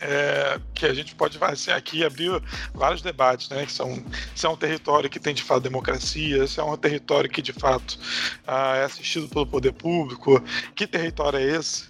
é, 0.00 0.60
que 0.74 0.84
a 0.86 0.92
gente 0.92 1.14
pode 1.14 1.38
assim, 1.40 1.70
aqui 1.70 2.04
abrir 2.04 2.30
vários 2.74 3.02
debates, 3.02 3.48
né? 3.48 3.64
Que 3.64 3.72
são, 3.72 4.04
se 4.34 4.46
é 4.46 4.48
um 4.48 4.56
território 4.56 5.08
que 5.08 5.20
tem 5.20 5.34
de 5.34 5.42
fato 5.42 5.62
democracia, 5.62 6.46
se 6.46 6.60
é 6.60 6.62
um 6.62 6.76
território 6.76 7.30
que 7.30 7.40
de 7.40 7.52
fato 7.52 7.98
ah, 8.46 8.76
é 8.76 8.84
assistido 8.84 9.28
pelo 9.28 9.46
poder 9.46 9.72
público, 9.72 10.42
que 10.74 10.86
território 10.86 11.38
é 11.38 11.42
esse? 11.42 11.88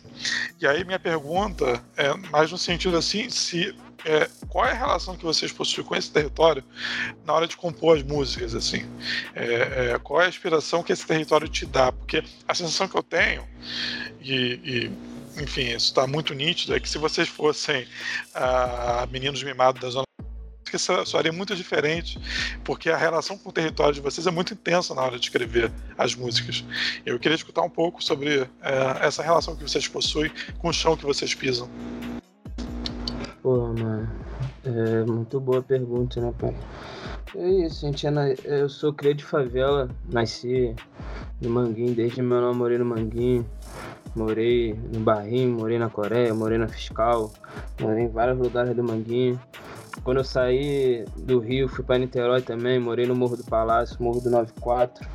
E 0.60 0.66
aí 0.66 0.84
minha 0.84 0.98
pergunta 0.98 1.82
é 1.96 2.14
mais 2.30 2.50
no 2.50 2.58
sentido 2.58 2.96
assim, 2.96 3.28
se 3.28 3.74
é, 4.04 4.28
qual 4.48 4.66
é 4.66 4.72
a 4.72 4.74
relação 4.74 5.16
que 5.16 5.24
vocês 5.24 5.52
possuem 5.52 5.86
com 5.86 5.96
esse 5.96 6.10
território 6.10 6.62
na 7.24 7.32
hora 7.32 7.46
de 7.46 7.56
compor 7.56 7.96
as 7.96 8.02
músicas, 8.02 8.54
assim? 8.54 8.84
É, 9.34 9.92
é, 9.94 9.98
qual 9.98 10.20
é 10.20 10.26
a 10.26 10.28
inspiração 10.28 10.82
que 10.82 10.92
esse 10.92 11.06
território 11.06 11.48
te 11.48 11.66
dá? 11.66 11.90
Porque 11.92 12.22
a 12.46 12.54
sensação 12.54 12.88
que 12.88 12.96
eu 12.96 13.02
tenho, 13.02 13.46
e, 14.20 14.60
e 14.64 15.42
enfim, 15.42 15.62
isso 15.62 15.86
está 15.86 16.06
muito 16.06 16.34
nítido, 16.34 16.74
é 16.74 16.80
que 16.80 16.88
se 16.88 16.98
vocês 16.98 17.28
fossem 17.28 17.86
ah, 18.34 19.06
meninos 19.10 19.42
mimados 19.42 19.80
da 19.80 19.90
zona 19.90 20.06
que 20.64 20.78
soaria 20.78 21.32
muito 21.32 21.54
diferente, 21.54 22.18
porque 22.64 22.90
a 22.90 22.96
relação 22.96 23.38
com 23.38 23.50
o 23.50 23.52
território 23.52 23.94
de 23.94 24.00
vocês 24.00 24.26
é 24.26 24.30
muito 24.30 24.52
intensa 24.52 24.94
na 24.94 25.02
hora 25.02 25.18
de 25.18 25.26
escrever 25.26 25.70
as 25.96 26.14
músicas. 26.14 26.64
Eu 27.04 27.18
queria 27.18 27.36
escutar 27.36 27.62
um 27.62 27.70
pouco 27.70 28.02
sobre 28.02 28.40
é, 28.40 28.48
essa 29.00 29.22
relação 29.22 29.54
que 29.56 29.62
vocês 29.62 29.86
possuem 29.86 30.30
com 30.58 30.68
o 30.68 30.72
chão 30.72 30.96
que 30.96 31.04
vocês 31.04 31.34
pisam. 31.34 31.70
Pô, 33.46 33.68
mano, 33.68 34.10
é 34.64 35.04
muito 35.04 35.38
boa 35.38 35.62
pergunta, 35.62 36.20
né, 36.20 36.34
pai? 36.36 36.52
É 37.36 37.48
isso, 37.48 37.86
gente. 37.86 38.04
Eu 38.44 38.68
sou 38.68 38.92
cria 38.92 39.14
de 39.14 39.22
favela, 39.22 39.88
nasci 40.12 40.74
no 41.40 41.50
Manguinho, 41.50 41.94
desde 41.94 42.20
meu 42.22 42.40
namorei 42.40 42.76
no 42.76 42.84
Manguinho. 42.84 43.46
morei 44.16 44.74
no 44.92 44.98
Barrim, 44.98 45.46
morei 45.46 45.78
na 45.78 45.88
Coreia, 45.88 46.34
morei 46.34 46.58
na 46.58 46.66
Fiscal, 46.66 47.30
morei 47.80 48.06
em 48.06 48.08
vários 48.08 48.36
lugares 48.36 48.74
do 48.74 48.82
Manguinho. 48.82 49.40
Quando 50.02 50.16
eu 50.16 50.24
saí 50.24 51.04
do 51.16 51.38
Rio, 51.38 51.68
fui 51.68 51.84
para 51.84 51.98
Niterói 51.98 52.42
também, 52.42 52.80
morei 52.80 53.06
no 53.06 53.14
Morro 53.14 53.36
do 53.36 53.44
Palácio, 53.44 54.02
Morro 54.02 54.20
do 54.20 54.28
94. 54.28 55.08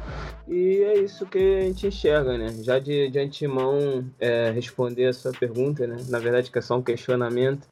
E 0.53 0.83
é 0.83 0.99
isso 0.99 1.25
que 1.25 1.37
a 1.37 1.61
gente 1.61 1.87
enxerga, 1.87 2.37
né? 2.37 2.53
Já 2.61 2.77
de, 2.77 3.09
de 3.09 3.17
antemão 3.17 4.05
é, 4.19 4.51
responder 4.51 5.05
a 5.05 5.13
sua 5.13 5.31
pergunta, 5.31 5.87
né? 5.87 5.95
Na 6.09 6.19
verdade 6.19 6.51
que 6.51 6.59
é 6.59 6.61
só 6.61 6.77
um 6.77 6.81
questionamento, 6.81 7.65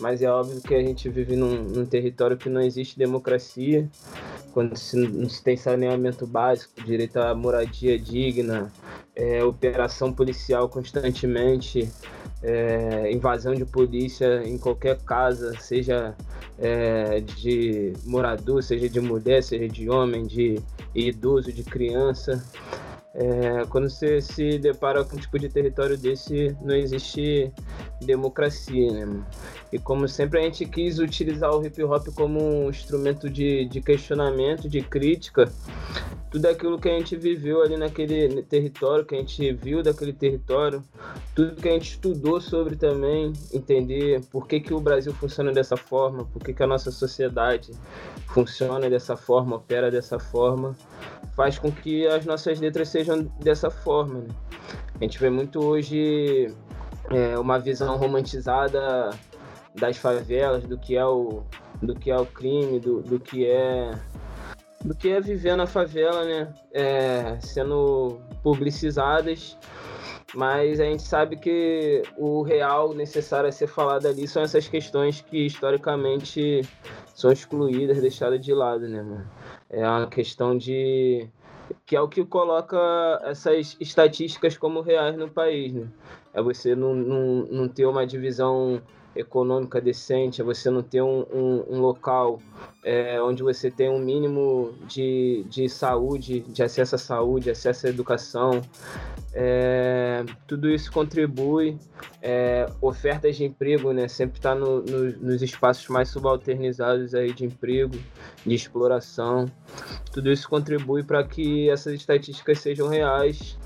mas 0.00 0.22
é 0.22 0.30
óbvio 0.30 0.62
que 0.62 0.74
a 0.74 0.82
gente 0.82 1.10
vive 1.10 1.36
num, 1.36 1.62
num 1.62 1.84
território 1.84 2.38
que 2.38 2.48
não 2.48 2.62
existe 2.62 2.98
democracia, 2.98 3.86
quando 4.52 4.76
se, 4.76 4.96
não 4.96 5.28
se 5.28 5.42
tem 5.42 5.56
saneamento 5.56 6.26
básico, 6.26 6.82
direito 6.84 7.18
à 7.18 7.34
moradia 7.34 7.98
digna, 7.98 8.72
é, 9.14 9.42
operação 9.42 10.12
policial 10.12 10.68
constantemente, 10.68 11.88
é, 12.42 13.10
invasão 13.12 13.54
de 13.54 13.64
polícia 13.64 14.42
em 14.44 14.58
qualquer 14.58 14.98
casa, 14.98 15.58
seja 15.60 16.14
é, 16.58 17.20
de 17.20 17.92
morador, 18.04 18.62
seja 18.62 18.88
de 18.88 19.00
mulher, 19.00 19.42
seja 19.42 19.68
de 19.68 19.88
homem, 19.88 20.26
de 20.26 20.60
idoso, 20.94 21.52
de 21.52 21.62
criança. 21.62 22.44
É, 23.14 23.66
quando 23.68 23.90
você 23.90 24.22
se 24.22 24.58
depara 24.58 25.04
com 25.04 25.16
um 25.16 25.20
tipo 25.20 25.38
de 25.38 25.48
território 25.48 25.98
desse, 25.98 26.56
não 26.62 26.74
existe 26.74 27.52
democracia, 28.00 29.04
né? 29.04 29.22
E 29.70 29.78
como 29.78 30.08
sempre 30.08 30.40
a 30.40 30.42
gente 30.42 30.64
quis 30.64 30.98
utilizar 30.98 31.54
o 31.54 31.64
hip 31.64 31.82
hop 31.84 32.08
como 32.14 32.40
um 32.40 32.70
instrumento 32.70 33.28
de, 33.28 33.66
de 33.66 33.82
questionamento, 33.82 34.68
de 34.68 34.80
crítica, 34.80 35.52
tudo 36.32 36.46
aquilo 36.46 36.78
que 36.78 36.88
a 36.88 36.92
gente 36.92 37.14
viveu 37.14 37.62
ali 37.62 37.76
naquele 37.76 38.42
território, 38.44 39.04
que 39.04 39.14
a 39.14 39.18
gente 39.18 39.52
viu 39.52 39.82
daquele 39.82 40.14
território, 40.14 40.82
tudo 41.34 41.60
que 41.60 41.68
a 41.68 41.72
gente 41.72 41.90
estudou 41.90 42.40
sobre 42.40 42.74
também, 42.74 43.34
entender 43.52 44.22
por 44.30 44.48
que, 44.48 44.58
que 44.58 44.72
o 44.72 44.80
Brasil 44.80 45.12
funciona 45.12 45.52
dessa 45.52 45.76
forma, 45.76 46.24
por 46.24 46.42
que, 46.42 46.54
que 46.54 46.62
a 46.62 46.66
nossa 46.66 46.90
sociedade 46.90 47.72
funciona 48.28 48.88
dessa 48.88 49.14
forma, 49.14 49.56
opera 49.56 49.90
dessa 49.90 50.18
forma, 50.18 50.74
faz 51.36 51.58
com 51.58 51.70
que 51.70 52.06
as 52.06 52.24
nossas 52.24 52.58
letras 52.58 52.88
sejam 52.88 53.01
dessa 53.40 53.70
forma. 53.70 54.20
Né? 54.20 54.28
A 55.00 55.04
gente 55.04 55.18
vê 55.18 55.30
muito 55.30 55.64
hoje 55.64 56.54
é, 57.10 57.38
uma 57.38 57.58
visão 57.58 57.96
romantizada 57.96 59.10
das 59.74 59.96
favelas, 59.96 60.64
do 60.64 60.78
que 60.78 60.96
é 60.96 61.04
o, 61.04 61.42
do 61.82 61.94
que 61.94 62.10
é 62.10 62.16
o 62.16 62.26
crime, 62.26 62.78
do, 62.78 63.00
do 63.02 63.18
que 63.18 63.46
é 63.46 63.90
do 64.84 64.96
que 64.96 65.10
é 65.10 65.20
viver 65.20 65.56
na 65.56 65.66
favela, 65.66 66.24
né? 66.24 66.52
É, 66.72 67.38
sendo 67.40 68.20
publicizadas, 68.42 69.56
mas 70.34 70.80
a 70.80 70.84
gente 70.84 71.02
sabe 71.02 71.36
que 71.36 72.02
o 72.16 72.42
real 72.42 72.92
necessário 72.94 73.48
a 73.48 73.52
ser 73.52 73.68
falado 73.68 74.06
ali 74.06 74.26
são 74.26 74.42
essas 74.42 74.66
questões 74.66 75.20
que 75.20 75.46
historicamente 75.46 76.62
são 77.14 77.30
excluídas, 77.30 78.00
deixadas 78.00 78.40
de 78.40 78.52
lado, 78.52 78.88
né, 78.88 79.02
mano? 79.02 79.30
É 79.70 79.86
uma 79.86 80.06
questão 80.08 80.56
de 80.56 81.28
que 81.86 81.96
é 81.96 82.00
o 82.00 82.08
que 82.08 82.24
coloca 82.24 82.78
essas 83.24 83.76
estatísticas 83.80 84.56
como 84.56 84.80
reais 84.80 85.16
no 85.16 85.28
país, 85.28 85.72
né? 85.72 85.88
É 86.34 86.42
você 86.42 86.74
não, 86.74 86.94
não, 86.94 87.46
não 87.50 87.68
ter 87.68 87.86
uma 87.86 88.06
divisão 88.06 88.80
econômica 89.14 89.80
decente, 89.80 90.40
é 90.40 90.44
você 90.44 90.70
não 90.70 90.82
ter 90.82 91.02
um, 91.02 91.24
um, 91.32 91.64
um 91.70 91.80
local 91.80 92.40
é, 92.84 93.20
onde 93.22 93.42
você 93.42 93.70
tem 93.70 93.88
um 93.88 93.98
mínimo 93.98 94.74
de, 94.88 95.44
de 95.48 95.68
saúde, 95.68 96.40
de 96.40 96.62
acesso 96.62 96.94
à 96.94 96.98
saúde, 96.98 97.50
acesso 97.50 97.86
à 97.86 97.90
educação. 97.90 98.60
É, 99.32 100.24
tudo 100.46 100.68
isso 100.68 100.90
contribui. 100.90 101.78
É, 102.20 102.66
ofertas 102.80 103.36
de 103.36 103.44
emprego, 103.44 103.92
né? 103.92 104.08
Sempre 104.08 104.38
está 104.38 104.54
no, 104.54 104.82
no, 104.82 105.12
nos 105.18 105.42
espaços 105.42 105.88
mais 105.88 106.08
subalternizados 106.08 107.14
aí 107.14 107.32
de 107.32 107.44
emprego, 107.44 107.96
de 108.44 108.54
exploração. 108.54 109.46
Tudo 110.12 110.30
isso 110.30 110.48
contribui 110.48 111.02
para 111.02 111.24
que 111.24 111.70
essas 111.70 111.94
estatísticas 111.94 112.60
sejam 112.60 112.88
reais 112.88 113.56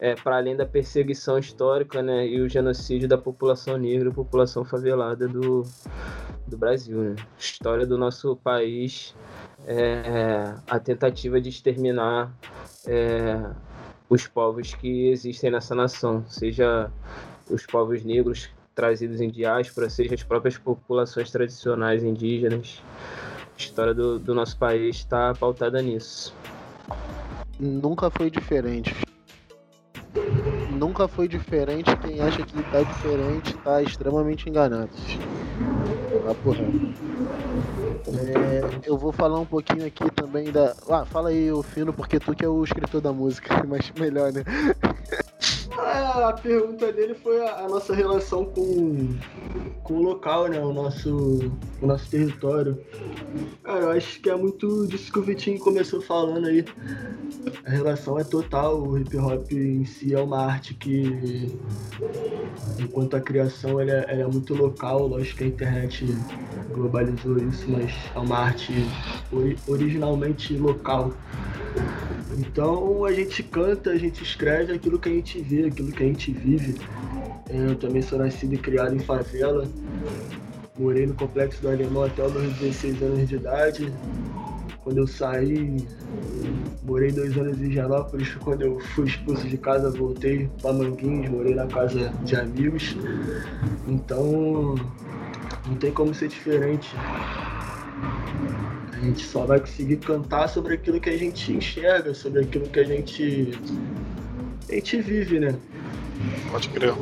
é, 0.00 0.14
para 0.14 0.38
além 0.38 0.56
da 0.56 0.64
perseguição 0.64 1.38
histórica 1.38 2.02
né, 2.02 2.26
e 2.26 2.40
o 2.40 2.48
genocídio 2.48 3.06
da 3.06 3.18
população 3.18 3.76
negra, 3.76 4.10
população 4.10 4.64
favelada 4.64 5.28
do, 5.28 5.62
do 6.46 6.56
Brasil. 6.56 6.96
Né? 6.96 7.16
História 7.38 7.86
do 7.86 7.98
nosso 7.98 8.34
país, 8.36 9.14
é, 9.66 10.54
a 10.66 10.78
tentativa 10.80 11.38
de 11.38 11.50
exterminar 11.50 12.34
é, 12.86 13.50
os 14.08 14.26
povos 14.26 14.74
que 14.74 15.08
existem 15.10 15.50
nessa 15.50 15.74
nação, 15.74 16.24
seja 16.26 16.90
os 17.50 17.66
povos 17.66 18.02
negros 18.02 18.48
trazidos 18.74 19.20
em 19.20 19.28
diáspora, 19.28 19.90
seja 19.90 20.14
as 20.14 20.22
próprias 20.22 20.56
populações 20.56 21.30
tradicionais 21.30 22.02
indígenas. 22.02 22.82
A 23.54 23.58
história 23.58 23.92
do, 23.92 24.18
do 24.18 24.34
nosso 24.34 24.56
país 24.56 24.96
está 24.96 25.34
pautada 25.34 25.82
nisso. 25.82 26.34
Nunca 27.58 28.10
foi 28.10 28.30
diferente 28.30 29.09
nunca 30.68 31.08
foi 31.08 31.28
diferente. 31.28 31.94
Quem 31.96 32.20
acha 32.20 32.42
que 32.42 32.62
tá 32.64 32.82
diferente 32.82 33.56
tá 33.58 33.82
extremamente 33.82 34.48
enganado. 34.48 34.90
Tá 36.24 36.34
porra. 36.34 36.64
É, 38.06 38.88
eu 38.88 38.96
vou 38.96 39.12
falar 39.12 39.38
um 39.38 39.46
pouquinho 39.46 39.86
aqui 39.86 40.10
também 40.10 40.50
da. 40.50 40.74
Ah, 40.88 41.04
fala 41.04 41.28
aí, 41.28 41.52
o 41.52 41.62
Fino, 41.62 41.92
porque 41.92 42.18
tu 42.18 42.34
que 42.34 42.44
é 42.44 42.48
o 42.48 42.64
escritor 42.64 43.00
da 43.00 43.12
música, 43.12 43.62
mas 43.68 43.90
melhor, 43.92 44.32
né? 44.32 44.42
A 45.80 46.32
pergunta 46.32 46.92
dele 46.92 47.14
foi 47.14 47.40
a, 47.40 47.64
a, 47.64 47.68
nossa 47.68 47.94
relação 47.94 48.44
com, 48.44 49.16
com 49.82 49.94
o 49.94 50.02
local, 50.02 50.48
né? 50.48 50.60
O 50.60 50.72
nosso, 50.72 51.52
o 51.80 51.86
nosso 51.86 52.10
território. 52.10 52.78
Cara, 53.62 53.80
eu 53.80 53.90
acho 53.90 54.20
que 54.20 54.28
é 54.28 54.36
muito 54.36 54.86
disso 54.86 55.12
que 55.12 55.18
o 55.18 55.22
Vitinho 55.22 55.58
começou 55.58 56.00
falando 56.00 56.46
aí. 56.46 56.64
A 57.64 57.70
relação 57.70 58.18
é 58.18 58.24
total, 58.24 58.82
o 58.82 58.98
hip 58.98 59.16
hop 59.16 59.50
em 59.52 59.84
si 59.84 60.14
é 60.14 60.20
uma 60.20 60.44
arte 60.44 60.74
que, 60.74 61.58
enquanto 62.78 63.16
a 63.16 63.20
criação 63.20 63.80
ela 63.80 63.90
é, 63.90 64.04
ela 64.08 64.22
é 64.22 64.26
muito 64.26 64.54
local, 64.54 65.06
lógico 65.06 65.38
que 65.38 65.44
a 65.44 65.46
internet 65.46 66.06
globalizou 66.72 67.38
isso, 67.38 67.70
mas 67.70 67.92
é 68.14 68.18
uma 68.18 68.36
arte 68.36 68.72
ori 69.32 69.56
originalmente 69.66 70.54
local. 70.56 71.12
Então 72.38 73.04
a 73.04 73.12
gente 73.12 73.42
canta, 73.42 73.90
a 73.90 73.98
gente 73.98 74.22
escreve 74.22 74.74
aquilo 74.74 74.98
que 74.98 75.08
a 75.08 75.12
gente 75.12 75.40
vê, 75.40 75.66
aquilo 75.66 75.90
que 75.92 76.02
a 76.02 76.06
gente 76.06 76.32
vive. 76.32 76.76
Eu 77.48 77.74
também 77.76 78.02
sou 78.02 78.18
nascido 78.18 78.54
e 78.54 78.58
criado 78.58 78.94
em 78.94 79.00
favela. 79.00 79.66
Morei 80.78 81.06
no 81.06 81.14
Complexo 81.14 81.60
do 81.60 81.68
Alemão 81.68 82.04
até 82.04 82.24
os 82.24 82.32
meus 82.32 82.54
16 82.54 83.02
anos 83.02 83.28
de 83.28 83.36
idade. 83.36 83.92
Quando 84.82 84.98
eu 84.98 85.06
saí, 85.06 85.86
morei 86.84 87.12
dois 87.12 87.36
anos 87.36 87.60
em 87.60 87.70
Janópolis. 87.70 88.34
Quando 88.36 88.62
eu 88.62 88.80
fui 88.80 89.06
expulso 89.06 89.46
de 89.46 89.58
casa, 89.58 89.90
voltei 89.90 90.48
para 90.62 90.72
Manguinhos, 90.72 91.28
morei 91.28 91.54
na 91.54 91.66
casa 91.66 92.12
de 92.24 92.34
amigos. 92.36 92.96
Então, 93.86 94.74
não 95.66 95.74
tem 95.78 95.92
como 95.92 96.14
ser 96.14 96.28
diferente. 96.28 96.94
A 99.00 99.02
gente 99.02 99.24
só 99.24 99.46
vai 99.46 99.58
conseguir 99.58 99.96
cantar 99.96 100.46
sobre 100.46 100.74
aquilo 100.74 101.00
que 101.00 101.08
a 101.08 101.16
gente 101.16 101.52
enxerga, 101.52 102.12
sobre 102.12 102.42
aquilo 102.42 102.68
que 102.68 102.80
a 102.80 102.84
gente, 102.84 103.58
a 104.68 104.74
gente 104.74 105.00
vive, 105.00 105.40
né? 105.40 105.54
Pode 106.50 106.68
crer. 106.68 106.92
O 106.92 106.98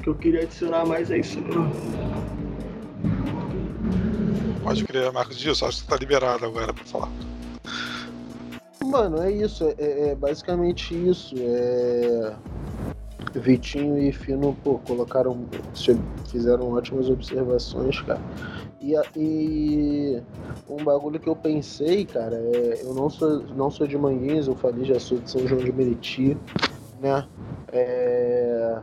que 0.00 0.08
eu 0.08 0.14
queria 0.14 0.42
adicionar 0.42 0.86
mais 0.86 1.10
é 1.10 1.18
isso, 1.18 1.40
não. 1.40 1.72
Pode 4.62 4.84
crer, 4.84 5.10
Marcos 5.10 5.36
Dias, 5.36 5.60
acho 5.64 5.82
que 5.82 5.88
tá 5.88 5.96
liberado 5.96 6.44
agora 6.44 6.72
pra 6.72 6.84
falar. 6.84 7.10
Mano, 8.84 9.20
é 9.20 9.32
isso, 9.32 9.64
é, 9.78 10.10
é 10.10 10.14
basicamente 10.14 10.94
isso. 10.94 11.34
É... 11.36 12.36
Vitinho 13.34 13.98
e 13.98 14.12
Fino, 14.12 14.56
pô, 14.62 14.78
colocaram, 14.78 15.44
fizeram 16.30 16.72
ótimas 16.72 17.10
observações, 17.10 18.00
cara. 18.02 18.20
E, 18.80 18.94
e 19.16 20.22
um 20.68 20.84
bagulho 20.84 21.18
que 21.18 21.28
eu 21.28 21.34
pensei, 21.34 22.04
cara, 22.04 22.36
é, 22.36 22.82
eu 22.82 22.94
não 22.94 23.10
sou, 23.10 23.42
não 23.54 23.70
sou 23.70 23.86
de 23.86 23.98
Manguinhos, 23.98 24.46
eu 24.46 24.54
falei, 24.54 24.84
já 24.84 25.00
sou 25.00 25.18
de 25.18 25.30
São 25.30 25.46
João 25.46 25.62
de 25.62 25.72
Meriti, 25.72 26.36
né? 27.00 27.26
É, 27.72 28.78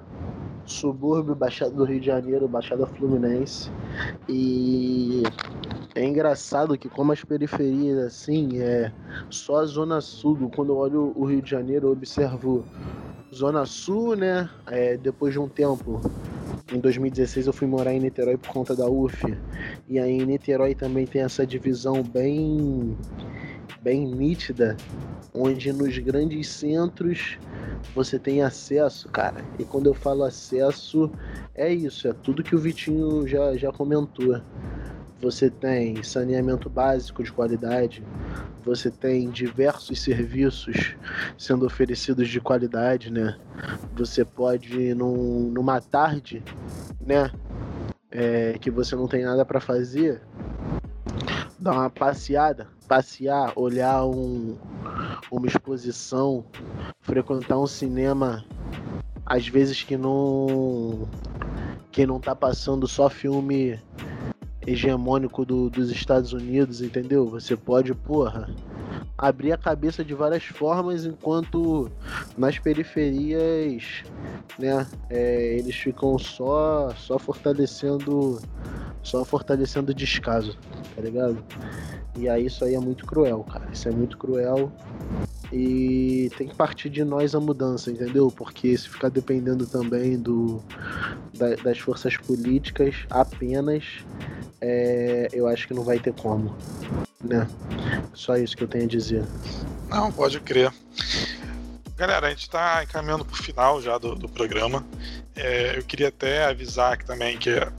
subúrbio, 0.66 1.36
Baixada 1.36 1.72
do 1.72 1.84
Rio 1.84 2.00
de 2.00 2.08
Janeiro, 2.08 2.48
Baixada 2.48 2.86
Fluminense. 2.86 3.70
E 4.28 5.24
é 5.94 6.06
engraçado 6.06 6.78
que 6.78 6.90
como 6.90 7.12
as 7.12 7.24
periferias 7.24 7.98
assim, 8.00 8.60
é 8.60 8.92
só 9.30 9.62
a 9.62 9.66
zona 9.66 10.02
sul, 10.02 10.52
quando 10.56 10.74
eu 10.74 10.78
olho 10.78 11.14
o 11.16 11.26
Rio 11.26 11.42
de 11.42 11.50
Janeiro, 11.50 11.88
eu 11.88 11.92
observo 11.92 12.66
zona 13.34 13.66
sul, 13.66 14.16
né? 14.16 14.50
É, 14.68 14.98
depois 14.98 15.34
de 15.34 15.40
um 15.40 15.48
tempo 15.48 16.02
em 16.74 16.80
2016 16.80 17.48
eu 17.48 17.54
fui 17.54 17.68
morar 17.68 17.94
em 17.94 18.00
Niterói 18.00 18.38
por 18.38 18.52
conta 18.52 18.76
da 18.76 18.88
UF. 18.88 19.22
E 19.88 20.00
aí 20.00 20.12
em 20.12 20.26
Niterói 20.26 20.74
também 20.74 21.06
tem 21.06 21.22
essa 21.22 21.46
divisão 21.46 22.02
bem 22.02 22.98
bem 23.82 24.06
nítida, 24.06 24.78
onde 25.34 25.72
nos 25.74 25.98
grandes 25.98 26.50
centros 26.50 27.38
você 27.94 28.18
tem 28.18 28.42
acesso, 28.42 29.10
cara. 29.10 29.44
E 29.60 29.64
quando 29.64 29.88
eu 29.88 29.94
falo 29.94 30.24
acesso, 30.24 31.12
é 31.54 31.74
isso, 31.74 32.08
é 32.08 32.14
tudo 32.14 32.44
que 32.44 32.56
o 32.56 32.60
Vitinho 32.60 33.28
já, 33.28 33.56
já 33.56 33.72
comentou. 33.72 34.42
Você 35.22 35.50
tem 35.50 36.04
saneamento 36.04 36.70
básico 36.70 37.24
de 37.24 37.32
qualidade, 37.32 38.04
você 38.66 38.92
tem 38.92 39.30
diversos 39.30 40.02
serviços 40.02 40.96
sendo 41.38 41.66
oferecidos 41.66 42.28
de 42.28 42.42
qualidade, 42.42 43.12
né? 43.12 43.38
Você 43.96 44.26
pode, 44.26 44.94
num, 44.94 45.50
numa 45.52 45.80
tarde, 45.80 46.44
né? 47.00 47.32
É, 48.12 48.58
que 48.60 48.72
você 48.72 48.96
não 48.96 49.08
tem 49.08 49.24
nada 49.24 49.46
para 49.46 49.60
fazer, 49.60 50.22
dar 51.66 51.72
uma 51.72 51.90
passeada, 51.90 52.68
passear, 52.88 53.52
olhar 53.56 54.06
um, 54.06 54.56
uma 55.32 55.48
exposição, 55.48 56.46
frequentar 57.02 57.58
um 57.58 57.66
cinema, 57.66 58.46
às 59.26 59.48
vezes 59.48 59.82
que 59.82 59.98
não 59.98 61.10
que 61.92 62.06
não 62.06 62.20
tá 62.20 62.36
passando 62.36 62.88
só 62.88 63.10
filme 63.10 63.80
hegemônico 64.68 65.44
do, 65.44 65.68
dos 65.70 65.90
Estados 65.90 66.34
Unidos, 66.34 66.82
entendeu? 66.82 67.28
Você 67.30 67.58
pode, 67.58 67.96
porra, 67.96 68.48
abrir 69.18 69.52
a 69.52 69.58
cabeça 69.58 70.04
de 70.04 70.14
várias 70.14 70.44
formas, 70.44 71.06
enquanto 71.06 71.90
nas 72.38 72.60
periferias, 72.60 74.04
né, 74.60 74.86
é, 75.10 75.58
eles 75.58 75.76
ficam 75.76 76.18
só, 76.18 76.90
só 76.98 77.18
fortalecendo, 77.18 78.42
só 79.02 79.24
fortalecendo 79.24 79.92
o 79.92 79.96
descaso, 79.96 80.58
tá 80.96 81.02
ligado? 81.02 81.44
E 82.18 82.30
aí 82.30 82.46
isso 82.46 82.64
aí 82.64 82.76
é 82.76 82.80
muito 82.80 83.06
cruel, 83.06 83.44
cara. 83.44 83.68
Isso 83.72 83.88
é 83.90 83.92
muito 83.92 84.18
cruel. 84.18 84.72
E 85.52 86.32
tem 86.38 86.48
que 86.48 86.56
partir 86.56 86.90
de 86.90 87.04
nós 87.04 87.36
a 87.36 87.40
mudança, 87.40 87.92
entendeu? 87.92 88.32
Porque 88.32 88.76
se 88.78 88.90
ficar 88.90 89.10
dependendo 89.10 89.68
também 89.68 90.18
do, 90.18 90.62
da, 91.38 91.56
das 91.56 91.78
forças 91.78 92.18
políticas 92.18 93.06
apenas, 93.10 93.84
é, 94.60 95.28
eu 95.32 95.48
acho 95.48 95.68
que 95.68 95.74
não 95.74 95.84
vai 95.84 96.00
ter 96.00 96.14
como. 96.14 96.56
Né? 97.26 97.48
Só 98.14 98.38
isso 98.38 98.56
que 98.56 98.64
eu 98.64 98.68
tenho 98.68 98.86
a 98.86 98.88
dizer. 98.88 99.24
Não, 99.90 100.12
pode 100.12 100.40
crer. 100.40 100.72
Galera, 101.98 102.28
a 102.28 102.30
gente 102.30 102.42
está 102.42 102.84
encaminhando 102.84 103.24
para 103.24 103.34
o 103.34 103.44
final 103.44 103.82
já 103.82 103.98
do, 103.98 104.16
do 104.16 104.28
programa. 104.28 104.86
É, 105.36 105.78
eu 105.78 105.84
queria 105.84 106.10
até 106.10 106.46
avisar 106.46 106.94
aqui 106.94 107.06
também 107.06 107.38
que 107.38 107.50
é, 107.50 107.70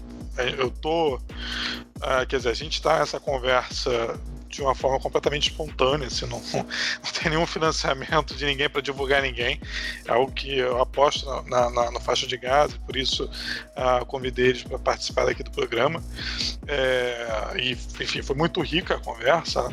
eu 0.58 0.70
tô. 0.70 1.16
Uh, 1.16 2.26
quer 2.28 2.36
dizer, 2.36 2.50
a 2.50 2.54
gente 2.54 2.74
está 2.74 2.98
nessa 2.98 3.18
conversa 3.20 4.18
de 4.56 4.62
uma 4.62 4.74
forma 4.74 4.98
completamente 4.98 5.50
espontânea, 5.50 6.06
assim, 6.06 6.26
não, 6.26 6.42
não 6.52 7.12
tem 7.12 7.30
nenhum 7.30 7.46
financiamento 7.46 8.34
de 8.34 8.44
ninguém 8.46 8.68
para 8.68 8.80
divulgar 8.80 9.22
ninguém. 9.22 9.60
É 10.06 10.12
algo 10.12 10.32
que 10.32 10.58
eu 10.58 10.80
aposto 10.80 11.26
na, 11.42 11.70
na, 11.70 11.90
na 11.90 12.00
faixa 12.00 12.26
de 12.26 12.36
gás, 12.36 12.72
e 12.72 12.78
por 12.80 12.96
isso 12.96 13.24
uh, 13.24 14.04
convidei 14.06 14.46
eles 14.46 14.62
para 14.62 14.78
participar 14.78 15.28
aqui 15.28 15.42
do 15.42 15.50
programa. 15.50 16.02
É, 16.66 17.54
e, 17.58 17.72
enfim, 17.72 18.22
foi 18.22 18.34
muito 18.34 18.60
rica 18.62 18.94
a 18.94 19.00
conversa. 19.00 19.68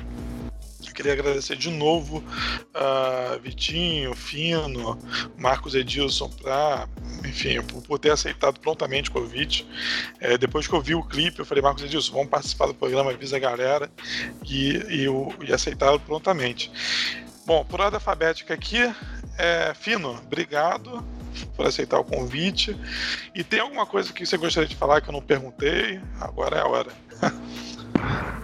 Queria 0.93 1.13
agradecer 1.13 1.55
de 1.55 1.69
novo 1.69 2.23
a 2.73 3.35
uh, 3.35 3.41
Vitinho, 3.41 4.13
Fino, 4.13 4.97
Marcos 5.37 5.75
Edilson, 5.75 6.29
pra, 6.29 6.87
enfim, 7.25 7.61
por, 7.63 7.81
por 7.81 7.99
ter 7.99 8.11
aceitado 8.11 8.59
prontamente 8.59 9.09
o 9.09 9.13
convite. 9.13 9.67
É, 10.19 10.37
depois 10.37 10.67
que 10.67 10.73
eu 10.73 10.81
vi 10.81 10.95
o 10.95 11.03
clipe, 11.03 11.39
eu 11.39 11.45
falei, 11.45 11.61
Marcos 11.61 11.83
Edilson, 11.83 12.13
vamos 12.13 12.29
participar 12.29 12.67
do 12.67 12.75
programa, 12.75 13.11
avisa 13.11 13.37
a 13.37 13.39
galera, 13.39 13.91
e, 14.45 14.77
e, 14.89 15.47
e 15.47 15.53
aceitaram 15.53 15.99
prontamente. 15.99 16.71
Bom, 17.45 17.65
por 17.65 17.81
ordem 17.81 17.95
alfabética 17.95 18.53
aqui, 18.53 18.79
é, 19.37 19.73
Fino, 19.73 20.11
obrigado 20.11 21.03
por 21.55 21.65
aceitar 21.65 21.99
o 21.99 22.03
convite. 22.03 22.77
E 23.33 23.43
tem 23.43 23.59
alguma 23.59 23.85
coisa 23.85 24.13
que 24.13 24.25
você 24.25 24.37
gostaria 24.37 24.69
de 24.69 24.75
falar 24.75 25.01
que 25.01 25.09
eu 25.09 25.13
não 25.13 25.21
perguntei? 25.21 25.99
Agora 26.19 26.57
é 26.57 26.61
a 26.61 26.67
hora. 26.67 26.91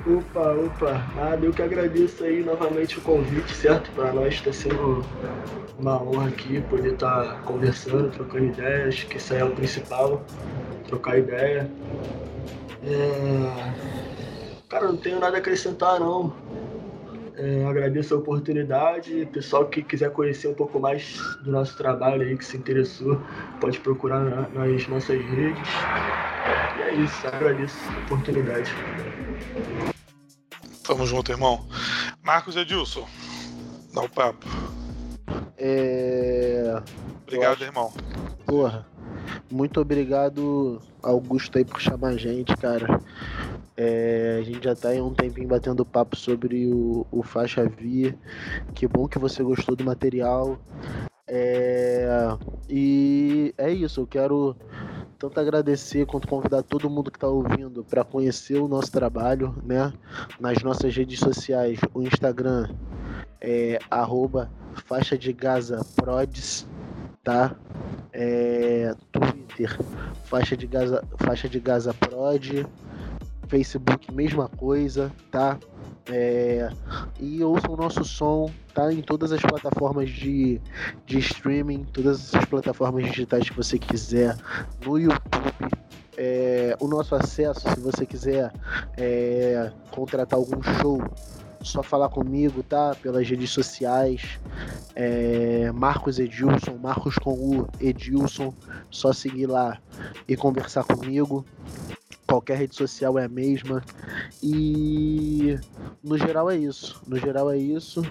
Opa, 0.08 0.54
opa, 0.54 1.06
nada, 1.16 1.46
eu 1.46 1.52
que 1.52 1.62
agradeço 1.62 2.24
aí 2.24 2.44
novamente 2.44 2.98
o 2.98 3.02
convite, 3.02 3.54
certo? 3.54 3.92
Para 3.92 4.14
nós 4.14 4.36
está 4.36 4.52
sendo 4.52 5.06
uma 5.78 6.02
honra 6.02 6.30
aqui 6.30 6.62
poder 6.62 6.94
estar 6.94 7.24
tá 7.24 7.34
conversando, 7.42 8.10
trocando 8.10 8.46
ideias, 8.46 9.04
que 9.04 9.18
isso 9.18 9.34
aí 9.34 9.40
é 9.40 9.44
o 9.44 9.52
principal, 9.52 10.24
trocar 10.88 11.20
ideia. 11.20 11.70
É... 12.84 14.60
Cara, 14.70 14.88
não 14.88 14.98
tenho 14.98 15.20
nada 15.20 15.38
a 15.38 15.40
acrescentar 15.40 16.00
não. 16.00 16.34
É, 17.42 17.66
agradeço 17.66 18.14
a 18.14 18.18
oportunidade. 18.18 19.26
Pessoal 19.32 19.66
que 19.66 19.82
quiser 19.82 20.12
conhecer 20.12 20.50
um 20.50 20.54
pouco 20.54 20.78
mais 20.78 21.18
do 21.42 21.50
nosso 21.50 21.78
trabalho 21.78 22.22
aí, 22.22 22.38
que 22.38 22.44
se 22.44 22.58
interessou, 22.58 23.18
pode 23.62 23.80
procurar 23.80 24.50
nas 24.52 24.88
nossas 24.90 25.22
redes. 25.22 25.70
E 26.78 26.82
é 26.82 26.96
isso, 26.96 27.28
agradeço 27.28 27.78
a 27.96 28.00
oportunidade. 28.04 28.70
Tamo 30.84 31.08
junto, 31.08 31.32
irmão. 31.32 31.66
Marcos 32.22 32.58
Edilson, 32.58 33.08
dá 33.94 34.02
o 34.02 34.06
um 34.06 34.10
papo. 34.10 34.46
É. 35.58 36.82
Obrigado, 37.24 37.54
acho... 37.54 37.64
irmão. 37.64 37.94
Porra, 38.46 38.86
muito 39.52 39.80
obrigado, 39.80 40.82
Augusto, 41.02 41.58
aí, 41.58 41.66
por 41.66 41.82
chamar 41.82 42.10
a 42.10 42.18
gente, 42.18 42.56
cara. 42.58 43.00
É, 43.76 44.40
a 44.40 44.44
gente 44.44 44.64
já 44.64 44.76
tá 44.76 44.90
aí 44.90 45.00
um 45.00 45.14
tempinho 45.14 45.48
batendo 45.48 45.86
papo 45.86 46.16
sobre 46.16 46.68
o, 46.68 47.06
o 47.12 47.24
Faixa 47.24 47.64
V. 47.66 48.14
Que 48.74 48.88
bom 48.88 49.08
que 49.08 49.18
você 49.18 49.42
gostou 49.42 49.76
do 49.76 49.86
material. 49.86 50.60
É, 51.26 52.08
e 52.68 53.54
é 53.58 53.72
isso, 53.72 54.02
eu 54.02 54.08
quero 54.08 54.56
tanto 55.20 55.40
agradecer 55.40 56.06
quanto 56.06 56.28
convidar 56.28 56.64
todo 56.64 56.90
mundo 56.90 57.12
que 57.12 57.18
está 57.18 57.28
ouvindo 57.28 57.84
para 57.84 58.04
conhecer 58.04 58.60
o 58.60 58.68
nosso 58.68 58.92
trabalho, 58.92 59.56
né? 59.64 59.94
Nas 60.40 60.64
nossas 60.64 60.96
redes 60.96 61.20
sociais, 61.20 61.80
o 61.94 62.02
Instagram 62.02 62.70
é 63.42 63.80
arroba 63.92 64.50
faixa 64.86 65.18
de 65.18 65.32
Gaza 65.32 65.82
tá? 67.24 67.56
É, 68.12 68.94
Twitter, 69.12 69.78
faixa 70.26 70.56
de 70.56 70.68
Gaza, 70.68 71.04
faixa 71.18 71.48
de 71.48 71.60
Gaza 71.60 71.94
Prod, 71.94 72.66
Facebook, 73.48 74.14
mesma 74.14 74.48
coisa, 74.48 75.12
tá? 75.32 75.58
É, 76.12 76.70
e 77.20 77.44
ouçam 77.44 77.74
o 77.74 77.78
nosso 77.78 78.04
som, 78.04 78.50
tá? 78.74 78.92
Em 78.92 79.02
todas 79.02 79.32
as 79.32 79.42
plataformas 79.42 80.10
de, 80.10 80.60
de 81.06 81.20
streaming, 81.20 81.86
todas 81.94 82.34
as 82.34 82.46
plataformas 82.46 83.06
digitais 83.06 83.50
que 83.50 83.56
você 83.56 83.78
quiser, 83.78 84.36
no 84.86 84.98
YouTube. 84.98 85.20
É, 86.18 86.76
o 86.82 86.88
nosso 86.88 87.16
acesso, 87.16 87.62
se 87.70 87.80
você 87.80 88.06
quiser 88.06 88.52
é, 88.98 89.72
contratar 89.90 90.38
algum 90.38 90.62
show, 90.62 91.02
só 91.62 91.84
falar 91.84 92.10
comigo, 92.10 92.64
tá? 92.64 92.96
Pelas 93.02 93.28
redes 93.28 93.50
sociais. 93.50 94.40
É, 94.96 95.72
Marcos 95.72 96.20
Edilson, 96.20 96.78
Marcos 96.82 97.16
com 97.16 97.34
U, 97.34 97.68
Edilson. 97.80 98.54
Só 98.90 99.14
seguir 99.14 99.48
lá 99.48 99.78
e 100.28 100.36
conversar 100.36 100.84
comigo 100.84 101.46
qualquer 102.30 102.58
rede 102.60 102.76
social 102.76 103.18
é 103.18 103.26
a 103.26 103.30
mesma. 103.30 103.84
E 104.42 105.58
no 106.04 106.18
geral 106.18 106.50
é 106.50 106.56
isso. 106.56 107.02
No 107.08 107.18
geral 107.18 107.50
é 107.50 107.58
isso. 107.58 108.04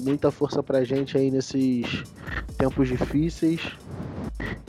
Muita 0.00 0.30
força 0.32 0.62
pra 0.62 0.84
gente 0.84 1.16
aí 1.16 1.30
nesses 1.30 2.02
tempos 2.58 2.88
difíceis. 2.88 3.60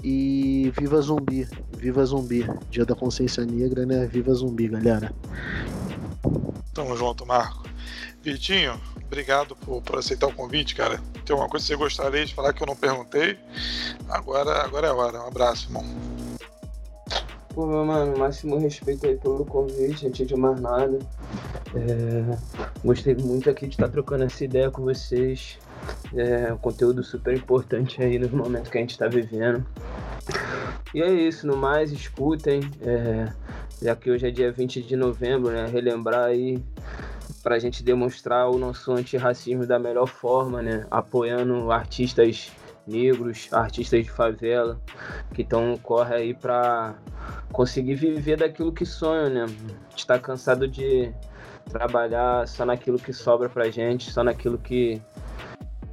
E 0.03 0.72
viva 0.80 1.01
zumbi, 1.01 1.47
viva 1.76 2.05
zumbi. 2.05 2.45
Dia 2.70 2.86
da 2.86 2.95
consciência 2.95 3.43
negra, 3.45 3.86
né? 3.86 4.05
Viva 4.05 4.34
zumbi, 4.34 4.68
galera. 4.68 5.12
Tamo 6.74 6.95
junto, 6.95 7.26
Marco. 7.26 7.68
Vitinho, 8.28 8.78
obrigado 9.05 9.55
por, 9.55 9.82
por 9.82 9.99
aceitar 9.99 10.28
o 10.28 10.34
convite, 10.34 10.75
cara. 10.75 10.99
Tem 11.25 11.34
alguma 11.34 11.47
coisa 11.47 11.65
que 11.65 11.71
você 11.71 11.78
gostaria 11.78 12.25
de 12.25 12.36
falar 12.36 12.51
que 12.51 12.61
eu 12.61 12.67
não 12.67 12.75
perguntei? 12.75 13.39
Agora, 14.09 14.63
agora 14.65 14.88
é 14.88 14.89
a 14.89 14.93
hora. 14.93 15.23
Um 15.23 15.28
abraço, 15.28 15.69
irmão. 15.69 15.86
Pô, 17.55 17.65
meu 17.65 17.86
mano, 17.86 18.17
máximo 18.17 18.57
respeito 18.57 19.07
aí 19.07 19.15
pelo 19.15 19.45
convite, 19.45 20.07
antes 20.07 20.28
de 20.28 20.36
mais 20.36 20.59
nada. 20.59 20.99
É, 21.73 22.38
gostei 22.84 23.15
muito 23.15 23.49
aqui 23.49 23.65
de 23.65 23.75
estar 23.75 23.88
trocando 23.88 24.25
essa 24.25 24.43
ideia 24.43 24.69
com 24.69 24.84
vocês. 24.84 25.57
É 26.13 26.51
um 26.51 26.57
conteúdo 26.57 27.05
super 27.05 27.34
importante 27.34 28.03
aí 28.03 28.19
no 28.19 28.28
momento 28.28 28.69
que 28.69 28.78
a 28.78 28.82
gente 28.82 28.91
está 28.91 29.07
vivendo. 29.07 29.65
E 30.93 31.01
é 31.01 31.09
isso, 31.09 31.47
no 31.47 31.55
mais, 31.55 31.93
escutem. 31.93 32.59
É, 32.82 33.32
já 33.82 33.95
que 33.95 34.11
hoje 34.11 34.28
é 34.28 34.32
dia 34.32 34.51
20 34.51 34.82
de 34.82 34.97
novembro, 34.97 35.49
né? 35.49 35.65
Relembrar 35.71 36.25
aí 36.25 36.61
para 37.47 37.55
a 37.55 37.59
gente 37.59 37.81
demonstrar 37.81 38.49
o 38.49 38.57
nosso 38.57 38.91
antirracismo 38.91 39.65
da 39.65 39.79
melhor 39.79 40.05
forma, 40.05 40.61
né? 40.61 40.85
Apoiando 40.91 41.71
artistas 41.71 42.51
negros, 42.85 43.47
artistas 43.53 44.03
de 44.03 44.11
favela, 44.11 44.77
que 45.33 45.43
estão 45.43 45.77
corre 45.77 46.13
aí 46.13 46.33
para 46.33 46.95
conseguir 47.53 47.95
viver 47.95 48.35
daquilo 48.35 48.73
que 48.73 48.85
sonham, 48.85 49.29
né? 49.29 49.45
Está 49.95 50.19
cansado 50.19 50.67
de 50.67 51.09
trabalhar 51.69 52.45
só 52.49 52.65
naquilo 52.65 52.99
que 52.99 53.13
sobra 53.13 53.47
pra 53.47 53.69
gente, 53.69 54.11
só 54.11 54.25
naquilo 54.25 54.57
que 54.57 55.01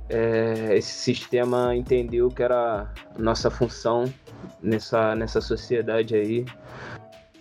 é, 0.08 0.76
esse 0.76 0.92
sistema 0.92 1.76
entendeu 1.76 2.30
que 2.30 2.42
era 2.42 2.92
nossa 3.16 3.48
função 3.48 4.12
nessa, 4.60 5.14
nessa 5.14 5.40
sociedade 5.40 6.16
aí. 6.16 6.44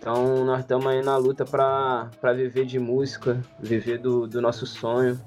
Então 0.03 0.43
nós 0.43 0.59
estamos 0.59 0.85
aí 0.85 1.01
na 1.01 1.15
luta 1.15 1.45
para 1.45 2.33
viver 2.35 2.65
de 2.65 2.77
música, 2.77 3.41
viver 3.57 3.97
do, 3.99 4.27
do 4.27 4.41
nosso 4.41 4.65
sonho. 4.65 5.17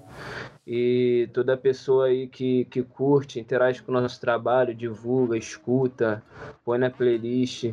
E 0.67 1.31
toda 1.33 1.57
pessoa 1.57 2.09
aí 2.09 2.29
que, 2.29 2.67
que 2.67 2.83
curte, 2.83 3.41
interage 3.41 3.83
com 3.83 3.91
o 3.91 3.99
nosso 3.99 4.21
trabalho, 4.21 4.75
divulga, 4.75 5.35
escuta, 5.35 6.23
põe 6.63 6.77
na 6.77 6.91
playlist, 6.91 7.73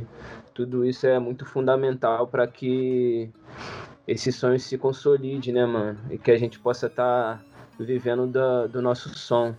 tudo 0.54 0.86
isso 0.86 1.06
é 1.06 1.20
muito 1.20 1.46
fundamental 1.46 2.26
para 2.26 2.48
que 2.48 3.30
esse 4.08 4.32
sonho 4.32 4.58
se 4.58 4.78
consolide, 4.78 5.52
né, 5.52 5.66
mano? 5.66 6.00
E 6.10 6.18
que 6.18 6.32
a 6.32 6.38
gente 6.38 6.58
possa 6.58 6.88
estar 6.88 7.38
tá 7.38 7.44
vivendo 7.78 8.28
da, 8.28 8.66
do 8.68 8.82
nosso 8.82 9.10
som. 9.10 9.54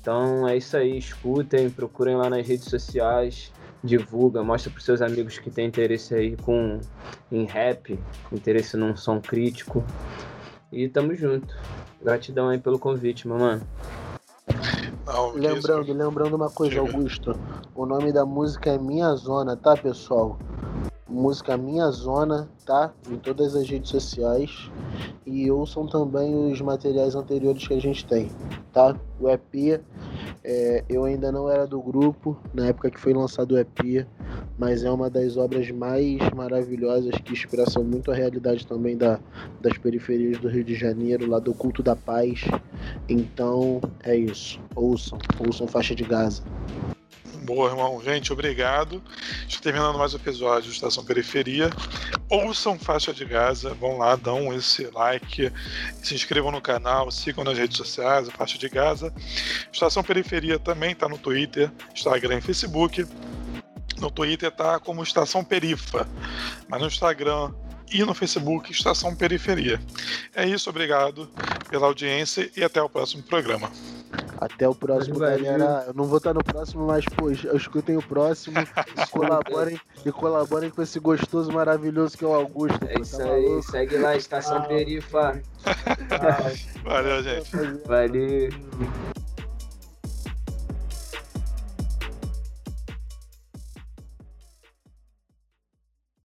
Então 0.00 0.48
é 0.48 0.56
isso 0.56 0.74
aí, 0.74 0.96
escutem, 0.96 1.68
procurem 1.68 2.16
lá 2.16 2.30
nas 2.30 2.48
redes 2.48 2.64
sociais, 2.64 3.52
divulga, 3.82 4.42
mostra 4.42 4.70
para 4.70 4.80
seus 4.80 5.02
amigos 5.02 5.38
que 5.38 5.50
tem 5.50 5.66
interesse 5.66 6.14
aí 6.14 6.36
com 6.36 6.80
em 7.30 7.44
rap, 7.44 7.98
interesse 8.30 8.76
num 8.76 8.96
som 8.96 9.20
crítico. 9.20 9.84
E 10.70 10.88
tamo 10.88 11.14
junto. 11.14 11.54
Gratidão 12.02 12.48
aí 12.48 12.58
pelo 12.58 12.78
convite, 12.78 13.28
meu 13.28 13.38
mano. 13.38 13.62
Não, 15.06 15.32
lembrando, 15.32 15.82
isso... 15.82 15.92
lembrando 15.92 16.34
uma 16.34 16.50
coisa, 16.50 16.80
Augusto. 16.80 17.38
O 17.74 17.84
nome 17.86 18.12
da 18.12 18.24
música 18.24 18.70
é 18.70 18.78
Minha 18.78 19.14
Zona, 19.14 19.56
tá, 19.56 19.76
pessoal? 19.76 20.38
Música 21.12 21.56
Minha 21.56 21.90
Zona, 21.90 22.48
tá? 22.64 22.92
Em 23.10 23.16
todas 23.16 23.54
as 23.54 23.68
redes 23.68 23.90
sociais. 23.90 24.70
E 25.26 25.50
ouçam 25.50 25.86
também 25.86 26.50
os 26.50 26.60
materiais 26.60 27.14
anteriores 27.14 27.66
que 27.66 27.74
a 27.74 27.80
gente 27.80 28.04
tem, 28.06 28.30
tá? 28.72 28.96
O 29.20 29.28
EP 29.28 29.80
é, 30.44 30.82
eu 30.88 31.04
ainda 31.04 31.30
não 31.30 31.48
era 31.48 31.66
do 31.66 31.80
grupo 31.80 32.36
na 32.52 32.66
época 32.66 32.90
que 32.90 32.98
foi 32.98 33.12
lançado 33.12 33.52
o 33.52 33.58
EP, 33.58 34.06
mas 34.58 34.82
é 34.82 34.90
uma 34.90 35.08
das 35.08 35.36
obras 35.36 35.70
mais 35.70 36.18
maravilhosas 36.34 37.14
que 37.24 37.32
expressam 37.32 37.84
muito 37.84 38.10
a 38.10 38.14
realidade 38.14 38.66
também 38.66 38.96
da, 38.96 39.20
das 39.60 39.78
periferias 39.78 40.38
do 40.38 40.48
Rio 40.48 40.64
de 40.64 40.74
Janeiro, 40.74 41.28
lá 41.28 41.38
do 41.38 41.54
culto 41.54 41.82
da 41.82 41.94
paz. 41.94 42.44
Então 43.08 43.80
é 44.02 44.16
isso. 44.16 44.60
Ouçam, 44.74 45.18
ouçam 45.38 45.68
faixa 45.68 45.94
de 45.94 46.02
Gaza. 46.02 46.42
Boa, 47.42 47.70
irmão. 47.70 48.00
Gente, 48.00 48.32
obrigado. 48.32 49.02
Estou 49.48 49.60
terminando 49.60 49.98
mais 49.98 50.14
um 50.14 50.16
episódio 50.16 50.70
de 50.70 50.76
Estação 50.76 51.04
Periferia. 51.04 51.70
Ouçam 52.30 52.78
Faixa 52.78 53.12
de 53.12 53.24
Gaza, 53.24 53.74
vão 53.74 53.98
lá, 53.98 54.14
dão 54.14 54.54
esse 54.54 54.86
like, 54.90 55.52
se 56.00 56.14
inscrevam 56.14 56.52
no 56.52 56.60
canal, 56.60 57.10
sigam 57.10 57.42
nas 57.42 57.58
redes 57.58 57.76
sociais, 57.76 58.30
Faixa 58.30 58.56
de 58.56 58.68
Gaza. 58.68 59.12
Estação 59.72 60.04
Periferia 60.04 60.56
também 60.56 60.92
está 60.92 61.08
no 61.08 61.18
Twitter, 61.18 61.68
Instagram 61.92 62.38
e 62.38 62.42
Facebook. 62.42 63.04
No 63.98 64.08
Twitter 64.08 64.48
está 64.48 64.78
como 64.78 65.02
Estação 65.02 65.42
Perifa, 65.42 66.08
mas 66.68 66.80
no 66.80 66.86
Instagram 66.86 67.52
e 67.92 68.04
no 68.04 68.14
Facebook 68.14 68.70
Estação 68.70 69.16
Periferia. 69.16 69.82
É 70.32 70.46
isso, 70.46 70.70
obrigado 70.70 71.28
pela 71.68 71.88
audiência 71.88 72.48
e 72.56 72.62
até 72.62 72.80
o 72.80 72.88
próximo 72.88 73.24
programa. 73.24 73.68
Até 74.38 74.68
o 74.68 74.74
próximo, 74.74 75.18
galera. 75.18 75.84
Eu 75.86 75.94
não 75.94 76.04
vou 76.04 76.18
estar 76.18 76.34
no 76.34 76.42
próximo, 76.42 76.86
mas, 76.86 77.04
pô, 77.04 77.30
escutem 77.30 77.96
o 77.96 78.02
próximo 78.02 78.56
e 79.00 79.06
colaborem, 79.10 79.80
e 80.04 80.12
colaborem 80.12 80.70
com 80.70 80.82
esse 80.82 80.98
gostoso, 80.98 81.52
maravilhoso 81.52 82.18
que 82.18 82.24
é 82.24 82.28
o 82.28 82.34
Augusto. 82.34 82.78
É 82.86 83.00
isso 83.00 83.18
tá 83.18 83.24
aí, 83.24 83.42
maluco? 83.42 83.70
segue 83.70 83.98
lá, 83.98 84.16
Estação 84.16 84.58
ah. 84.58 84.62
Perifa. 84.62 85.40
Valeu, 86.84 87.22
gente. 87.22 87.50
Valeu. 87.86 89.21